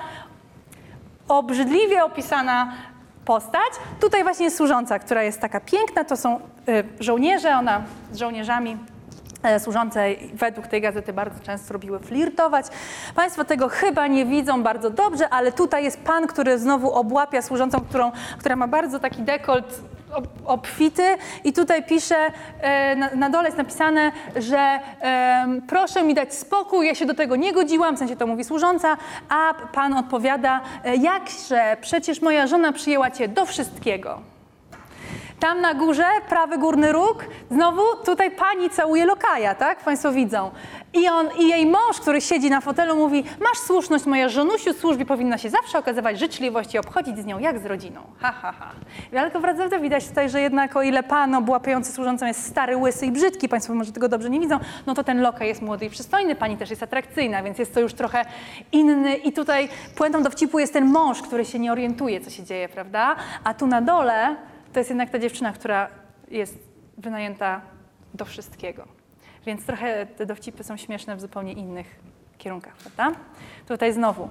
obrzydliwie 1.31 2.05
opisana 2.05 2.73
postać. 3.25 3.73
Tutaj 4.01 4.23
właśnie 4.23 4.45
jest 4.45 4.57
służąca, 4.57 4.99
która 4.99 5.23
jest 5.23 5.41
taka 5.41 5.61
piękna. 5.61 6.05
To 6.05 6.17
są 6.17 6.41
y, 6.69 6.85
żołnierze, 7.01 7.57
ona 7.57 7.83
z 8.13 8.19
żołnierzami 8.19 8.77
e, 9.43 9.61
służące 9.61 10.07
według 10.35 10.67
tej 10.67 10.81
gazety 10.81 11.13
bardzo 11.13 11.41
często 11.41 11.73
robiły 11.73 11.99
flirtować. 11.99 12.67
Państwo 13.15 13.45
tego 13.45 13.69
chyba 13.69 14.07
nie 14.07 14.27
widzą 14.27 14.63
bardzo 14.63 14.91
dobrze, 14.91 15.29
ale 15.29 15.53
tutaj 15.53 15.85
jest 15.85 16.01
pan, 16.01 16.27
który 16.27 16.59
znowu 16.59 16.93
obłapia 16.93 17.43
służącą, 17.43 17.81
którą, 17.81 18.13
która 18.39 18.57
ma 18.57 18.69
bardzo 18.69 18.99
taki 18.99 19.23
dekolt 19.23 19.81
obfity 20.45 21.17
i 21.45 21.53
tutaj 21.53 21.83
pisze, 21.83 22.17
e, 22.61 22.97
na, 23.17 23.31
dole 23.31 23.45
jest 23.49 23.59
napisane, 23.59 24.13
że 24.37 24.81
proszę 25.69 26.03
mi 26.03 26.15
dać 26.15 26.35
spokój, 26.35 26.87
ja 26.87 26.95
się 26.95 27.07
do 27.07 27.15
tego 27.15 27.37
nie 27.37 27.53
godziłam, 27.53 27.97
w 27.97 27.99
sensie 27.99 28.17
to 28.17 28.27
mówi 28.27 28.45
służąca, 28.45 28.97
a 29.29 29.55
pan 29.73 29.93
odpowiada, 29.93 30.61
e, 30.85 30.97
jakże, 30.97 31.77
przecież 31.81 32.23
moja 32.23 32.47
żona 32.47 32.73
przyjęła 32.73 33.11
cię 33.11 33.29
do 33.29 33.47
wszystkiego. 33.47 34.21
Tam 35.41 35.61
na 35.61 35.75
górze, 35.75 36.05
prawy 36.29 36.59
górny 36.59 36.93
róg, 36.93 37.25
znowu 37.51 37.83
tutaj 38.05 38.31
pani 38.31 38.71
całuje 38.71 39.07
lokaja, 39.07 39.55
tak? 39.55 39.85
Państwo 39.85 40.13
widzą. 40.13 40.51
I 40.95 41.09
on, 41.09 41.29
i 41.39 41.49
jej 41.49 41.67
mąż, 41.67 42.01
który 42.01 42.21
siedzi 42.21 42.51
na 42.51 42.61
fotelu, 42.61 42.97
mówi: 42.97 43.25
Masz 43.41 43.59
słuszność, 43.59 44.07
moja 44.07 44.29
żonusiu, 44.29 44.73
służbie 44.73 45.07
powinna 45.07 45.39
się 45.39 45.51
zawsze 45.51 45.79
okazywać 45.79 46.19
życzliwość 46.19 46.75
i 46.75 46.79
obchodzić 46.79 47.19
z 47.19 47.25
nią 47.25 47.39
jak 47.39 47.59
z 47.59 47.67
rodziną. 47.67 48.01
Ha, 48.21 48.33
ha, 48.33 48.53
ha. 48.59 48.71
Ale 49.19 49.31
to 49.31 49.41
prawda 49.41 49.79
widać 49.79 50.09
tutaj, 50.09 50.31
że 50.31 50.41
jednak 50.41 50.77
o 50.77 50.83
ile 50.83 51.03
pan 51.03 51.35
obłapiający 51.35 51.93
służącą 51.93 52.27
jest 52.27 52.47
stary, 52.47 52.77
łysy 52.77 53.07
i 53.07 53.13
brzydki, 53.13 53.49
państwo 53.49 53.75
może 53.75 53.93
tego 53.93 54.09
dobrze 54.09 54.31
nie 54.31 54.41
widzą, 54.41 54.59
no 54.87 54.95
to 54.95 55.05
ten 55.05 55.23
lokaj 55.23 55.49
jest 55.49 55.63
młody 55.63 55.87
i 55.87 55.91
przystojny, 55.91 56.35
pani 56.35 56.57
też 56.57 56.71
jest 56.71 56.83
atrakcyjna, 56.83 57.43
więc 57.43 57.59
jest 57.59 57.75
to 57.75 57.81
już 57.81 57.95
trochę 57.95 58.25
inny. 58.73 59.17
I 59.17 59.33
tutaj 59.33 59.69
puentą 59.97 60.23
dowcipu 60.23 60.59
jest 60.59 60.73
ten 60.73 60.87
mąż, 60.87 61.23
który 61.23 61.45
się 61.45 61.59
nie 61.59 61.73
orientuje, 61.73 62.21
co 62.21 62.31
się 62.31 62.45
dzieje, 62.45 62.69
prawda? 62.69 63.17
A 63.45 63.55
tu 63.55 63.67
na 63.67 63.81
dole 63.81 64.37
to 64.73 64.81
jest 64.81 64.91
jednak 64.91 65.11
ta 65.11 65.19
dziewczyna, 65.19 65.53
która 65.53 65.89
jest 66.29 66.59
wynajęta 66.99 67.61
do 68.15 68.25
wszystkiego. 68.25 68.85
Więc 69.47 69.67
trochę 69.67 70.07
te 70.07 70.27
dowcipy 70.27 70.65
są 70.65 70.77
śmieszne 70.77 71.17
w 71.17 71.21
zupełnie 71.21 71.53
innych 71.53 71.87
kierunkach, 72.39 72.75
prawda? 72.77 73.21
Tutaj 73.69 73.93
znowu 73.93 74.29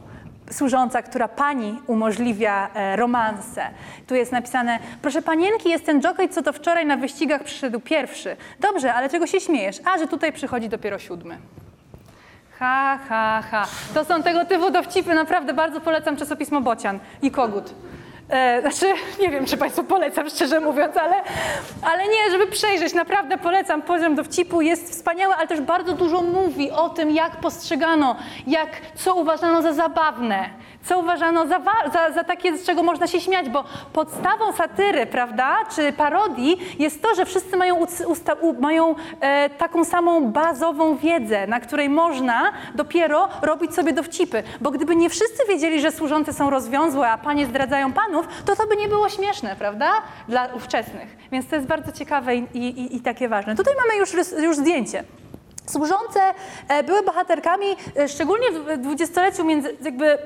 służąca, 0.52 1.02
która 1.02 1.28
pani 1.28 1.82
umożliwia 1.88 2.70
e, 2.74 2.96
romanse. 2.96 3.62
Tu 4.08 4.16
jest 4.16 4.32
napisane, 4.32 4.80
proszę 5.02 5.22
panienki, 5.22 5.70
jest 5.70 5.86
ten 5.86 6.02
jockey, 6.02 6.30
co 6.30 6.42
to 6.42 6.54
wczoraj 6.54 6.86
na 6.86 6.98
wyścigach 6.98 7.44
przyszedł 7.44 7.80
pierwszy. 7.80 8.38
Dobrze, 8.60 8.94
ale 8.94 9.10
czego 9.10 9.28
się 9.28 9.40
śmiejesz? 9.40 9.80
A, 9.86 9.98
że 9.98 10.08
tutaj 10.08 10.34
przychodzi 10.34 10.70
dopiero 10.70 11.00
siódmy. 11.00 11.38
Ha, 12.60 13.00
ha, 13.10 13.44
ha. 13.52 13.68
To 13.94 14.06
są 14.06 14.24
tego 14.24 14.46
typu 14.46 14.72
dowcipy, 14.72 15.16
naprawdę 15.16 15.54
bardzo 15.54 15.82
polecam 15.82 16.18
czasopismo 16.18 16.62
Bocian 16.62 17.00
i 17.22 17.32
Kogut. 17.32 17.74
E, 18.30 18.62
znaczy, 18.62 18.86
nie 19.20 19.30
wiem, 19.30 19.46
czy 19.46 19.58
Państwu 19.58 19.84
polecam, 19.84 20.30
szczerze 20.30 20.60
mówiąc, 20.60 20.98
ale, 20.98 21.16
ale 21.82 22.08
nie, 22.08 22.32
żeby 22.32 22.48
przejrzeć, 22.48 22.94
naprawdę 22.94 23.38
polecam. 23.38 23.82
Poziom 23.82 24.16
dowcipu 24.16 24.62
jest 24.62 24.92
wspaniały, 24.92 25.34
ale 25.36 25.48
też 25.48 25.62
bardzo 25.62 25.94
dużo 25.94 26.22
mówi 26.22 26.72
o 26.72 26.90
tym, 26.90 27.12
jak 27.12 27.36
postrzegano, 27.36 28.16
jak, 28.48 28.70
co 28.96 29.16
uważano 29.16 29.62
za 29.62 29.74
zabawne, 29.74 30.50
co 30.84 31.00
uważano 31.00 31.48
za, 31.48 31.60
za, 31.94 32.12
za 32.12 32.24
takie, 32.24 32.58
z 32.58 32.66
czego 32.66 32.84
można 32.84 33.08
się 33.08 33.22
śmiać, 33.22 33.50
bo 33.50 33.64
podstawą 33.94 34.54
satyry, 34.54 35.06
prawda, 35.06 35.58
czy 35.76 35.94
parodii 35.94 36.76
jest 36.80 37.02
to, 37.02 37.16
że 37.16 37.26
wszyscy 37.26 37.58
mają, 37.58 37.86
usta, 38.08 38.34
u, 38.34 38.62
mają 38.62 38.96
e, 39.22 39.50
taką 39.50 39.86
samą 39.86 40.32
bazową 40.32 40.98
wiedzę, 40.98 41.48
na 41.48 41.60
której 41.60 41.90
można 41.90 42.52
dopiero 42.76 43.30
robić 43.42 43.76
sobie 43.76 43.94
dowcipy. 43.94 44.44
Bo 44.62 44.72
gdyby 44.72 44.96
nie 44.96 45.10
wszyscy 45.10 45.48
wiedzieli, 45.48 45.82
że 45.82 45.92
służące 45.92 46.34
są 46.34 46.50
rozwiązłe, 46.50 47.10
a 47.10 47.18
panie 47.18 47.46
zdradzają 47.46 47.94
panów, 47.94 48.28
to 48.46 48.56
to 48.56 48.68
by 48.68 48.76
nie 48.76 48.88
było 48.88 49.10
śmieszne, 49.10 49.56
prawda, 49.56 49.92
dla 50.28 50.46
ówczesnych. 50.46 51.18
Więc 51.32 51.48
to 51.48 51.56
jest 51.56 51.68
bardzo 51.68 51.92
ciekawe 51.92 52.36
i, 52.36 52.46
i, 52.54 52.96
i 52.96 53.00
takie 53.00 53.30
ważne. 53.30 53.56
Tutaj 53.56 53.74
mamy 53.84 54.00
już, 54.00 54.14
już 54.44 54.58
zdjęcie. 54.58 55.04
Służące 55.66 56.20
e, 56.68 56.84
były 56.84 57.04
bohaterkami, 57.04 57.66
e, 57.98 58.08
szczególnie 58.08 58.52
w 58.52 58.78
dwudziestoleciu 58.78 59.46
między, 59.46 59.78
jakby 59.82 60.18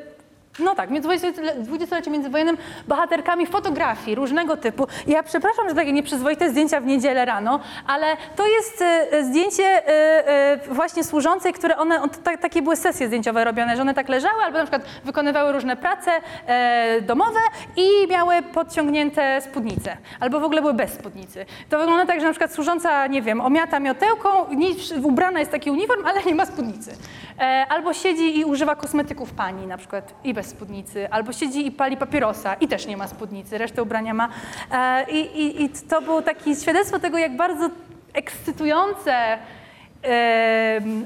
no 0.60 0.76
tak, 0.76 0.90
między 0.90 1.10
dwudziestolecie- 1.58 2.12
międzywojennym 2.12 2.58
bohaterkami 2.88 3.48
fotografii 3.48 4.16
różnego 4.16 4.58
typu. 4.58 4.88
Ja 5.08 5.24
przepraszam, 5.24 5.70
że 5.70 5.76
takie 5.76 5.94
nieprzyzwoite 5.94 6.50
zdjęcia 6.50 6.82
w 6.82 6.86
niedzielę 6.86 7.26
rano, 7.26 7.60
ale 7.88 8.18
to 8.36 8.48
jest 8.48 8.82
e, 8.82 9.24
zdjęcie 9.24 9.64
e, 9.64 10.28
e, 10.52 10.58
właśnie 10.74 11.04
służącej, 11.04 11.54
które 11.54 11.78
one, 11.78 12.02
on, 12.02 12.10
ta, 12.10 12.38
takie 12.38 12.62
były 12.62 12.76
sesje 12.76 13.08
zdjęciowe 13.08 13.44
robione, 13.44 13.76
że 13.76 13.82
one 13.82 13.94
tak 13.94 14.10
leżały 14.10 14.44
albo 14.44 14.58
na 14.58 14.64
przykład 14.64 14.82
wykonywały 15.06 15.52
różne 15.52 15.76
prace 15.76 16.12
e, 16.48 17.02
domowe 17.02 17.40
i 17.76 18.08
miały 18.10 18.42
podciągnięte 18.42 19.42
spódnice, 19.42 19.98
albo 20.20 20.40
w 20.40 20.44
ogóle 20.44 20.62
były 20.62 20.74
bez 20.74 20.94
spódnicy. 20.94 21.46
To 21.70 21.80
wygląda 21.80 22.06
tak, 22.06 22.20
że 22.20 22.26
na 22.26 22.32
przykład 22.32 22.54
służąca, 22.54 23.08
nie 23.08 23.22
wiem, 23.22 23.42
omiata 23.42 23.80
miotełką, 23.80 24.30
ubrana 25.04 25.40
jest 25.40 25.52
taki 25.52 25.72
uniform, 25.72 26.06
ale 26.06 26.24
nie 26.24 26.36
ma 26.36 26.46
spódnicy. 26.46 26.96
E, 27.40 27.66
albo 27.70 27.94
siedzi 27.94 28.40
i 28.40 28.46
używa 28.46 28.76
kosmetyków 28.76 29.32
pani 29.32 29.68
na 29.68 29.78
przykład 29.78 30.14
i 30.24 30.34
bez 30.34 30.43
spódnicy, 30.46 31.10
albo 31.10 31.34
siedzi 31.34 31.68
i 31.68 31.72
pali 31.72 31.98
papierosa 31.98 32.54
i 32.54 32.68
też 32.68 32.88
nie 32.88 32.98
ma 32.98 33.08
spódnicy, 33.08 33.58
resztę 33.58 33.84
ubrania 33.84 34.14
ma. 34.14 34.30
E, 34.72 35.12
i, 35.12 35.42
i, 35.42 35.64
I 35.64 35.70
to 35.70 36.02
było 36.02 36.22
takie 36.22 36.56
świadectwo 36.56 37.00
tego, 37.00 37.18
jak 37.18 37.36
bardzo 37.36 37.70
ekscytujące, 38.14 39.38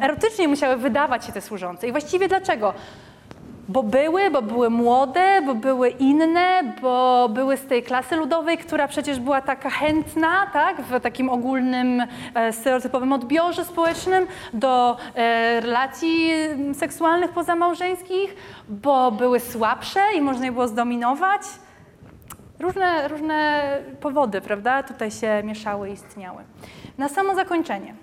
erotycznie 0.02 0.48
musiały 0.48 0.78
wydawać 0.78 1.26
się 1.26 1.32
te 1.32 1.42
służące. 1.42 1.88
I 1.88 1.92
właściwie 1.92 2.28
dlaczego? 2.28 2.74
Bo 3.70 3.84
były, 3.84 4.32
bo 4.32 4.42
były 4.42 4.70
młode, 4.70 5.42
bo 5.46 5.56
były 5.56 5.90
inne, 5.90 6.74
bo 6.82 7.30
były 7.30 7.58
z 7.58 7.66
tej 7.66 7.84
klasy 7.84 8.16
ludowej, 8.16 8.58
która 8.58 8.88
przecież 8.88 9.20
była 9.20 9.42
taka 9.42 9.70
chętna, 9.70 10.48
tak, 10.54 10.82
w 10.82 11.00
takim 11.00 11.30
ogólnym, 11.30 12.04
e, 12.34 12.54
stereotypowym 12.54 13.14
odbiorze 13.14 13.66
społecznym 13.66 14.28
do 14.54 14.98
e, 15.16 15.62
relacji 15.62 16.32
seksualnych 16.74 17.32
pozamałżeńskich, 17.32 18.36
bo 18.70 19.12
były 19.12 19.40
słabsze 19.40 20.00
i 20.16 20.22
można 20.22 20.46
je 20.46 20.52
było 20.52 20.68
zdominować. 20.68 21.42
Różne, 22.60 23.08
różne 23.08 23.64
powody, 24.02 24.42
prawda, 24.42 24.84
tutaj 24.84 25.12
się 25.12 25.42
mieszały 25.44 25.90
i 25.90 25.94
istniały. 25.94 26.44
Na 26.98 27.10
samo 27.10 27.36
zakończenie. 27.36 27.94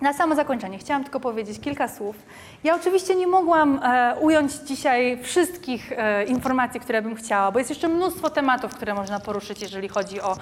Na 0.00 0.12
samo 0.12 0.34
zakończenie 0.34 0.78
chciałam 0.78 1.02
tylko 1.02 1.20
powiedzieć 1.20 1.60
kilka 1.60 1.88
słów. 1.88 2.16
Ja 2.64 2.74
oczywiście 2.74 3.14
nie 3.14 3.26
mogłam 3.26 3.80
e, 3.82 4.16
ująć 4.20 4.52
dzisiaj 4.52 5.22
wszystkich 5.22 5.92
e, 5.92 6.24
informacji, 6.24 6.80
które 6.80 7.02
bym 7.02 7.14
chciała, 7.14 7.52
bo 7.52 7.58
jest 7.58 7.70
jeszcze 7.70 7.88
mnóstwo 7.88 8.30
tematów, 8.30 8.74
które 8.74 8.94
można 8.94 9.20
poruszyć, 9.20 9.62
jeżeli 9.62 9.88
chodzi 9.88 10.20
o 10.20 10.36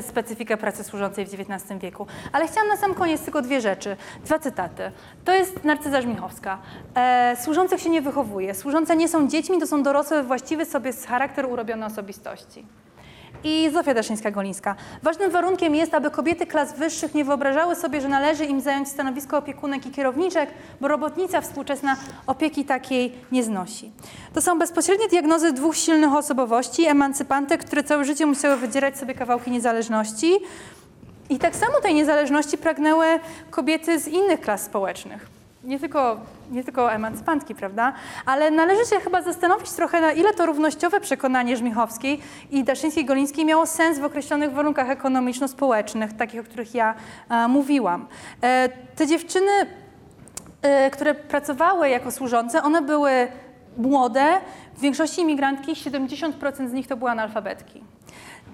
specyfikę 0.00 0.56
pracy 0.56 0.84
służącej 0.84 1.26
w 1.26 1.34
XIX 1.34 1.80
wieku. 1.80 2.06
Ale 2.32 2.48
chciałam 2.48 2.68
na 2.68 2.76
sam 2.76 2.94
koniec 2.94 3.22
tylko 3.22 3.42
dwie 3.42 3.60
rzeczy, 3.60 3.96
dwa 4.24 4.38
cytaty. 4.38 4.92
To 5.24 5.34
jest 5.34 5.64
Narcyza 5.64 6.02
Żmichowska. 6.02 6.58
E, 6.94 7.36
służących 7.44 7.80
się 7.80 7.90
nie 7.90 8.02
wychowuje. 8.02 8.54
Służące 8.54 8.96
nie 8.96 9.08
są 9.08 9.28
dziećmi, 9.28 9.60
to 9.60 9.66
są 9.66 9.82
dorosłe, 9.82 10.22
właściwy 10.22 10.64
sobie 10.64 10.92
charakter 11.08 11.46
urobione 11.46 11.86
osobistości 11.86 12.64
i 13.44 13.70
Zofia 13.72 13.94
Daszyńska-Golińska. 13.94 14.74
Ważnym 15.02 15.30
warunkiem 15.30 15.74
jest, 15.74 15.94
aby 15.94 16.10
kobiety 16.10 16.46
klas 16.46 16.78
wyższych 16.78 17.14
nie 17.14 17.24
wyobrażały 17.24 17.76
sobie, 17.76 18.00
że 18.00 18.08
należy 18.08 18.44
im 18.44 18.60
zająć 18.60 18.88
stanowisko 18.88 19.38
opiekunek 19.38 19.86
i 19.86 19.90
kierowniczek, 19.90 20.50
bo 20.80 20.88
robotnica 20.88 21.40
współczesna 21.40 21.96
opieki 22.26 22.64
takiej 22.64 23.12
nie 23.32 23.42
znosi. 23.42 23.92
To 24.34 24.40
są 24.40 24.58
bezpośrednie 24.58 25.08
diagnozy 25.08 25.52
dwóch 25.52 25.76
silnych 25.76 26.12
osobowości, 26.12 26.86
emancypantek, 26.86 27.64
które 27.64 27.84
całe 27.84 28.04
życie 28.04 28.26
musiały 28.26 28.56
wydzierać 28.56 28.98
sobie 28.98 29.14
kawałki 29.14 29.50
niezależności. 29.50 30.38
I 31.30 31.38
tak 31.38 31.56
samo 31.56 31.80
tej 31.80 31.94
niezależności 31.94 32.58
pragnęły 32.58 33.06
kobiety 33.50 33.98
z 33.98 34.08
innych 34.08 34.40
klas 34.40 34.62
społecznych. 34.62 35.37
Nie 35.68 35.78
tylko, 35.78 36.20
nie 36.50 36.64
tylko 36.64 36.92
emancypantki, 36.92 37.54
prawda? 37.54 37.92
Ale 38.26 38.50
należy 38.50 38.86
się 38.86 39.00
chyba 39.00 39.22
zastanowić 39.22 39.70
trochę, 39.70 40.00
na 40.00 40.12
ile 40.12 40.34
to 40.34 40.46
równościowe 40.46 41.00
przekonanie 41.00 41.56
Żmichowskiej 41.56 42.20
i 42.50 42.64
Daszyńskiej-Golińskiej 42.64 43.44
miało 43.44 43.66
sens 43.66 43.98
w 43.98 44.04
określonych 44.04 44.52
warunkach 44.52 44.90
ekonomiczno-społecznych, 44.90 46.12
takich, 46.12 46.40
o 46.40 46.44
których 46.44 46.74
ja 46.74 46.94
e, 47.30 47.48
mówiłam. 47.48 48.06
E, 48.42 48.68
te 48.96 49.06
dziewczyny, 49.06 49.52
e, 50.62 50.90
które 50.90 51.14
pracowały 51.14 51.88
jako 51.88 52.10
służące, 52.10 52.62
one 52.62 52.82
były 52.82 53.28
młode, 53.76 54.40
w 54.76 54.80
większości 54.80 55.20
imigrantki, 55.20 55.72
70% 55.72 56.68
z 56.68 56.72
nich 56.72 56.86
to 56.86 56.96
były 56.96 57.10
analfabetki. 57.10 57.84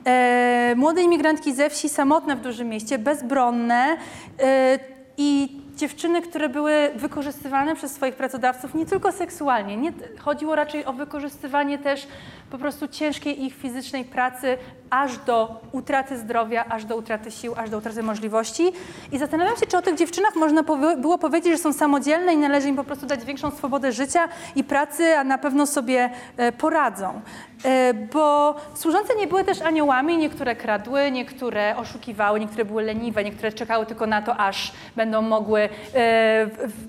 E, 0.06 0.74
młode 0.76 1.02
imigrantki 1.02 1.54
ze 1.54 1.70
wsi, 1.70 1.88
samotne 1.88 2.36
w 2.36 2.40
dużym 2.40 2.68
mieście, 2.68 2.98
bezbronne 2.98 3.96
e, 4.40 4.78
i 5.16 5.63
dziewczyny, 5.77 6.22
które 6.22 6.49
były 6.49 6.91
wykorzystywane 6.97 7.75
przez 7.77 7.93
swoich 7.93 8.14
pracodawców 8.14 8.75
nie 8.75 8.87
tylko 8.87 9.12
seksualnie. 9.12 9.77
Nie, 9.77 9.93
chodziło 10.18 10.55
raczej 10.55 10.85
o 10.85 10.93
wykorzystywanie 10.93 11.79
też 11.79 12.07
po 12.51 12.59
prostu 12.59 12.89
ciężkiej 12.89 13.45
ich 13.45 13.55
fizycznej 13.55 14.05
pracy 14.05 14.59
aż 14.91 15.18
do 15.18 15.61
utraty 15.72 16.18
zdrowia, 16.18 16.64
aż 16.64 16.85
do 16.85 16.97
utraty 16.97 17.31
sił, 17.31 17.55
aż 17.57 17.70
do 17.70 17.79
utraty 17.79 18.03
możliwości. 18.03 18.72
I 19.12 19.18
zastanawiam 19.18 19.57
się, 19.57 19.66
czy 19.66 19.79
o 19.79 19.83
tych 19.83 19.95
dziewczynach 19.95 20.37
można 20.37 20.62
było 20.99 21.18
powiedzieć, 21.18 21.53
że 21.53 21.59
są 21.59 21.72
samodzielne 21.72 22.35
i 22.35 22.37
należy 22.37 22.68
im 22.68 22.77
po 22.77 22.85
prostu 22.85 23.07
dać 23.07 23.25
większą 23.25 23.51
swobodę 23.51 23.93
życia 23.93 24.29
i 24.57 24.64
pracy, 24.64 25.16
a 25.18 25.25
na 25.25 25.39
pewno 25.39 25.66
sobie 25.66 26.11
e, 26.37 26.53
poradzą. 26.53 27.20
E, 27.64 27.94
Bo 27.94 28.54
służące 28.74 29.16
nie 29.16 29.26
były 29.26 29.44
też 29.44 29.62
aniołami, 29.62 30.18
niektóre 30.18 30.56
kradły, 30.56 31.10
niektóre 31.10 31.76
oszukiwały, 31.76 32.40
niektóre 32.40 32.64
były 32.64 32.82
leniwe, 32.82 33.24
niektóre 33.24 33.52
czekały 33.52 33.86
tylko 33.86 34.06
na 34.06 34.22
to, 34.22 34.36
aż 34.36 34.72
będą 34.96 35.22
mogły 35.22 35.68
e, 35.94 36.46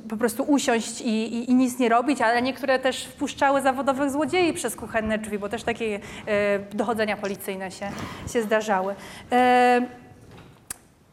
po 0.10 0.18
prostu 0.18 0.44
usiąść 0.44 1.02
i, 1.02 1.08
i, 1.08 1.52
i 1.52 1.56
nic 1.56 1.80
nie 1.80 1.90
robić, 1.90 2.22
ale 2.22 2.42
niektóre 2.42 2.80
też 2.80 3.06
wpuszczały 3.06 3.62
zawodowych 3.62 4.12
złodziei 4.12 4.54
przez 4.54 4.76
kuchenne 4.76 5.18
drzwi, 5.18 5.40
bo 5.40 5.50
też 5.50 5.64
takie 5.64 6.00
e, 6.28 6.60
dochodzenia 6.60 7.18
policyjne 7.18 7.72
się, 7.72 7.90
się 8.34 8.42
zdarzały. 8.42 8.96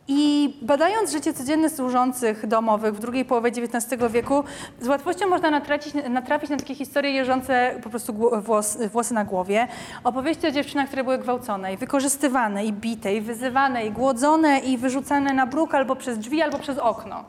I 0.09 0.55
badając 0.63 1.13
życie 1.13 1.33
codzienne 1.33 1.71
służących 1.71 2.47
domowych 2.47 2.95
w 2.95 3.01
drugiej 3.01 3.25
połowie 3.25 3.51
XIX 3.51 4.03
wieku, 4.11 4.45
z 4.81 4.89
łatwością 4.89 5.29
można 5.29 5.51
natracić, 5.51 5.95
natrafić 6.11 6.51
na 6.51 6.57
takie 6.57 6.75
historie 6.75 7.11
jeżące 7.11 7.75
po 7.83 7.91
prostu 7.91 8.15
włos, 8.43 8.79
włosy 8.93 9.15
na 9.15 9.25
głowie. 9.25 9.69
Opowieści 10.05 10.47
o 10.47 10.51
dziewczynach, 10.51 10.87
które 10.87 11.05
były 11.05 11.19
gwałcone 11.19 11.75
i 11.75 11.77
wykorzystywane 11.77 12.65
i 12.65 12.73
bite 12.73 13.15
i 13.15 13.21
wyzywane 13.21 13.87
i 13.87 13.91
głodzone 13.91 14.59
i 14.59 14.79
wyrzucane 14.79 15.33
na 15.33 15.47
bruk 15.47 15.75
albo 15.75 15.97
przez 15.97 16.19
drzwi, 16.19 16.43
albo 16.43 16.59
przez 16.59 16.79
okno. 16.79 17.25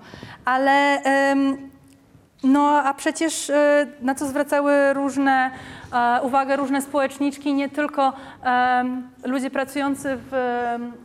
Ale 0.46 1.02
em, 1.04 1.73
no, 2.44 2.84
a 2.84 2.94
przecież 2.94 3.50
e, 3.50 3.88
na 4.02 4.16
co 4.16 4.28
zwracały 4.28 4.94
różne, 4.94 5.52
e, 5.94 6.22
uwagę 6.22 6.56
różne 6.56 6.82
społeczniczki, 6.82 7.54
nie 7.54 7.70
tylko 7.70 8.14
ludzie 9.26 9.50
pracujący 9.50 10.18
w 10.32 10.34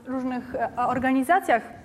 różnych 0.06 0.54
e, 0.54 0.86
organizacjach 0.86 1.78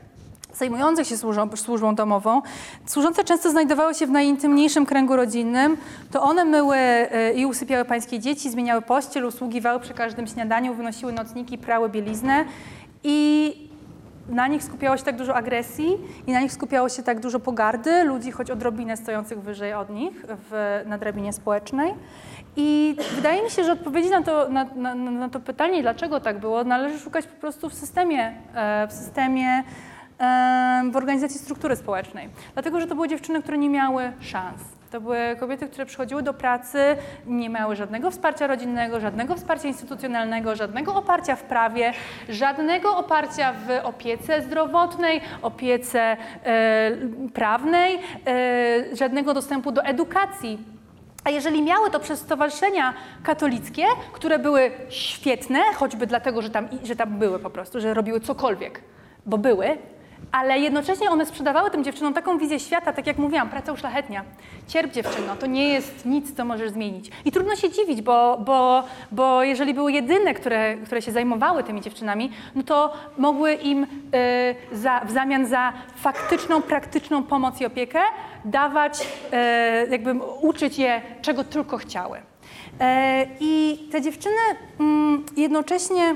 zajmujących 0.53 1.07
się 1.07 1.17
służą, 1.17 1.49
służbą 1.55 1.95
domową, 1.95 2.41
służące 2.85 3.23
często 3.23 3.51
znajdowały 3.51 3.93
się 3.93 4.07
w 4.07 4.09
najintymniejszym 4.09 4.85
kręgu 4.85 5.15
rodzinnym, 5.15 5.77
to 6.11 6.21
one 6.21 6.45
myły 6.45 6.77
e, 6.77 7.33
i 7.33 7.45
usypiały 7.45 7.85
pańskie 7.85 8.19
dzieci, 8.19 8.49
zmieniały 8.49 8.81
pościel, 8.81 9.25
usługiwały 9.25 9.79
przy 9.79 9.93
każdym 9.93 10.27
śniadaniu, 10.27 10.73
wynosiły 10.73 11.13
nocniki, 11.13 11.57
prały 11.57 11.89
bieliznę. 11.89 12.45
I 13.03 13.72
na 14.29 14.47
nich 14.47 14.63
skupiało 14.63 14.97
się 14.97 15.03
tak 15.03 15.17
dużo 15.17 15.35
agresji 15.35 15.97
i 16.27 16.31
na 16.31 16.39
nich 16.39 16.51
skupiało 16.51 16.89
się 16.89 17.03
tak 17.03 17.19
dużo 17.19 17.39
pogardy 17.39 18.03
ludzi, 18.03 18.31
choć 18.31 18.51
odrobinę 18.51 18.97
stojących 18.97 19.41
wyżej 19.41 19.73
od 19.73 19.89
nich 19.89 20.25
w, 20.27 20.81
na 20.85 20.97
drabinie 20.97 21.33
społecznej. 21.33 21.93
I 22.55 22.95
wydaje 23.15 23.43
mi 23.43 23.49
się, 23.49 23.63
że 23.63 23.71
odpowiedzi 23.71 24.09
na 24.09 24.21
to, 24.21 24.49
na, 24.49 24.65
na, 24.75 24.95
na 24.95 25.29
to 25.29 25.39
pytanie, 25.39 25.81
dlaczego 25.81 26.19
tak 26.19 26.39
było, 26.39 26.63
należy 26.63 26.99
szukać 26.99 27.27
po 27.27 27.41
prostu 27.41 27.69
w 27.69 27.73
systemie, 27.73 28.33
e, 28.55 28.87
w 28.87 28.93
systemie 28.93 29.63
em, 30.17 30.91
w 30.91 30.95
organizacji 30.95 31.39
struktury 31.39 31.75
społecznej. 31.75 32.29
Dlatego, 32.53 32.79
że 32.79 32.87
to 32.87 32.95
były 32.95 33.07
dziewczyny, 33.07 33.41
które 33.41 33.57
nie 33.57 33.69
miały 33.69 34.11
szans. 34.19 34.61
To 34.93 35.01
były 35.01 35.35
kobiety, 35.39 35.67
które 35.67 35.85
przychodziły 35.85 36.23
do 36.23 36.33
pracy, 36.33 36.77
nie 37.25 37.49
miały 37.49 37.75
żadnego 37.75 38.11
wsparcia 38.11 38.47
rodzinnego, 38.47 38.99
żadnego 38.99 39.35
wsparcia 39.35 39.67
instytucjonalnego, 39.67 40.55
żadnego 40.55 40.95
oparcia 40.95 41.35
w 41.35 41.43
prawie, 41.43 41.93
żadnego 42.29 42.97
oparcia 42.97 43.53
w 43.53 43.85
opiece 43.85 44.41
zdrowotnej, 44.41 45.21
opiece 45.41 46.17
e, 46.43 46.91
prawnej, 47.33 47.99
e, 48.27 48.95
żadnego 48.95 49.33
dostępu 49.33 49.71
do 49.71 49.83
edukacji. 49.83 50.59
A 51.23 51.29
jeżeli 51.29 51.61
miały 51.61 51.89
to 51.89 51.99
przez 51.99 52.19
stowarzyszenia 52.19 52.93
katolickie, 53.23 53.85
które 54.13 54.39
były 54.39 54.71
świetne, 54.89 55.59
choćby 55.75 56.07
dlatego, 56.07 56.41
że 56.41 56.49
tam, 56.49 56.67
że 56.83 56.95
tam 56.95 57.19
były 57.19 57.39
po 57.39 57.49
prostu, 57.49 57.79
że 57.79 57.93
robiły 57.93 58.19
cokolwiek, 58.19 58.81
bo 59.25 59.37
były, 59.37 59.77
ale 60.33 60.59
jednocześnie 60.59 61.09
one 61.09 61.25
sprzedawały 61.25 61.71
tym 61.71 61.83
dziewczynom 61.83 62.13
taką 62.13 62.37
wizję 62.37 62.59
świata, 62.59 62.93
tak 62.93 63.07
jak 63.07 63.17
mówiłam, 63.17 63.49
praca 63.49 63.71
uszlachetnia. 63.71 64.23
Cierp 64.67 64.93
dziewczyno, 64.93 65.35
to 65.35 65.45
nie 65.45 65.69
jest 65.69 66.05
nic, 66.05 66.35
co 66.35 66.45
możesz 66.45 66.71
zmienić. 66.71 67.11
I 67.25 67.31
trudno 67.31 67.55
się 67.55 67.69
dziwić, 67.69 68.01
bo, 68.01 68.37
bo, 68.45 68.83
bo 69.11 69.43
jeżeli 69.43 69.73
były 69.73 69.91
jedyne, 69.91 70.33
które, 70.33 70.77
które 70.77 71.01
się 71.01 71.11
zajmowały 71.11 71.63
tymi 71.63 71.81
dziewczynami, 71.81 72.31
no 72.55 72.63
to 72.63 72.93
mogły 73.17 73.53
im 73.53 73.83
y, 73.83 73.87
za, 74.71 74.99
w 74.99 75.11
zamian 75.11 75.45
za 75.45 75.73
faktyczną, 75.95 76.61
praktyczną 76.61 77.23
pomoc 77.23 77.61
i 77.61 77.65
opiekę 77.65 77.99
dawać, 78.45 79.01
y, 79.01 79.89
jakby 79.89 80.13
uczyć 80.41 80.77
je, 80.77 81.01
czego 81.21 81.43
tylko 81.43 81.77
chciały. 81.77 82.19
E, 82.79 83.25
I 83.39 83.79
te 83.91 84.01
dziewczyny 84.01 84.35
mm, 84.79 85.25
jednocześnie 85.37 86.15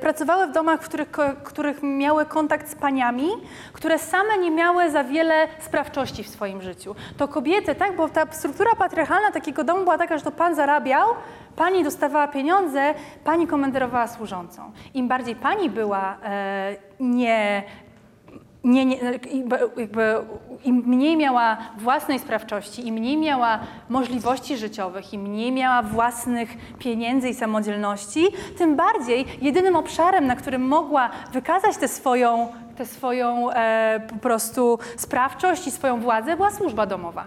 pracowały 0.00 0.46
w 0.46 0.52
domach, 0.52 0.82
w 0.82 0.88
których, 0.88 1.08
których 1.44 1.82
miały 1.82 2.26
kontakt 2.26 2.70
z 2.70 2.74
paniami, 2.74 3.28
które 3.72 3.98
same 3.98 4.38
nie 4.38 4.50
miały 4.50 4.90
za 4.90 5.04
wiele 5.04 5.48
sprawczości 5.60 6.24
w 6.24 6.28
swoim 6.28 6.62
życiu. 6.62 6.94
To 7.16 7.28
kobiety, 7.28 7.74
tak, 7.74 7.96
bo 7.96 8.08
ta 8.08 8.32
struktura 8.32 8.70
patriarchalna 8.78 9.30
takiego 9.32 9.64
domu 9.64 9.84
była 9.84 9.98
taka, 9.98 10.18
że 10.18 10.24
to 10.24 10.32
pan 10.32 10.54
zarabiał, 10.54 11.08
pani 11.56 11.84
dostawała 11.84 12.28
pieniądze, 12.28 12.94
pani 13.24 13.46
komenderowała 13.46 14.08
służącą. 14.08 14.72
Im 14.94 15.08
bardziej 15.08 15.36
pani 15.36 15.70
była 15.70 16.16
e, 16.24 16.76
nie 17.00 17.62
nie, 18.64 18.84
nie, 18.84 18.96
jakby, 19.76 20.14
im 20.64 20.76
mniej 20.86 21.16
miała 21.16 21.56
własnej 21.78 22.18
sprawczości, 22.18 22.88
im 22.88 22.94
mniej 22.94 23.16
miała 23.16 23.58
możliwości 23.88 24.56
życiowych, 24.56 25.12
im 25.12 25.20
mniej 25.20 25.52
miała 25.52 25.82
własnych 25.82 26.56
pieniędzy 26.78 27.28
i 27.28 27.34
samodzielności, 27.34 28.26
tym 28.58 28.76
bardziej 28.76 29.26
jedynym 29.40 29.76
obszarem, 29.76 30.26
na 30.26 30.36
którym 30.36 30.68
mogła 30.68 31.10
wykazać 31.32 31.76
tę 31.76 31.88
swoją, 31.88 32.48
tę 32.76 32.86
swoją 32.86 33.50
e, 33.50 34.00
po 34.08 34.16
prostu 34.16 34.78
sprawczość 34.96 35.66
i 35.66 35.70
swoją 35.70 36.00
władzę, 36.00 36.36
była 36.36 36.50
służba 36.50 36.86
domowa. 36.86 37.24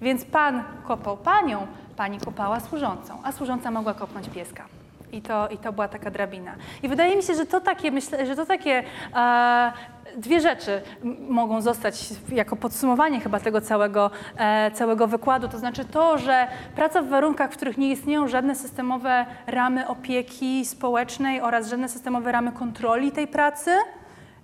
Więc 0.00 0.24
pan 0.24 0.62
kopał 0.86 1.16
panią, 1.16 1.66
pani 1.96 2.18
kopała 2.18 2.60
służącą, 2.60 3.18
a 3.22 3.32
służąca 3.32 3.70
mogła 3.70 3.94
kopnąć 3.94 4.28
pieska. 4.28 4.64
I 5.12 5.22
to, 5.22 5.48
I 5.48 5.58
to 5.58 5.72
była 5.72 5.88
taka 5.88 6.10
drabina. 6.10 6.54
I 6.82 6.88
wydaje 6.88 7.16
mi 7.16 7.22
się, 7.22 7.34
że 7.34 7.46
to 7.46 7.60
takie, 7.60 7.90
myślę, 7.90 8.26
że 8.26 8.36
to 8.36 8.46
takie 8.46 8.82
e, 9.16 9.72
dwie 10.16 10.40
rzeczy 10.40 10.82
mogą 11.28 11.60
zostać 11.60 12.08
jako 12.32 12.56
podsumowanie 12.56 13.20
chyba 13.20 13.40
tego 13.40 13.60
całego, 13.60 14.10
e, 14.36 14.70
całego 14.70 15.06
wykładu. 15.06 15.48
To 15.48 15.58
znaczy 15.58 15.84
to, 15.84 16.18
że 16.18 16.46
praca 16.76 17.02
w 17.02 17.08
warunkach, 17.08 17.52
w 17.52 17.56
których 17.56 17.78
nie 17.78 17.90
istnieją 17.90 18.28
żadne 18.28 18.54
systemowe 18.54 19.26
ramy 19.46 19.88
opieki 19.88 20.64
społecznej 20.64 21.40
oraz 21.40 21.68
żadne 21.68 21.88
systemowe 21.88 22.32
ramy 22.32 22.52
kontroli 22.52 23.12
tej 23.12 23.26
pracy, 23.26 23.70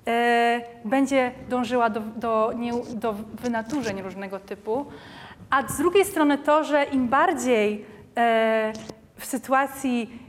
e, 0.06 0.60
będzie 0.84 1.32
dążyła 1.48 1.90
do, 1.90 2.00
do, 2.00 2.52
nie, 2.56 2.72
do 2.94 3.12
wynaturzeń 3.12 4.02
różnego 4.02 4.40
typu. 4.40 4.86
A 5.50 5.68
z 5.68 5.78
drugiej 5.78 6.04
strony 6.04 6.38
to, 6.38 6.64
że 6.64 6.84
im 6.84 7.08
bardziej 7.08 7.84
e, 8.16 8.72
w 9.16 9.26
sytuacji 9.26 10.28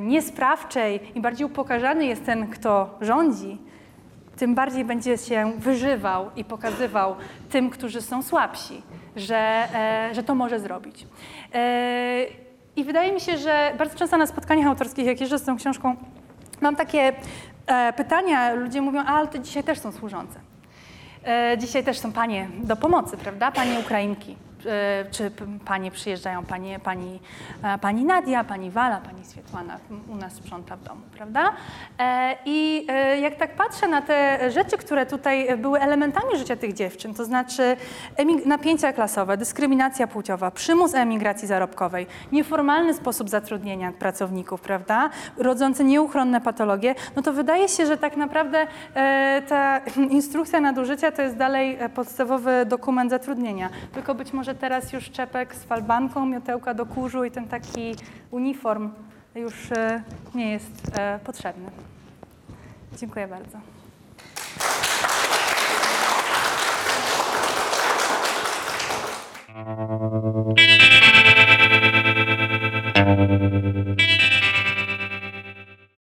niesprawczej, 0.00 1.00
im 1.14 1.22
bardziej 1.22 1.46
upokarzany 1.46 2.06
jest 2.06 2.26
ten, 2.26 2.46
kto 2.50 2.98
rządzi, 3.00 3.58
tym 4.36 4.54
bardziej 4.54 4.84
będzie 4.84 5.18
się 5.18 5.52
wyżywał 5.58 6.30
i 6.36 6.44
pokazywał 6.44 7.16
tym, 7.50 7.70
którzy 7.70 8.02
są 8.02 8.22
słabsi, 8.22 8.82
że, 9.16 9.68
e, 9.74 10.14
że 10.14 10.22
to 10.22 10.34
może 10.34 10.60
zrobić. 10.60 11.06
E, 11.54 12.24
I 12.76 12.84
wydaje 12.84 13.12
mi 13.12 13.20
się, 13.20 13.38
że 13.38 13.72
bardzo 13.78 13.98
często 13.98 14.16
na 14.16 14.26
spotkaniach 14.26 14.66
autorskich, 14.66 15.06
jak 15.06 15.20
jeżdżę 15.20 15.38
z 15.38 15.44
tą 15.44 15.56
książką, 15.56 15.96
mam 16.60 16.76
takie 16.76 17.12
e, 17.66 17.92
pytania, 17.92 18.52
ludzie 18.54 18.80
mówią, 18.80 19.00
a 19.00 19.06
ale 19.06 19.28
to 19.28 19.38
dzisiaj 19.38 19.64
też 19.64 19.78
są 19.78 19.92
służące. 19.92 20.40
Dzisiaj 21.58 21.84
też 21.84 21.98
są 21.98 22.12
panie 22.12 22.48
do 22.62 22.76
pomocy, 22.76 23.16
prawda? 23.16 23.50
Panie 23.50 23.78
Ukrainki. 23.78 24.36
E, 24.66 25.04
Czy 25.10 25.30
panie 25.64 25.90
przyjeżdżają, 25.90 26.44
panie, 26.44 26.78
pani, 26.78 27.20
e, 27.62 27.78
pani 27.78 28.04
Nadia, 28.04 28.44
pani 28.44 28.70
Wala, 28.70 29.00
pani 29.00 29.24
Swietłana 29.24 29.78
u 30.08 30.16
nas 30.16 30.32
sprząta 30.32 30.76
w 30.76 30.82
domu, 30.82 31.00
prawda? 31.16 31.52
E, 31.98 32.36
I 32.44 32.86
jak 33.20 33.34
tak 33.36 33.56
patrzę 33.56 33.88
na 33.88 34.02
te 34.02 34.50
rzeczy, 34.50 34.76
które 34.76 35.06
tutaj 35.06 35.58
były 35.58 35.80
elementami 35.80 36.38
życia 36.38 36.56
tych 36.56 36.72
dziewczyn, 36.72 37.14
to 37.14 37.24
znaczy 37.24 37.76
napięcia 38.46 38.92
klasowe, 38.92 39.36
dyskryminacja 39.36 40.06
płciowa, 40.06 40.50
przymus 40.50 40.94
emigracji 40.94 41.48
zarobkowej, 41.48 42.06
nieformalny 42.32 42.94
sposób 42.94 43.28
zatrudnienia 43.28 43.92
pracowników, 43.92 44.60
prawda? 44.60 45.10
Rodzące 45.36 45.84
nieuchronne 45.84 46.40
patologie, 46.40 46.94
no 47.16 47.22
to 47.22 47.32
wydaje 47.32 47.68
się, 47.68 47.86
że 47.86 47.96
tak 47.96 48.16
naprawdę 48.16 48.66
ta 49.48 49.80
instrukcja 50.10 50.60
nadużycia 50.60 51.12
to 51.12 51.22
jest 51.22 51.36
dalej 51.36 51.78
podstawowy 51.94 52.66
dokument 52.66 53.10
zatrudnienia. 53.10 53.70
Tylko 53.92 54.14
być 54.14 54.32
może 54.32 54.55
teraz 54.56 54.92
już 54.92 55.10
czepek 55.10 55.54
z 55.54 55.64
falbanką, 55.64 56.26
miotełka 56.26 56.74
do 56.74 56.86
kurzu 56.86 57.24
i 57.24 57.30
ten 57.30 57.48
taki 57.48 57.94
uniform 58.30 58.90
już 59.34 59.72
e, 59.72 60.02
nie 60.34 60.50
jest 60.52 60.98
e, 60.98 61.18
potrzebny. 61.24 61.70
Dziękuję 62.96 63.28
bardzo. 63.28 63.58
Thank 72.94 73.45